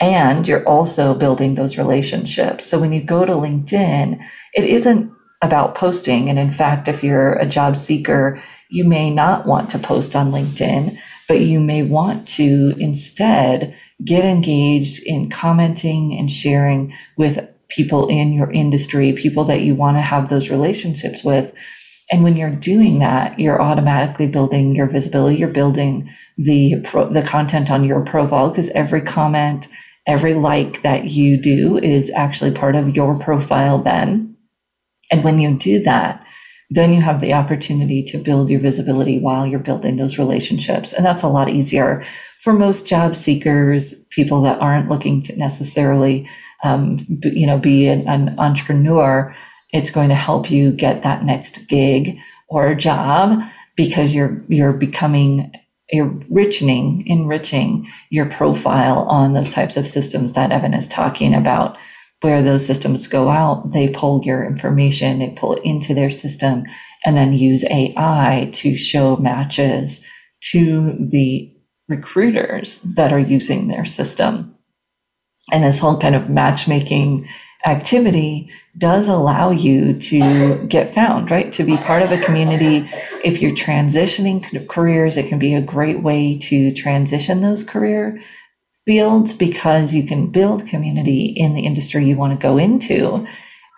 And 0.00 0.46
you're 0.46 0.66
also 0.68 1.14
building 1.14 1.54
those 1.54 1.78
relationships. 1.78 2.66
So 2.66 2.78
when 2.78 2.92
you 2.92 3.02
go 3.02 3.24
to 3.24 3.32
LinkedIn, 3.32 4.22
it 4.54 4.64
isn't 4.64 5.12
about 5.42 5.74
posting. 5.74 6.28
And 6.28 6.38
in 6.38 6.50
fact, 6.50 6.88
if 6.88 7.02
you're 7.02 7.34
a 7.34 7.46
job 7.46 7.76
seeker, 7.76 8.40
you 8.70 8.84
may 8.84 9.10
not 9.10 9.46
want 9.46 9.70
to 9.70 9.78
post 9.78 10.14
on 10.14 10.30
LinkedIn, 10.30 10.98
but 11.26 11.40
you 11.40 11.60
may 11.60 11.82
want 11.82 12.26
to 12.28 12.74
instead 12.78 13.74
get 14.04 14.24
engaged 14.24 15.02
in 15.04 15.30
commenting 15.30 16.16
and 16.16 16.30
sharing 16.30 16.92
with 17.16 17.48
people 17.68 18.08
in 18.08 18.32
your 18.32 18.50
industry, 18.50 19.12
people 19.12 19.44
that 19.44 19.60
you 19.60 19.74
want 19.74 19.96
to 19.96 20.00
have 20.00 20.28
those 20.28 20.50
relationships 20.50 21.22
with. 21.22 21.52
And 22.10 22.22
when 22.22 22.36
you're 22.36 22.50
doing 22.50 23.00
that, 23.00 23.38
you're 23.38 23.60
automatically 23.60 24.26
building 24.26 24.74
your 24.74 24.86
visibility. 24.86 25.36
You're 25.36 25.48
building 25.48 26.10
the 26.38 26.80
pro- 26.84 27.12
the 27.12 27.22
content 27.22 27.70
on 27.70 27.84
your 27.84 28.02
profile 28.02 28.48
because 28.48 28.70
every 28.70 29.02
comment, 29.02 29.68
every 30.06 30.34
like 30.34 30.82
that 30.82 31.10
you 31.10 31.40
do 31.40 31.78
is 31.78 32.10
actually 32.10 32.52
part 32.52 32.76
of 32.76 32.96
your 32.96 33.18
profile 33.18 33.82
then. 33.82 34.36
And 35.10 35.24
when 35.24 35.38
you 35.38 35.56
do 35.56 35.82
that, 35.82 36.24
then 36.70 36.92
you 36.92 37.00
have 37.00 37.20
the 37.20 37.32
opportunity 37.32 38.02
to 38.04 38.18
build 38.18 38.50
your 38.50 38.60
visibility 38.60 39.18
while 39.18 39.46
you're 39.46 39.58
building 39.58 39.96
those 39.96 40.18
relationships. 40.18 40.92
And 40.92 41.04
that's 41.04 41.22
a 41.22 41.28
lot 41.28 41.48
easier 41.48 42.04
for 42.40 42.52
most 42.52 42.86
job 42.86 43.16
seekers, 43.16 43.94
people 44.10 44.42
that 44.42 44.60
aren't 44.60 44.88
looking 44.88 45.22
to 45.24 45.36
necessarily, 45.36 46.28
um, 46.62 47.04
you 47.22 47.46
know, 47.46 47.58
be 47.58 47.88
an, 47.88 48.06
an 48.08 48.38
entrepreneur. 48.38 49.34
It's 49.72 49.90
going 49.90 50.08
to 50.08 50.14
help 50.14 50.50
you 50.50 50.72
get 50.72 51.02
that 51.02 51.24
next 51.24 51.66
gig 51.68 52.18
or 52.48 52.74
job 52.74 53.40
because 53.76 54.14
you're, 54.14 54.42
you're 54.48 54.72
becoming 54.72 55.52
you're 55.90 56.10
enriching, 56.28 57.06
enriching 57.06 57.88
your 58.10 58.26
profile 58.26 59.00
on 59.08 59.32
those 59.32 59.52
types 59.52 59.76
of 59.76 59.88
systems 59.88 60.34
that 60.34 60.52
Evan 60.52 60.74
is 60.74 60.86
talking 60.86 61.34
about 61.34 61.78
where 62.20 62.42
those 62.42 62.66
systems 62.66 63.06
go 63.06 63.28
out, 63.28 63.72
they 63.72 63.88
pull 63.88 64.22
your 64.24 64.44
information, 64.44 65.18
they 65.18 65.30
pull 65.30 65.54
it 65.54 65.64
into 65.64 65.94
their 65.94 66.10
system, 66.10 66.64
and 67.04 67.16
then 67.16 67.32
use 67.32 67.64
AI 67.70 68.50
to 68.54 68.76
show 68.76 69.16
matches 69.16 70.04
to 70.40 70.92
the 70.98 71.54
recruiters 71.88 72.78
that 72.78 73.12
are 73.12 73.20
using 73.20 73.68
their 73.68 73.84
system. 73.84 74.54
And 75.52 75.64
this 75.64 75.78
whole 75.78 75.98
kind 75.98 76.14
of 76.14 76.28
matchmaking 76.28 77.26
activity 77.66 78.50
does 78.76 79.08
allow 79.08 79.50
you 79.50 79.98
to 79.98 80.66
get 80.66 80.94
found, 80.94 81.30
right? 81.30 81.52
To 81.54 81.64
be 81.64 81.76
part 81.78 82.02
of 82.02 82.12
a 82.12 82.20
community. 82.22 82.88
If 83.24 83.42
you're 83.42 83.52
transitioning 83.52 84.68
careers, 84.68 85.16
it 85.16 85.28
can 85.28 85.38
be 85.38 85.54
a 85.54 85.60
great 85.60 86.02
way 86.02 86.38
to 86.38 86.72
transition 86.72 87.40
those 87.40 87.64
career 87.64 88.20
fields 88.86 89.34
because 89.34 89.94
you 89.94 90.04
can 90.04 90.28
build 90.28 90.66
community 90.66 91.26
in 91.26 91.54
the 91.54 91.66
industry 91.66 92.06
you 92.06 92.16
want 92.16 92.32
to 92.32 92.42
go 92.42 92.56
into 92.56 93.26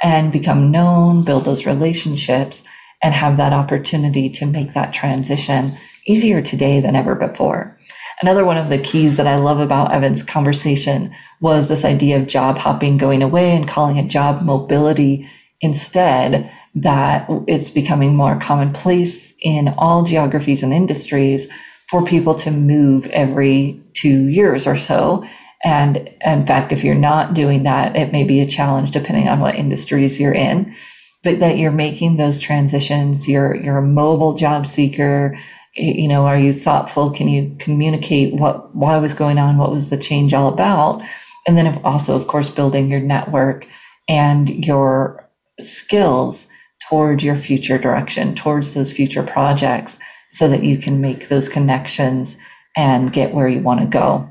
and 0.03 0.31
become 0.31 0.70
known, 0.70 1.24
build 1.24 1.45
those 1.45 1.66
relationships, 1.66 2.62
and 3.03 3.14
have 3.14 3.37
that 3.37 3.53
opportunity 3.53 4.28
to 4.28 4.47
make 4.47 4.72
that 4.74 4.93
transition 4.93 5.72
easier 6.07 6.41
today 6.43 6.81
than 6.81 6.95
ever 6.95 7.14
before. 7.14 7.76
Another 8.23 8.45
one 8.45 8.59
of 8.59 8.68
the 8.68 8.79
keys 8.79 9.16
that 9.16 9.27
I 9.27 9.37
love 9.37 9.61
about 9.61 9.93
Evan's 9.93 10.23
conversation 10.23 11.14
was 11.41 11.68
this 11.68 11.87
idea 11.87 12.18
of 12.18 12.27
job 12.27 12.59
hopping 12.59 12.99
going 12.99 13.23
away 13.23 13.57
and 13.57 13.66
calling 13.66 13.97
it 13.97 14.09
job 14.09 14.43
mobility 14.43 15.27
instead, 15.62 16.51
that 16.75 17.27
it's 17.49 17.71
becoming 17.71 18.14
more 18.14 18.39
commonplace 18.39 19.35
in 19.41 19.68
all 19.79 20.05
geographies 20.05 20.62
and 20.62 20.73
industries 20.73 21.49
for 21.89 22.05
people 22.05 22.35
to 22.35 22.51
move 22.51 23.07
every 23.07 23.83
two 23.95 24.29
years 24.29 24.66
or 24.66 24.77
so. 24.77 25.25
And 25.64 25.97
in 26.25 26.47
fact, 26.47 26.73
if 26.73 26.85
you're 26.85 26.95
not 26.95 27.35
doing 27.35 27.64
that, 27.64 27.97
it 27.97 28.12
may 28.12 28.25
be 28.25 28.41
a 28.41 28.47
challenge 28.47 28.93
depending 28.93 29.29
on 29.29 29.41
what 29.41 29.57
industries 29.57 30.21
you're 30.21 30.33
in. 30.33 30.75
But 31.23 31.41
that 31.41 31.59
you're 31.59 31.71
making 31.71 32.16
those 32.16 32.41
transitions, 32.41 33.29
you're 33.29 33.55
you're 33.55 33.79
a 33.79 33.83
mobile 33.83 34.33
job 34.35 34.66
seeker. 34.66 35.39
You 35.75 36.09
know, 36.09 36.27
are 36.27 36.39
you 36.39 36.53
thoughtful? 36.53 37.11
Can 37.11 37.29
you 37.29 37.55
communicate 37.59 38.35
what 38.35 38.75
why 38.75 38.99
was 38.99 39.14
going 39.14 39.39
on? 39.39 39.57
What 39.57 39.71
was 39.71 39.91
the 39.91 39.97
change 39.97 40.35
all 40.35 40.53
about? 40.53 41.03
And 41.47 41.57
then 41.57 41.81
also, 41.85 42.16
of 42.16 42.27
course, 42.27 42.51
building 42.51 42.91
your 42.91 43.01
network 43.01 43.66
and 44.09 44.64
your 44.64 45.29
skills 45.61 46.49
towards 46.89 47.23
your 47.23 47.37
future 47.37 47.79
direction, 47.79 48.35
towards 48.35 48.75
those 48.75 48.93
future 48.93 49.23
projects, 49.23 49.99
so 50.33 50.49
that 50.49 50.64
you 50.64 50.77
can 50.77 51.01
make 51.01 51.29
those 51.29 51.49
connections 51.49 52.37
and 52.77 53.12
get 53.12 53.35
where 53.35 53.49
you 53.49 53.61
want 53.61 53.81
to 53.81 53.87
go. 53.87 54.29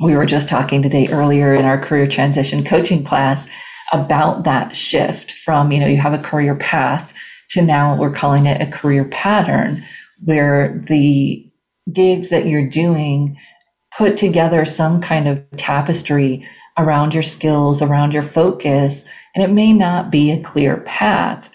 We 0.00 0.16
were 0.16 0.26
just 0.26 0.48
talking 0.48 0.82
today 0.82 1.08
earlier 1.08 1.54
in 1.54 1.64
our 1.64 1.78
career 1.78 2.06
transition 2.06 2.62
coaching 2.62 3.04
class 3.04 3.48
about 3.92 4.44
that 4.44 4.76
shift 4.76 5.32
from, 5.32 5.72
you 5.72 5.80
know, 5.80 5.86
you 5.86 5.96
have 5.96 6.14
a 6.14 6.22
career 6.22 6.54
path 6.54 7.12
to 7.50 7.62
now 7.62 7.96
we're 7.96 8.12
calling 8.12 8.46
it 8.46 8.60
a 8.60 8.66
career 8.66 9.04
pattern 9.06 9.82
where 10.24 10.78
the 10.88 11.44
gigs 11.92 12.30
that 12.30 12.46
you're 12.46 12.68
doing 12.68 13.38
put 13.96 14.16
together 14.16 14.64
some 14.64 15.00
kind 15.00 15.26
of 15.26 15.42
tapestry 15.56 16.46
around 16.78 17.12
your 17.12 17.22
skills, 17.22 17.82
around 17.82 18.14
your 18.14 18.22
focus. 18.22 19.04
And 19.34 19.42
it 19.42 19.50
may 19.50 19.72
not 19.72 20.10
be 20.10 20.30
a 20.30 20.40
clear 20.40 20.78
path, 20.78 21.50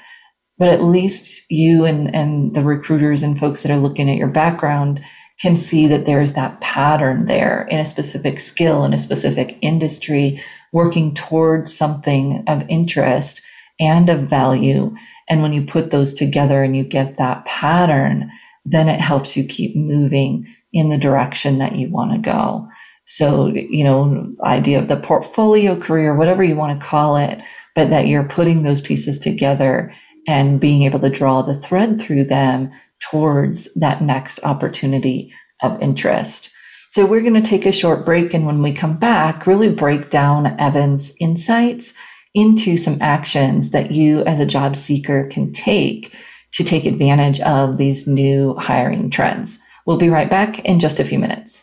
but 0.57 0.69
at 0.69 0.83
least 0.83 1.49
you 1.49 1.85
and, 1.85 2.13
and 2.13 2.53
the 2.53 2.63
recruiters 2.63 3.23
and 3.23 3.39
folks 3.39 3.63
that 3.63 3.71
are 3.71 3.79
looking 3.79 4.09
at 4.09 4.17
your 4.17 4.27
background 4.27 5.01
can 5.41 5.55
see 5.55 5.87
that 5.87 6.05
there's 6.05 6.33
that 6.33 6.59
pattern 6.61 7.25
there 7.25 7.67
in 7.69 7.79
a 7.79 7.85
specific 7.85 8.39
skill 8.39 8.85
in 8.85 8.93
a 8.93 8.99
specific 8.99 9.57
industry 9.61 10.41
working 10.71 11.13
towards 11.13 11.75
something 11.75 12.43
of 12.47 12.63
interest 12.69 13.41
and 13.79 14.09
of 14.09 14.21
value 14.21 14.95
and 15.27 15.41
when 15.41 15.51
you 15.51 15.65
put 15.65 15.89
those 15.89 16.13
together 16.13 16.63
and 16.63 16.77
you 16.77 16.83
get 16.83 17.17
that 17.17 17.43
pattern 17.45 18.31
then 18.65 18.87
it 18.87 18.99
helps 18.99 19.35
you 19.35 19.43
keep 19.43 19.75
moving 19.75 20.47
in 20.71 20.89
the 20.89 20.97
direction 20.97 21.57
that 21.59 21.75
you 21.75 21.89
want 21.89 22.11
to 22.11 22.17
go 22.17 22.67
so 23.05 23.47
you 23.47 23.83
know 23.83 24.33
idea 24.43 24.79
of 24.79 24.87
the 24.87 24.95
portfolio 24.95 25.79
career 25.79 26.15
whatever 26.15 26.43
you 26.43 26.55
want 26.55 26.79
to 26.79 26.85
call 26.85 27.17
it 27.17 27.39
but 27.75 27.89
that 27.89 28.07
you're 28.07 28.23
putting 28.23 28.63
those 28.63 28.81
pieces 28.81 29.17
together 29.19 29.93
and 30.27 30.59
being 30.59 30.83
able 30.83 30.99
to 30.99 31.09
draw 31.09 31.41
the 31.41 31.55
thread 31.55 31.99
through 32.01 32.23
them 32.23 32.71
towards 33.11 33.73
that 33.75 34.01
next 34.01 34.39
opportunity 34.43 35.33
of 35.61 35.81
interest. 35.81 36.51
So 36.91 37.05
we're 37.05 37.21
going 37.21 37.41
to 37.41 37.41
take 37.41 37.65
a 37.65 37.71
short 37.71 38.05
break. 38.05 38.33
And 38.33 38.45
when 38.45 38.61
we 38.61 38.71
come 38.71 38.97
back, 38.97 39.47
really 39.47 39.71
break 39.71 40.09
down 40.09 40.59
Evan's 40.59 41.13
insights 41.19 41.93
into 42.33 42.77
some 42.77 42.97
actions 43.01 43.71
that 43.71 43.91
you 43.91 44.23
as 44.23 44.39
a 44.39 44.45
job 44.45 44.75
seeker 44.75 45.27
can 45.27 45.51
take 45.51 46.15
to 46.53 46.63
take 46.63 46.85
advantage 46.85 47.39
of 47.41 47.77
these 47.77 48.07
new 48.07 48.55
hiring 48.55 49.09
trends. 49.09 49.59
We'll 49.85 49.97
be 49.97 50.09
right 50.09 50.29
back 50.29 50.59
in 50.59 50.79
just 50.79 50.99
a 50.99 51.05
few 51.05 51.19
minutes. 51.19 51.62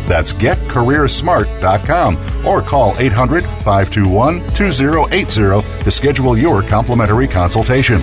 That's 0.07 0.33
getcareersmart.com 0.33 2.45
or 2.45 2.61
call 2.61 2.95
800 2.97 3.43
521 3.43 4.39
2080 4.53 5.83
to 5.83 5.91
schedule 5.91 6.37
your 6.37 6.63
complimentary 6.63 7.27
consultation. 7.27 8.01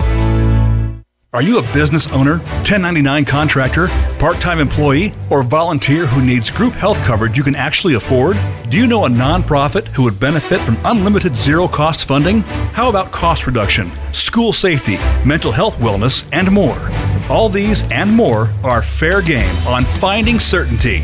Are 1.31 1.43
you 1.43 1.59
a 1.59 1.73
business 1.73 2.07
owner, 2.07 2.39
1099 2.39 3.23
contractor, 3.23 3.87
part 4.17 4.41
time 4.41 4.57
employee, 4.57 5.13
or 5.29 5.43
volunteer 5.43 6.07
who 6.07 6.23
needs 6.23 6.49
group 6.49 6.73
health 6.73 6.97
coverage 7.01 7.37
you 7.37 7.43
can 7.43 7.55
actually 7.55 7.93
afford? 7.93 8.35
Do 8.69 8.77
you 8.77 8.87
know 8.87 9.05
a 9.05 9.09
nonprofit 9.09 9.85
who 9.89 10.05
would 10.05 10.19
benefit 10.19 10.59
from 10.61 10.79
unlimited 10.85 11.35
zero 11.35 11.67
cost 11.67 12.05
funding? 12.05 12.41
How 12.73 12.89
about 12.89 13.11
cost 13.11 13.45
reduction, 13.45 13.91
school 14.11 14.53
safety, 14.53 14.97
mental 15.23 15.51
health 15.51 15.75
wellness, 15.75 16.27
and 16.33 16.51
more? 16.51 16.89
All 17.29 17.47
these 17.47 17.83
and 17.91 18.11
more 18.11 18.49
are 18.63 18.81
fair 18.81 19.21
game 19.21 19.55
on 19.67 19.85
Finding 19.85 20.39
Certainty. 20.39 21.03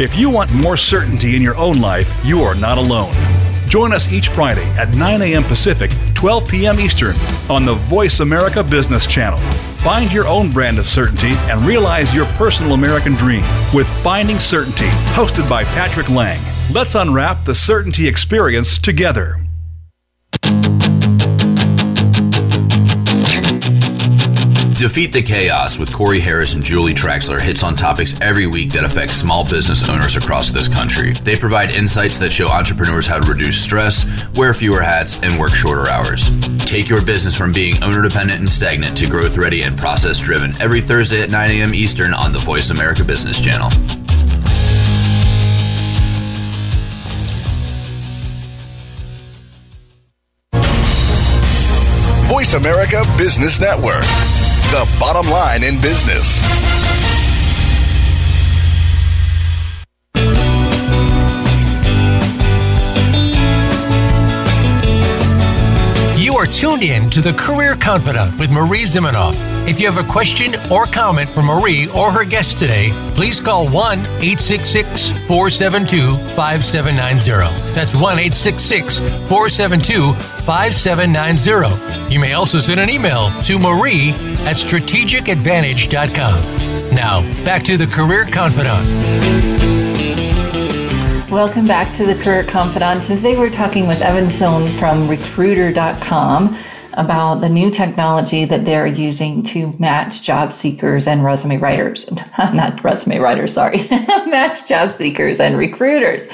If 0.00 0.16
you 0.16 0.28
want 0.28 0.52
more 0.52 0.76
certainty 0.76 1.36
in 1.36 1.42
your 1.42 1.56
own 1.56 1.80
life, 1.80 2.12
you 2.24 2.42
are 2.42 2.56
not 2.56 2.78
alone. 2.78 3.14
Join 3.68 3.92
us 3.92 4.12
each 4.12 4.26
Friday 4.26 4.64
at 4.70 4.92
9 4.96 5.22
a.m. 5.22 5.44
Pacific, 5.44 5.92
12 6.14 6.48
p.m. 6.48 6.80
Eastern 6.80 7.14
on 7.48 7.64
the 7.64 7.74
Voice 7.74 8.18
America 8.18 8.64
Business 8.64 9.06
Channel. 9.06 9.38
Find 9.84 10.12
your 10.12 10.26
own 10.26 10.50
brand 10.50 10.80
of 10.80 10.88
certainty 10.88 11.34
and 11.48 11.60
realize 11.60 12.12
your 12.12 12.26
personal 12.32 12.72
American 12.72 13.12
dream 13.12 13.44
with 13.72 13.86
Finding 14.02 14.40
Certainty, 14.40 14.88
hosted 15.14 15.48
by 15.48 15.62
Patrick 15.62 16.10
Lang. 16.10 16.40
Let's 16.72 16.96
unwrap 16.96 17.44
the 17.44 17.54
certainty 17.54 18.08
experience 18.08 18.78
together. 18.78 19.43
Defeat 24.74 25.12
the 25.12 25.22
Chaos 25.22 25.78
with 25.78 25.92
Corey 25.92 26.18
Harris 26.18 26.54
and 26.54 26.64
Julie 26.64 26.94
Traxler 26.94 27.40
hits 27.40 27.62
on 27.62 27.76
topics 27.76 28.16
every 28.20 28.48
week 28.48 28.72
that 28.72 28.82
affect 28.82 29.12
small 29.12 29.44
business 29.44 29.88
owners 29.88 30.16
across 30.16 30.50
this 30.50 30.66
country. 30.66 31.14
They 31.22 31.36
provide 31.36 31.70
insights 31.70 32.18
that 32.18 32.32
show 32.32 32.48
entrepreneurs 32.48 33.06
how 33.06 33.20
to 33.20 33.30
reduce 33.30 33.62
stress, 33.62 34.04
wear 34.34 34.52
fewer 34.52 34.82
hats, 34.82 35.16
and 35.22 35.38
work 35.38 35.54
shorter 35.54 35.88
hours. 35.88 36.28
Take 36.64 36.88
your 36.88 37.02
business 37.02 37.36
from 37.36 37.52
being 37.52 37.80
owner 37.84 38.02
dependent 38.02 38.40
and 38.40 38.50
stagnant 38.50 38.96
to 38.98 39.06
growth 39.06 39.36
ready 39.36 39.62
and 39.62 39.78
process 39.78 40.18
driven 40.18 40.60
every 40.60 40.80
Thursday 40.80 41.22
at 41.22 41.30
9 41.30 41.50
a.m. 41.52 41.72
Eastern 41.72 42.12
on 42.12 42.32
the 42.32 42.40
Voice 42.40 42.70
America 42.70 43.04
Business 43.04 43.40
Channel. 43.40 43.70
Voice 52.26 52.54
America 52.54 53.04
Business 53.16 53.60
Network 53.60 54.02
the 54.74 54.96
bottom 54.98 55.30
line 55.30 55.62
in 55.62 55.80
business. 55.80 56.42
You 66.18 66.36
are 66.36 66.46
tuned 66.46 66.82
in 66.82 67.08
to 67.10 67.20
the 67.20 67.32
Career 67.38 67.76
Confidante 67.76 68.36
with 68.36 68.50
Marie 68.50 68.82
Zimenoff. 68.82 69.53
If 69.66 69.80
you 69.80 69.90
have 69.90 69.96
a 69.96 70.06
question 70.06 70.52
or 70.70 70.84
comment 70.84 71.30
for 71.30 71.42
Marie 71.42 71.88
or 71.88 72.10
her 72.10 72.26
guest 72.26 72.58
today, 72.58 72.90
please 73.14 73.40
call 73.40 73.66
1 73.66 73.98
866 73.98 75.08
472 75.26 76.18
5790. 76.34 77.72
That's 77.72 77.94
1 77.94 78.18
866 78.18 78.98
472 78.98 80.12
5790. 80.44 82.12
You 82.12 82.20
may 82.20 82.34
also 82.34 82.58
send 82.58 82.78
an 82.78 82.90
email 82.90 83.30
to 83.44 83.58
Marie 83.58 84.10
at 84.44 84.56
strategicadvantage.com. 84.56 86.94
Now, 86.94 87.22
back 87.42 87.62
to 87.62 87.78
the 87.78 87.86
Career 87.86 88.26
Confidante. 88.26 88.86
Welcome 91.30 91.66
back 91.66 91.94
to 91.94 92.04
the 92.04 92.16
Career 92.22 92.44
Confidante. 92.44 93.06
Today 93.06 93.34
we're 93.34 93.48
talking 93.48 93.86
with 93.86 94.02
Evan 94.02 94.28
Sohn 94.28 94.68
from 94.78 95.08
recruiter.com 95.08 96.54
about 96.96 97.36
the 97.36 97.48
new 97.48 97.70
technology 97.70 98.44
that 98.44 98.64
they're 98.64 98.86
using 98.86 99.42
to 99.42 99.74
match 99.78 100.22
job 100.22 100.52
seekers 100.52 101.06
and 101.06 101.24
resume 101.24 101.58
writers. 101.58 102.10
Not 102.38 102.82
resume 102.82 103.18
writers, 103.18 103.52
sorry. 103.52 103.86
match 103.90 104.66
job 104.68 104.90
seekers 104.90 105.40
and 105.40 105.58
recruiters. 105.58 106.24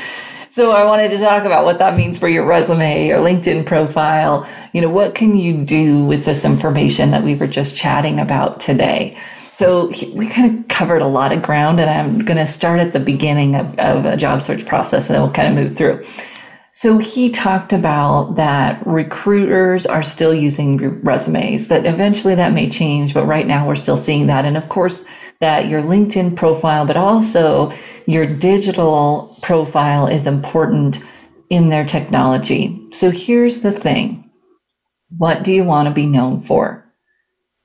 So 0.51 0.73
I 0.73 0.85
wanted 0.85 1.11
to 1.13 1.19
talk 1.19 1.45
about 1.45 1.65
what 1.65 1.79
that 1.79 1.97
means 1.97 2.19
for 2.19 2.29
your 2.29 2.45
resume, 2.45 3.07
your 3.07 3.19
LinkedIn 3.19 3.67
profile. 3.67 4.49
You 4.73 4.81
know, 4.81 4.89
what 4.89 5.15
can 5.15 5.37
you 5.37 5.65
do 5.65 6.05
with 6.05 6.25
this 6.25 6.45
information 6.45 7.13
that 7.13 7.23
we 7.23 7.37
were 7.37 7.47
just 7.47 7.77
chatting 7.77 8.19
about 8.19 8.59
today? 8.59 9.17
So 9.55 9.93
we 10.15 10.27
kind 10.27 10.59
of 10.59 10.69
covered 10.69 11.03
a 11.03 11.07
lot 11.07 11.33
of 11.33 11.43
ground, 11.43 11.81
and 11.81 11.91
I'm 11.91 12.25
going 12.25 12.39
to 12.39 12.47
start 12.47 12.81
at 12.81 12.93
the 12.93 12.99
beginning 12.99 13.55
of, 13.55 13.79
of 13.79 14.07
a 14.07 14.17
job 14.17 14.43
search 14.43 14.67
process, 14.67 15.09
and 15.09 15.15
then 15.15 15.23
we'll 15.23 15.33
kind 15.33 15.49
of 15.49 15.55
move 15.55 15.77
through. 15.77 16.03
So 16.73 16.99
he 16.99 17.31
talked 17.31 17.73
about 17.73 18.37
that 18.37 18.87
recruiters 18.87 19.87
are 19.87 20.05
still 20.05 20.33
using 20.33 21.03
resumes, 21.03 21.69
that 21.69 21.85
eventually 21.85 22.37
that 22.37 22.53
may 22.53 22.71
change, 22.71 23.13
but 23.13 23.27
right 23.27 23.47
now 23.47 23.67
we're 23.67 23.77
still 23.77 23.97
seeing 23.97 24.29
that. 24.29 24.45
And 24.45 24.57
of 24.57 24.69
course, 24.69 25.05
that 25.41 25.69
your 25.69 25.83
LinkedIn 25.83 26.37
profile, 26.37 26.87
but 26.87 26.97
also 26.97 27.73
your 28.07 28.27
digital 28.27 29.37
profile 29.43 30.07
is 30.07 30.27
important 30.27 31.03
in 31.49 31.71
their 31.71 31.85
technology. 31.85 32.81
So 32.93 33.11
here's 33.11 33.63
the 33.63 33.73
thing 33.73 34.31
what 35.19 35.43
do 35.43 35.53
you 35.53 35.65
want 35.65 35.89
to 35.89 35.95
be 35.95 36.07
known 36.07 36.41
for? 36.41 36.87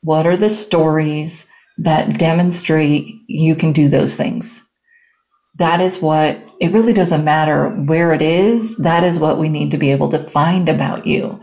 What 0.02 0.26
are 0.26 0.38
the 0.38 0.50
stories 0.50 1.48
that 1.78 2.18
demonstrate 2.18 3.06
you 3.28 3.56
can 3.56 3.72
do 3.72 3.88
those 3.88 4.16
things? 4.16 4.65
That 5.56 5.82
is 5.82 6.02
what 6.02 6.38
it 6.60 6.72
really 6.72 6.94
doesn't 6.94 7.24
matter 7.24 7.70
where 7.70 8.14
it 8.14 8.22
is. 8.22 8.78
That 8.78 9.04
is 9.04 9.20
what 9.20 9.40
we 9.40 9.50
need 9.50 9.72
to 9.72 9.78
be 9.78 9.92
able 9.92 10.10
to 10.10 10.30
find 10.30 10.70
about 10.70 11.06
you. 11.06 11.40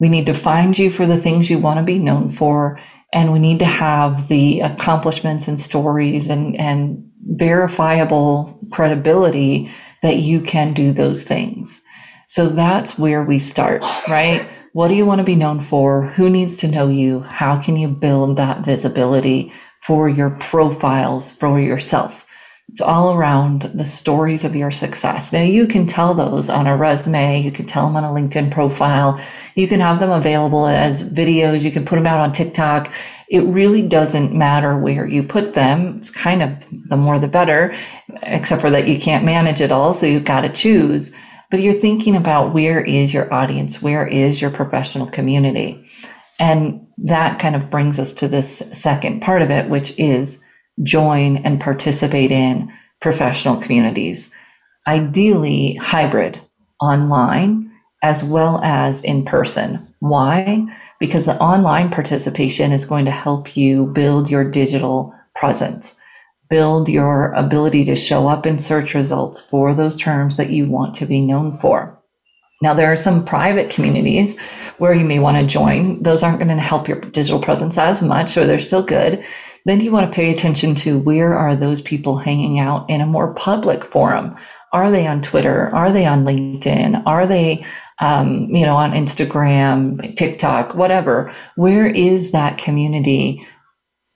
We 0.00 0.08
need 0.08 0.26
to 0.26 0.34
find 0.34 0.78
you 0.78 0.90
for 0.90 1.06
the 1.06 1.16
things 1.16 1.50
you 1.50 1.58
want 1.58 1.78
to 1.78 1.84
be 1.84 1.98
known 1.98 2.30
for. 2.30 2.78
And 3.12 3.32
we 3.32 3.38
need 3.38 3.58
to 3.60 3.64
have 3.64 4.28
the 4.28 4.60
accomplishments 4.60 5.48
and 5.48 5.58
stories 5.58 6.28
and, 6.28 6.56
and 6.56 7.10
verifiable 7.22 8.58
credibility 8.70 9.70
that 10.02 10.16
you 10.16 10.40
can 10.40 10.72
do 10.72 10.92
those 10.92 11.24
things. 11.24 11.82
So 12.26 12.48
that's 12.48 12.98
where 12.98 13.24
we 13.24 13.38
start, 13.38 13.82
right? 14.08 14.46
What 14.74 14.88
do 14.88 14.94
you 14.94 15.06
want 15.06 15.20
to 15.20 15.24
be 15.24 15.34
known 15.34 15.60
for? 15.60 16.08
Who 16.08 16.28
needs 16.28 16.56
to 16.58 16.68
know 16.68 16.88
you? 16.88 17.20
How 17.20 17.60
can 17.60 17.76
you 17.76 17.88
build 17.88 18.36
that 18.36 18.64
visibility 18.64 19.52
for 19.80 20.08
your 20.08 20.30
profiles 20.30 21.32
for 21.32 21.58
yourself? 21.58 22.26
It's 22.78 22.82
all 22.86 23.12
around 23.12 23.62
the 23.74 23.84
stories 23.84 24.44
of 24.44 24.54
your 24.54 24.70
success. 24.70 25.32
Now, 25.32 25.42
you 25.42 25.66
can 25.66 25.84
tell 25.84 26.14
those 26.14 26.48
on 26.48 26.68
a 26.68 26.76
resume, 26.76 27.42
you 27.42 27.50
can 27.50 27.66
tell 27.66 27.84
them 27.86 27.96
on 27.96 28.04
a 28.04 28.06
LinkedIn 28.06 28.52
profile, 28.52 29.20
you 29.56 29.66
can 29.66 29.80
have 29.80 29.98
them 29.98 30.12
available 30.12 30.64
as 30.64 31.02
videos, 31.02 31.64
you 31.64 31.72
can 31.72 31.84
put 31.84 31.96
them 31.96 32.06
out 32.06 32.20
on 32.20 32.30
TikTok. 32.30 32.92
It 33.28 33.40
really 33.40 33.82
doesn't 33.82 34.32
matter 34.32 34.78
where 34.78 35.08
you 35.08 35.24
put 35.24 35.54
them. 35.54 35.96
It's 35.96 36.10
kind 36.10 36.40
of 36.40 36.64
the 36.70 36.96
more 36.96 37.18
the 37.18 37.26
better, 37.26 37.74
except 38.22 38.60
for 38.60 38.70
that 38.70 38.86
you 38.86 38.96
can't 38.96 39.24
manage 39.24 39.60
it 39.60 39.72
all, 39.72 39.92
so 39.92 40.06
you've 40.06 40.24
got 40.24 40.42
to 40.42 40.52
choose. 40.52 41.10
But 41.50 41.58
you're 41.58 41.72
thinking 41.72 42.14
about 42.14 42.54
where 42.54 42.80
is 42.80 43.12
your 43.12 43.34
audience? 43.34 43.82
Where 43.82 44.06
is 44.06 44.40
your 44.40 44.52
professional 44.52 45.08
community? 45.08 45.84
And 46.38 46.86
that 46.98 47.40
kind 47.40 47.56
of 47.56 47.70
brings 47.70 47.98
us 47.98 48.14
to 48.14 48.28
this 48.28 48.62
second 48.70 49.20
part 49.20 49.42
of 49.42 49.50
it, 49.50 49.68
which 49.68 49.98
is 49.98 50.38
join 50.82 51.38
and 51.38 51.60
participate 51.60 52.30
in 52.30 52.72
professional 53.00 53.56
communities, 53.56 54.30
ideally 54.86 55.74
hybrid 55.74 56.40
online 56.80 57.70
as 58.02 58.24
well 58.24 58.60
as 58.62 59.02
in 59.02 59.24
person. 59.24 59.80
Why? 60.00 60.64
Because 61.00 61.26
the 61.26 61.38
online 61.40 61.90
participation 61.90 62.72
is 62.72 62.86
going 62.86 63.04
to 63.04 63.10
help 63.10 63.56
you 63.56 63.86
build 63.86 64.30
your 64.30 64.48
digital 64.48 65.12
presence, 65.34 65.96
build 66.48 66.88
your 66.88 67.32
ability 67.32 67.84
to 67.86 67.96
show 67.96 68.28
up 68.28 68.46
in 68.46 68.58
search 68.58 68.94
results 68.94 69.40
for 69.40 69.74
those 69.74 69.96
terms 69.96 70.36
that 70.36 70.50
you 70.50 70.66
want 70.68 70.94
to 70.96 71.06
be 71.06 71.20
known 71.20 71.52
for. 71.52 71.98
Now, 72.60 72.74
there 72.74 72.90
are 72.90 72.96
some 72.96 73.24
private 73.24 73.70
communities 73.70 74.38
where 74.78 74.92
you 74.92 75.04
may 75.04 75.20
want 75.20 75.36
to 75.36 75.46
join. 75.46 76.02
Those 76.02 76.24
aren't 76.24 76.40
going 76.40 76.56
to 76.56 76.62
help 76.62 76.88
your 76.88 77.00
digital 77.00 77.40
presence 77.40 77.78
as 77.78 78.02
much, 78.02 78.36
or 78.36 78.46
they're 78.46 78.58
still 78.58 78.82
good. 78.82 79.24
Then 79.68 79.80
you 79.80 79.92
want 79.92 80.10
to 80.10 80.16
pay 80.16 80.32
attention 80.32 80.74
to 80.76 80.98
where 80.98 81.34
are 81.34 81.54
those 81.54 81.82
people 81.82 82.16
hanging 82.16 82.58
out 82.58 82.88
in 82.88 83.02
a 83.02 83.06
more 83.06 83.34
public 83.34 83.84
forum? 83.84 84.34
Are 84.72 84.90
they 84.90 85.06
on 85.06 85.20
Twitter? 85.20 85.68
Are 85.74 85.92
they 85.92 86.06
on 86.06 86.24
LinkedIn? 86.24 87.02
Are 87.04 87.26
they, 87.26 87.66
um, 88.00 88.48
you 88.48 88.64
know, 88.64 88.76
on 88.76 88.92
Instagram, 88.92 90.16
TikTok, 90.16 90.74
whatever? 90.74 91.30
Where 91.56 91.86
is 91.86 92.32
that 92.32 92.56
community 92.56 93.46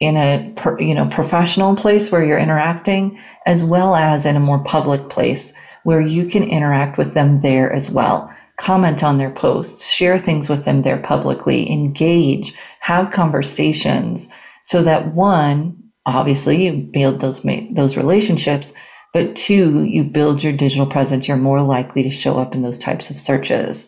in 0.01 0.17
a, 0.17 0.55
you 0.79 0.95
know, 0.95 1.07
professional 1.09 1.77
place 1.77 2.11
where 2.11 2.25
you're 2.25 2.39
interacting 2.39 3.19
as 3.45 3.63
well 3.63 3.95
as 3.95 4.25
in 4.25 4.37
a 4.37 4.41
more 4.41 4.65
public 4.65 5.11
place 5.11 5.53
where 5.85 6.01
you 6.01 6.25
can 6.25 6.45
interact 6.45 6.97
with 6.97 7.13
them 7.13 7.43
there 7.43 7.71
as 7.71 7.91
well? 7.91 8.35
comment 8.59 9.03
on 9.03 9.19
their 9.19 9.31
posts, 9.31 9.91
share 9.91 10.19
things 10.19 10.49
with 10.49 10.65
them 10.65 10.83
there 10.83 10.99
publicly, 10.99 11.69
engage, 11.73 12.55
have 12.81 13.11
conversations, 13.11 14.29
so 14.63 14.83
that 14.83 15.15
one, 15.15 15.77
obviously 16.07 16.67
you 16.67 16.73
build 16.93 17.21
those, 17.21 17.45
those 17.73 17.97
relationships, 17.97 18.73
but 19.13 19.37
two, 19.37 19.85
you 19.85 20.05
build 20.05 20.43
your 20.43 20.53
digital 20.53 20.87
presence. 20.87 21.29
You're 21.29 21.37
more 21.37 21.63
likely 21.63 22.03
to 22.03 22.11
show 22.11 22.39
up 22.39 22.55
in 22.55 22.63
those 22.63 22.79
types 22.79 23.11
of 23.11 23.19
searches. 23.19 23.87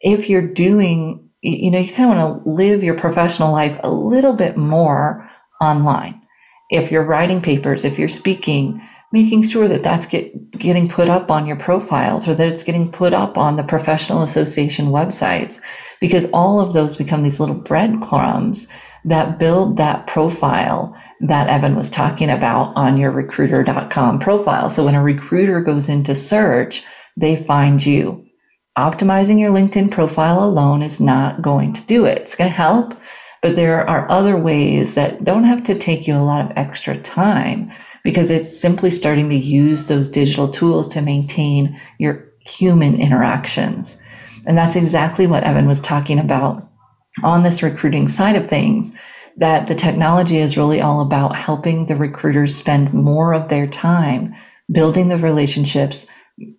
If 0.00 0.28
you're 0.28 0.46
doing 0.46 1.28
you 1.40 1.70
know, 1.70 1.78
you 1.78 1.92
kind 1.92 2.10
of 2.10 2.16
want 2.16 2.44
to 2.44 2.50
live 2.50 2.82
your 2.82 2.96
professional 2.96 3.52
life 3.52 3.78
a 3.82 3.90
little 3.90 4.32
bit 4.32 4.56
more 4.56 5.28
online. 5.60 6.20
If 6.70 6.90
you're 6.90 7.04
writing 7.04 7.40
papers, 7.40 7.84
if 7.84 7.98
you're 7.98 8.08
speaking, 8.08 8.82
making 9.12 9.48
sure 9.48 9.68
that 9.68 9.82
that's 9.82 10.06
get, 10.06 10.50
getting 10.50 10.88
put 10.88 11.08
up 11.08 11.30
on 11.30 11.46
your 11.46 11.56
profiles 11.56 12.28
or 12.28 12.34
that 12.34 12.48
it's 12.48 12.62
getting 12.62 12.90
put 12.90 13.14
up 13.14 13.38
on 13.38 13.56
the 13.56 13.62
professional 13.62 14.22
association 14.22 14.86
websites, 14.86 15.60
because 16.00 16.26
all 16.32 16.60
of 16.60 16.72
those 16.72 16.96
become 16.96 17.22
these 17.22 17.40
little 17.40 17.54
breadcrumbs 17.54 18.66
that 19.04 19.38
build 19.38 19.76
that 19.76 20.06
profile 20.06 20.96
that 21.20 21.48
Evan 21.48 21.74
was 21.74 21.90
talking 21.90 22.30
about 22.30 22.74
on 22.76 22.96
your 22.96 23.10
recruiter.com 23.10 24.18
profile. 24.18 24.70
So 24.70 24.84
when 24.84 24.94
a 24.94 25.02
recruiter 25.02 25.60
goes 25.60 25.88
into 25.88 26.14
search, 26.14 26.84
they 27.16 27.36
find 27.36 27.84
you. 27.84 28.24
Optimizing 28.76 29.40
your 29.40 29.50
LinkedIn 29.50 29.90
profile 29.90 30.44
alone 30.44 30.82
is 30.82 31.00
not 31.00 31.42
going 31.42 31.72
to 31.72 31.82
do 31.82 32.04
it. 32.04 32.18
It's 32.18 32.36
going 32.36 32.50
to 32.50 32.56
help, 32.56 32.94
but 33.42 33.56
there 33.56 33.88
are 33.88 34.08
other 34.10 34.36
ways 34.36 34.94
that 34.94 35.24
don't 35.24 35.44
have 35.44 35.64
to 35.64 35.76
take 35.76 36.06
you 36.06 36.14
a 36.14 36.22
lot 36.22 36.44
of 36.48 36.56
extra 36.56 36.96
time 36.96 37.72
because 38.04 38.30
it's 38.30 38.56
simply 38.56 38.90
starting 38.90 39.28
to 39.30 39.36
use 39.36 39.86
those 39.86 40.08
digital 40.08 40.46
tools 40.46 40.86
to 40.88 41.00
maintain 41.00 41.78
your 41.98 42.28
human 42.40 43.00
interactions. 43.00 43.98
And 44.46 44.56
that's 44.56 44.76
exactly 44.76 45.26
what 45.26 45.42
Evan 45.42 45.66
was 45.66 45.80
talking 45.80 46.20
about 46.20 46.68
on 47.22 47.42
this 47.42 47.62
recruiting 47.62 48.08
side 48.08 48.36
of 48.36 48.46
things. 48.46 48.92
That 49.36 49.68
the 49.68 49.74
technology 49.74 50.38
is 50.38 50.56
really 50.56 50.80
all 50.80 51.00
about 51.00 51.36
helping 51.36 51.84
the 51.84 51.94
recruiters 51.94 52.56
spend 52.56 52.92
more 52.92 53.32
of 53.32 53.48
their 53.48 53.68
time 53.68 54.34
building 54.70 55.08
the 55.08 55.16
relationships, 55.16 56.06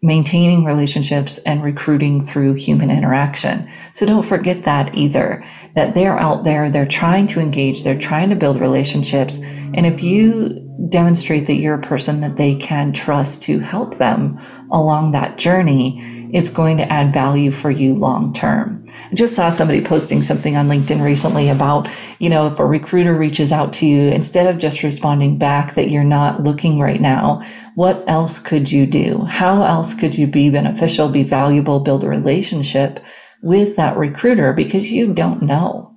maintaining 0.02 0.64
relationships 0.64 1.40
and 1.40 1.62
recruiting 1.62 2.26
through 2.26 2.54
human 2.54 2.90
interaction. 2.90 3.70
So 3.92 4.06
don't 4.06 4.26
forget 4.26 4.64
that 4.64 4.96
either, 4.96 5.44
that 5.76 5.94
they're 5.94 6.18
out 6.18 6.46
there, 6.46 6.70
they're 6.70 6.86
trying 6.86 7.28
to 7.28 7.42
engage, 7.42 7.84
they're 7.84 8.00
trying 8.00 8.30
to 8.30 8.36
build 8.36 8.62
relationships. 8.62 9.40
And 9.74 9.86
if 9.86 10.02
you 10.02 10.66
demonstrate 10.88 11.48
that 11.48 11.56
you're 11.56 11.76
a 11.76 11.82
person 11.82 12.22
that 12.22 12.38
they 12.38 12.56
can 12.56 12.94
trust 12.94 13.42
to 13.44 13.60
help 13.60 13.98
them 13.98 14.40
along 14.72 15.12
that 15.12 15.38
journey, 15.38 16.30
it's 16.32 16.50
going 16.50 16.78
to 16.78 16.92
add 16.92 17.12
value 17.12 17.52
for 17.52 17.72
you 17.72 17.96
long 17.96 18.34
term. 18.34 18.84
I 19.12 19.16
just 19.16 19.36
saw 19.36 19.50
somebody 19.50 19.82
posting 19.84 20.22
something 20.22 20.56
on 20.56 20.68
LinkedIn 20.68 21.04
recently 21.04 21.50
about, 21.50 21.90
you 22.20 22.30
know, 22.30 22.48
if 22.48 22.60
a 22.60 22.66
recruiter 22.66 23.16
reaches 23.16 23.52
out 23.52 23.74
to 23.74 23.86
you, 23.86 24.10
instead 24.10 24.48
of 24.48 24.60
just 24.60 24.84
responding 24.84 25.38
back 25.38 25.74
that 25.74 25.90
you're 25.90 26.04
not 26.04 26.44
looking 26.44 26.80
right 26.80 27.02
now, 27.02 27.42
what 27.76 28.04
else 28.08 28.40
could 28.40 28.72
you 28.72 28.86
do? 28.86 29.24
How 29.24 29.64
else 29.64 29.89
could 29.94 30.18
you 30.18 30.28
be 30.28 30.50
beneficial, 30.50 31.10
be 31.10 31.24
valuable, 31.24 31.80
build 31.80 32.04
a 32.04 32.10
relationship 32.10 33.00
with 33.42 33.76
that 33.76 33.98
recruiter? 33.98 34.54
Because 34.54 34.92
you 34.92 35.14
don't 35.14 35.44
know. 35.44 35.96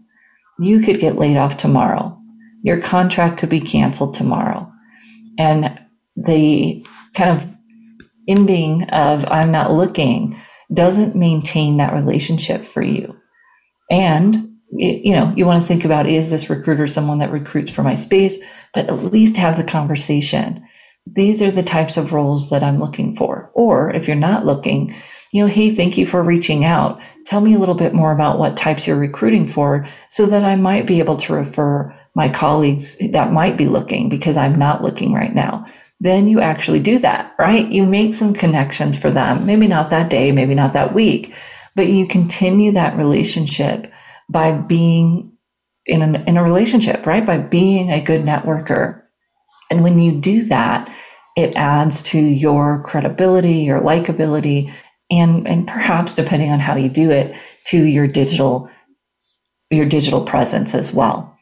You 0.59 0.81
could 0.81 0.99
get 0.99 1.17
laid 1.17 1.37
off 1.37 1.57
tomorrow. 1.57 2.19
Your 2.63 2.81
contract 2.81 3.39
could 3.39 3.49
be 3.49 3.61
canceled 3.61 4.15
tomorrow 4.15 4.73
and 5.39 5.79
the 6.17 6.85
kind 7.15 7.31
of 7.31 7.49
ending 8.29 8.85
of 8.91 9.25
I'm 9.27 9.51
not 9.51 9.73
looking 9.73 10.41
doesn't 10.73 11.17
maintain 11.17 11.77
that 11.77 11.95
relationship 11.95 12.65
for 12.65 12.83
you. 12.83 13.17
And 13.91 14.49
you 14.75 15.13
know, 15.13 15.31
you 15.37 15.45
want 15.45 15.61
to 15.61 15.69
think 15.69 15.85
about 15.85 16.07
is 16.07 16.31
this 16.31 16.49
recruiter 16.49 16.87
someone 16.87 17.19
that 17.19 17.31
recruits 17.31 17.71
for 17.71 17.83
my 17.83 17.95
space, 17.95 18.39
but 18.73 18.89
at 18.89 19.05
least 19.05 19.37
have 19.37 19.59
the 19.59 19.65
conversation. 19.65 20.67
These 21.07 21.43
are 21.43 21.51
the 21.51 21.63
types 21.63 21.97
of 21.97 22.13
roles 22.13 22.51
that 22.51 22.63
I'm 22.63 22.79
looking 22.79 23.17
for. 23.17 23.51
Or 23.55 23.91
if 23.91 24.07
you're 24.07 24.17
not 24.17 24.47
looking, 24.47 24.95
you 25.33 25.43
know, 25.43 25.49
hey, 25.49 25.75
thank 25.75 25.97
you 25.99 26.07
for 26.07 26.23
reaching 26.23 26.65
out. 26.65 27.01
Tell 27.27 27.41
me 27.41 27.55
a 27.55 27.59
little 27.59 27.75
bit 27.75 27.95
more 27.95 28.13
about 28.13 28.39
what 28.39 28.57
types 28.57 28.87
you're 28.87 28.97
recruiting 28.97 29.47
for 29.47 29.87
so 30.09 30.27
that 30.27 30.45
I 30.45 30.57
might 30.57 30.87
be 30.87 30.99
able 30.99 31.17
to 31.19 31.33
refer 31.33 31.95
my 32.15 32.29
colleagues 32.29 32.99
that 33.13 33.33
might 33.33 33.57
be 33.57 33.67
looking 33.67 34.09
because 34.09 34.37
I'm 34.37 34.59
not 34.59 34.83
looking 34.83 35.15
right 35.15 35.35
now. 35.35 35.67
Then 36.01 36.29
you 36.29 36.41
actually 36.41 36.81
do 36.81 36.99
that, 36.99 37.35
right? 37.39 37.67
You 37.71 37.87
make 37.87 38.15
some 38.15 38.35
connections 38.35 38.99
for 38.99 39.11
them. 39.11 39.47
Maybe 39.47 39.69
not 39.69 39.91
that 39.91 40.11
day, 40.11 40.33
maybe 40.33 40.55
not 40.55 40.73
that 40.75 40.93
week, 40.93 41.33
but 41.75 41.89
you 41.89 42.07
continue 42.07 42.73
that 42.73 42.97
relationship 42.97 43.91
by 44.29 44.53
being 44.53 45.33
in, 45.87 46.03
an, 46.03 46.17
in 46.27 46.37
a 46.37 46.43
relationship, 46.43 47.07
right? 47.07 47.25
By 47.25 47.39
being 47.39 47.91
a 47.91 48.01
good 48.01 48.23
networker. 48.23 49.02
And 49.73 49.83
when 49.83 49.99
you 49.99 50.13
do 50.13 50.43
that, 50.45 50.95
it 51.35 51.55
adds 51.57 52.03
to 52.03 52.21
your 52.21 52.83
credibility, 52.83 53.61
your 53.61 53.81
likability, 53.81 54.71
and, 55.11 55.49
and 55.49 55.67
perhaps 55.67 56.15
depending 56.15 56.51
on 56.51 56.61
how 56.61 56.77
you 56.77 56.91
do 56.91 57.11
it, 57.11 57.35
to 57.69 57.83
your 57.83 58.07
digital, 58.07 58.69
your 59.71 59.87
digital 59.87 60.27
presence 60.27 60.75
as 60.75 60.93
well. 60.93 61.35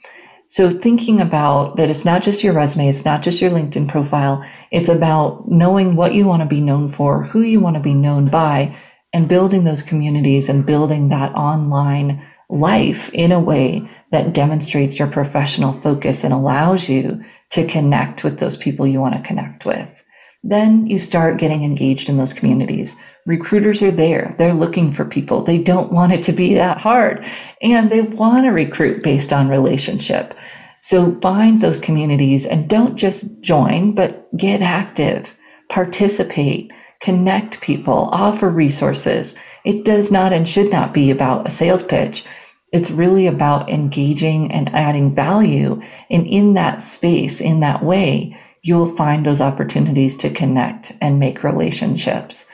So 0.47 0.71
thinking 0.71 1.21
about 1.21 1.77
that 1.77 1.91
it's 1.91 2.05
not 2.05 2.23
just 2.23 2.45
your 2.45 2.53
resume, 2.53 2.89
it's 2.89 3.05
not 3.05 3.23
just 3.23 3.41
your 3.41 3.51
LinkedIn 3.51 3.89
profile. 3.89 4.45
It's 4.71 4.89
about 4.89 5.49
knowing 5.49 5.97
what 5.97 6.15
you 6.15 6.25
want 6.25 6.43
to 6.43 6.49
be 6.49 6.61
known 6.61 6.93
for, 6.93 7.25
who 7.25 7.41
you 7.41 7.59
want 7.59 7.75
to 7.75 7.83
be 7.83 7.95
known 7.95 8.29
by, 8.29 8.77
and 9.13 9.29
building 9.29 9.65
those 9.65 9.83
communities 9.83 10.49
and 10.49 10.65
building 10.65 11.09
that 11.09 11.35
online 11.35 12.25
life 12.51 13.13
in 13.15 13.33
a 13.33 13.41
way 13.41 13.89
that 14.11 14.33
demonstrates 14.33 14.99
your 14.99 15.09
professional 15.09 15.73
focus 15.73 16.25
and 16.25 16.33
allows 16.33 16.89
you 16.89 17.25
to 17.51 17.67
connect 17.67 18.25
with 18.25 18.39
those 18.39 18.57
people 18.57 18.87
you 18.87 19.01
want 19.01 19.15
to 19.15 19.23
connect 19.23 19.65
with. 19.65 20.05
Then 20.43 20.87
you 20.87 20.99
start 20.99 21.39
getting 21.39 21.65
engaged 21.65 22.09
in 22.09 22.17
those 22.17 22.33
communities. 22.33 22.97
Recruiters 23.27 23.83
are 23.83 23.91
there. 23.91 24.35
They're 24.39 24.55
looking 24.55 24.93
for 24.93 25.05
people. 25.05 25.43
They 25.43 25.59
don't 25.59 25.93
want 25.93 26.13
it 26.13 26.23
to 26.25 26.33
be 26.33 26.55
that 26.55 26.79
hard 26.79 27.25
and 27.61 27.91
they 27.91 28.01
want 28.01 28.45
to 28.45 28.51
recruit 28.51 29.03
based 29.03 29.33
on 29.33 29.49
relationship. 29.49 30.35
So 30.81 31.19
find 31.21 31.61
those 31.61 31.79
communities 31.79 32.47
and 32.47 32.69
don't 32.69 32.97
just 32.97 33.43
join, 33.43 33.93
but 33.93 34.35
get 34.35 34.63
active, 34.63 35.37
participate, 35.69 36.73
connect 37.01 37.61
people, 37.61 38.09
offer 38.13 38.49
resources. 38.49 39.35
It 39.65 39.85
does 39.85 40.11
not 40.11 40.33
and 40.33 40.49
should 40.49 40.73
not 40.73 40.95
be 40.95 41.11
about 41.11 41.47
a 41.47 41.51
sales 41.51 41.83
pitch. 41.83 42.25
It's 42.73 42.91
really 42.91 43.27
about 43.27 43.69
engaging 43.69 44.53
and 44.53 44.69
adding 44.75 45.15
value. 45.15 45.83
And 46.09 46.27
in 46.27 46.55
that 46.55 46.83
space, 46.83 47.41
in 47.41 47.61
that 47.61 47.85
way, 47.85 48.37
you'll 48.63 48.95
find 48.95 49.25
those 49.25 49.41
opportunities 49.41 50.17
to 50.19 50.31
connect 50.31 50.93
and 51.01 51.19
make 51.19 51.43
relationships. 51.43 52.47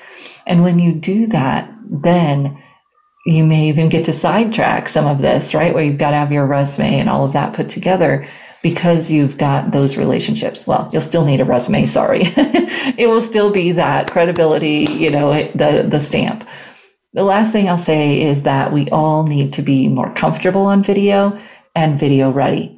And 0.47 0.63
when 0.63 0.79
you 0.79 0.93
do 0.93 1.27
that, 1.29 1.71
then 1.89 2.59
you 3.27 3.45
may 3.45 3.69
even 3.69 3.89
get 3.89 4.05
to 4.05 4.13
sidetrack 4.13 4.89
some 4.89 5.07
of 5.07 5.21
this, 5.21 5.53
right? 5.53 5.75
Where 5.75 5.83
you've 5.83 5.99
got 5.99 6.11
to 6.11 6.17
have 6.17 6.33
your 6.33 6.47
resume 6.47 7.01
and 7.01 7.11
all 7.11 7.25
of 7.25 7.33
that 7.33 7.55
put 7.55 7.69
together 7.69 8.27
because 8.63 9.11
you've 9.11 9.37
got 9.37 9.73
those 9.73 9.97
relationships. 9.97 10.67
Well, 10.67 10.89
you'll 10.93 11.03
still 11.03 11.25
need 11.25 11.41
a 11.41 11.45
resume, 11.45 11.87
sorry. 11.87 12.23
it 12.97 13.09
will 13.09 13.21
still 13.21 13.51
be 13.51 13.73
that 13.73 14.11
credibility, 14.11 14.87
you 14.91 15.11
know, 15.11 15.33
the 15.55 15.87
the 15.89 16.01
stamp. 16.01 16.47
The 17.17 17.25
last 17.25 17.51
thing 17.51 17.69
I'll 17.69 17.77
say 17.77 18.23
is 18.23 18.45
that 18.45 18.73
we 18.73 18.89
all 18.91 19.27
need 19.27 19.55
to 19.55 19.63
be 19.63 19.89
more 19.89 20.15
comfortable 20.15 20.67
on 20.67 20.85
video 20.85 21.37
and 21.75 21.99
video 21.99 22.31
ready 22.31 22.77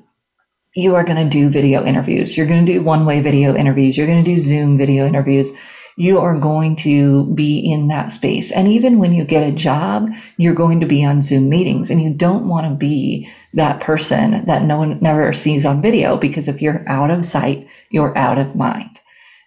you 0.79 0.95
are 0.95 1.03
going 1.03 1.23
to 1.23 1.29
do 1.29 1.49
video 1.49 1.85
interviews. 1.85 2.37
You're 2.37 2.47
going 2.47 2.65
to 2.65 2.73
do 2.73 2.83
one 2.83 3.05
way 3.05 3.21
video 3.21 3.57
interviews. 3.57 3.99
You're 3.99 4.07
going 4.07 4.23
to 4.23 4.31
do 4.31 4.37
Zoom 4.37 4.77
video 4.77 5.09
interviews. 5.09 5.51
You 5.97 6.21
are 6.21 6.39
going 6.39 6.77
to 6.77 7.27
be 7.35 7.59
in 7.59 7.89
that 7.89 8.13
space. 8.13 8.53
And 8.53 8.69
even 8.69 9.01
when 9.01 9.13
you 9.13 9.25
get 9.25 9.43
a 9.43 9.51
job, 9.51 10.09
you're 10.37 10.55
going 10.55 10.79
to 10.79 10.87
be 10.87 11.05
on 11.05 11.23
Zoom 11.23 11.49
meetings 11.49 11.91
and 11.91 12.01
you 12.01 12.15
don't 12.15 12.47
want 12.47 12.69
to 12.69 12.77
be 12.77 13.29
that 13.55 13.81
person 13.81 14.45
that 14.45 14.63
no 14.63 14.79
one 14.79 15.01
never 15.01 15.33
sees 15.35 15.67
on 15.67 15.83
video 15.83 16.17
because 16.17 16.47
if 16.47 16.63
you're 16.63 16.89
out 16.89 17.11
of 17.11 17.27
sight, 17.27 17.67
you're 17.91 18.17
out 18.17 18.39
of 18.39 18.55
mind. 18.55 19.01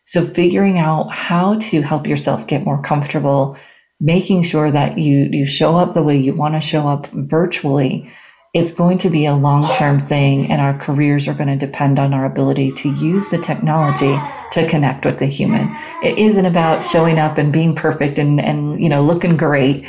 So 0.04 0.26
figuring 0.26 0.78
out 0.78 1.14
how 1.14 1.60
to 1.60 1.82
help 1.82 2.08
yourself 2.08 2.48
get 2.48 2.66
more 2.66 2.82
comfortable, 2.82 3.56
making 4.02 4.44
sure 4.44 4.70
that 4.70 4.98
you, 4.98 5.30
you 5.32 5.46
show 5.46 5.78
up 5.78 5.94
the 5.94 6.04
way 6.04 6.18
you 6.18 6.34
want 6.34 6.56
to 6.56 6.62
show 6.62 6.88
up 6.88 7.08
virtually 7.08 8.12
it's 8.54 8.74
going 8.74 8.98
to 8.98 9.10
be 9.10 9.26
a 9.26 9.34
long 9.34 9.64
term 9.64 10.06
thing, 10.06 10.52
and 10.52 10.60
our 10.60 10.78
careers 10.78 11.28
are 11.28 11.34
going 11.34 11.48
to 11.48 11.66
depend 11.66 12.00
on 12.00 12.14
our 12.14 12.26
ability 12.26 12.74
to 12.74 12.92
use 12.96 13.30
the 13.30 13.38
technology 13.38 14.20
to 14.52 14.68
connect 14.68 15.06
with 15.06 15.20
the 15.20 15.26
human. 15.26 15.74
It 16.04 16.18
isn't 16.18 16.46
about 16.46 16.84
showing 16.84 17.18
up 17.18 17.38
and 17.38 17.54
being 17.54 17.76
perfect 17.76 18.18
and, 18.18 18.42
and 18.42 18.82
you 18.82 18.90
know, 18.90 19.04
looking 19.04 19.38
great. 19.38 19.88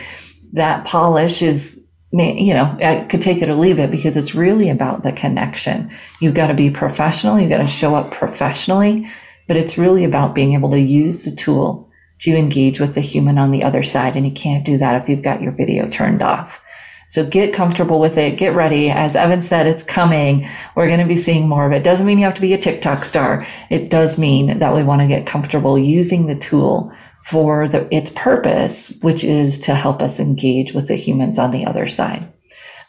That 0.52 0.84
polish 0.84 1.42
is 1.42 1.80
you 2.12 2.52
know, 2.52 2.76
I 2.84 3.06
could 3.06 3.22
take 3.22 3.40
it 3.40 3.48
or 3.48 3.54
leave 3.54 3.78
it 3.78 3.90
because 3.90 4.18
it's 4.18 4.34
really 4.34 4.68
about 4.68 5.02
the 5.02 5.12
connection. 5.12 5.90
You've 6.20 6.34
got 6.34 6.48
to 6.48 6.54
be 6.54 6.70
professional. 6.70 7.40
You've 7.40 7.48
got 7.48 7.62
to 7.62 7.66
show 7.66 7.94
up 7.94 8.10
professionally, 8.10 9.08
but 9.48 9.56
it's 9.56 9.78
really 9.78 10.04
about 10.04 10.34
being 10.34 10.52
able 10.52 10.70
to 10.72 10.78
use 10.78 11.22
the 11.22 11.34
tool 11.34 11.90
to 12.22 12.36
engage 12.36 12.80
with 12.80 12.94
the 12.94 13.00
human 13.00 13.38
on 13.38 13.50
the 13.50 13.64
other 13.64 13.82
side. 13.82 14.16
And 14.16 14.24
you 14.24 14.32
can't 14.32 14.64
do 14.64 14.78
that 14.78 15.00
if 15.00 15.08
you've 15.08 15.22
got 15.22 15.42
your 15.42 15.52
video 15.52 15.88
turned 15.88 16.22
off. 16.22 16.60
So 17.08 17.26
get 17.26 17.52
comfortable 17.52 18.00
with 18.00 18.16
it. 18.16 18.38
Get 18.38 18.54
ready. 18.54 18.90
As 18.90 19.16
Evan 19.16 19.42
said, 19.42 19.66
it's 19.66 19.82
coming. 19.82 20.48
We're 20.74 20.86
going 20.86 21.00
to 21.00 21.04
be 21.04 21.16
seeing 21.16 21.48
more 21.48 21.66
of 21.66 21.72
it. 21.72 21.84
Doesn't 21.84 22.06
mean 22.06 22.18
you 22.18 22.24
have 22.24 22.34
to 22.36 22.40
be 22.40 22.54
a 22.54 22.58
TikTok 22.58 23.04
star. 23.04 23.46
It 23.70 23.90
does 23.90 24.18
mean 24.18 24.60
that 24.60 24.74
we 24.74 24.82
want 24.82 25.02
to 25.02 25.08
get 25.08 25.26
comfortable 25.26 25.78
using 25.78 26.26
the 26.26 26.36
tool 26.36 26.92
for 27.26 27.68
the, 27.68 27.92
its 27.94 28.10
purpose, 28.10 28.98
which 29.02 29.24
is 29.24 29.58
to 29.60 29.74
help 29.74 30.00
us 30.00 30.20
engage 30.20 30.72
with 30.72 30.88
the 30.88 30.94
humans 30.94 31.38
on 31.38 31.50
the 31.50 31.66
other 31.66 31.86
side. 31.86 32.32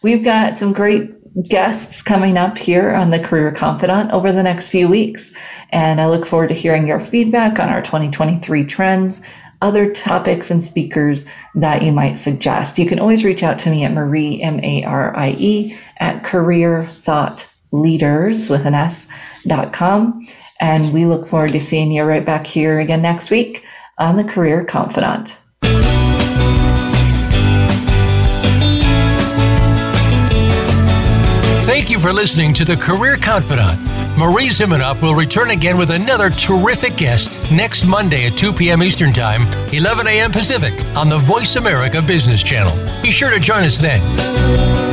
We've 0.04 0.24
got 0.24 0.56
some 0.56 0.74
great 0.74 1.12
guests 1.42 2.02
coming 2.02 2.38
up 2.38 2.58
here 2.58 2.94
on 2.94 3.10
the 3.10 3.20
Career 3.20 3.52
Confidante 3.52 4.12
over 4.12 4.32
the 4.32 4.44
next 4.44 4.70
few 4.70 4.88
weeks. 4.88 5.34
And 5.72 6.00
I 6.00 6.08
look 6.08 6.26
forward 6.26 6.50
to 6.50 6.54
hearing 6.54 6.88
your 6.88 7.00
feedback 7.00 7.60
on 7.60 7.70
our 7.70 7.82
2023 7.82 8.66
trends, 8.66 9.24
other 9.62 9.92
topics 9.92 10.52
and 10.52 10.64
speakers 10.64 11.26
that 11.56 11.82
you 11.82 11.92
might 11.92 12.20
suggest. 12.20 12.78
You 12.78 12.86
can 12.86 13.00
always 13.00 13.24
reach 13.24 13.44
out 13.44 13.58
to 13.60 13.70
me 13.70 13.84
at 13.84 13.94
Marie, 13.94 14.42
M 14.42 14.60
A 14.64 14.84
R 14.84 15.16
I 15.16 15.36
E, 15.38 15.78
at 15.98 16.24
Career 16.24 16.84
Thought 16.86 17.48
Leaders 17.72 18.50
with 18.50 18.66
an 18.66 18.76
S 18.76 19.10
dot 19.48 19.74
com. 19.74 20.22
And 20.62 20.94
we 20.94 21.06
look 21.06 21.28
forward 21.28 21.52
to 21.52 21.60
seeing 21.60 21.92
you 21.92 22.04
right 22.04 22.26
back 22.26 22.46
here 22.46 22.80
again 22.80 23.02
next 23.02 23.32
week 23.32 23.66
on 23.98 24.18
the 24.18 24.24
Career 24.24 24.64
Confidante. 24.64 25.38
Thank 31.66 31.90
you 31.90 31.98
for 31.98 32.12
listening 32.12 32.54
to 32.56 32.66
the 32.66 32.76
Career 32.76 33.16
Confidante. 33.16 33.80
Marie 34.18 34.50
Zimenoff 34.50 35.02
will 35.02 35.16
return 35.16 35.52
again 35.52 35.78
with 35.78 35.92
another 35.92 36.30
terrific 36.30 36.98
guest 36.98 37.40
next 37.52 37.86
Monday 37.86 38.28
at 38.28 38.38
2 38.38 38.52
p.m. 38.52 38.84
Eastern 38.84 39.14
Time, 39.14 39.48
11 39.74 40.06
a.m. 40.08 40.32
Pacific 40.32 40.74
on 40.96 41.08
the 41.08 41.18
Voice 41.18 41.56
America 41.56 42.02
Business 42.02 42.44
Channel. 42.44 42.74
Be 43.02 43.12
sure 43.12 43.32
to 43.32 43.40
join 43.40 43.64
us 43.64 43.80
then. 43.80 44.93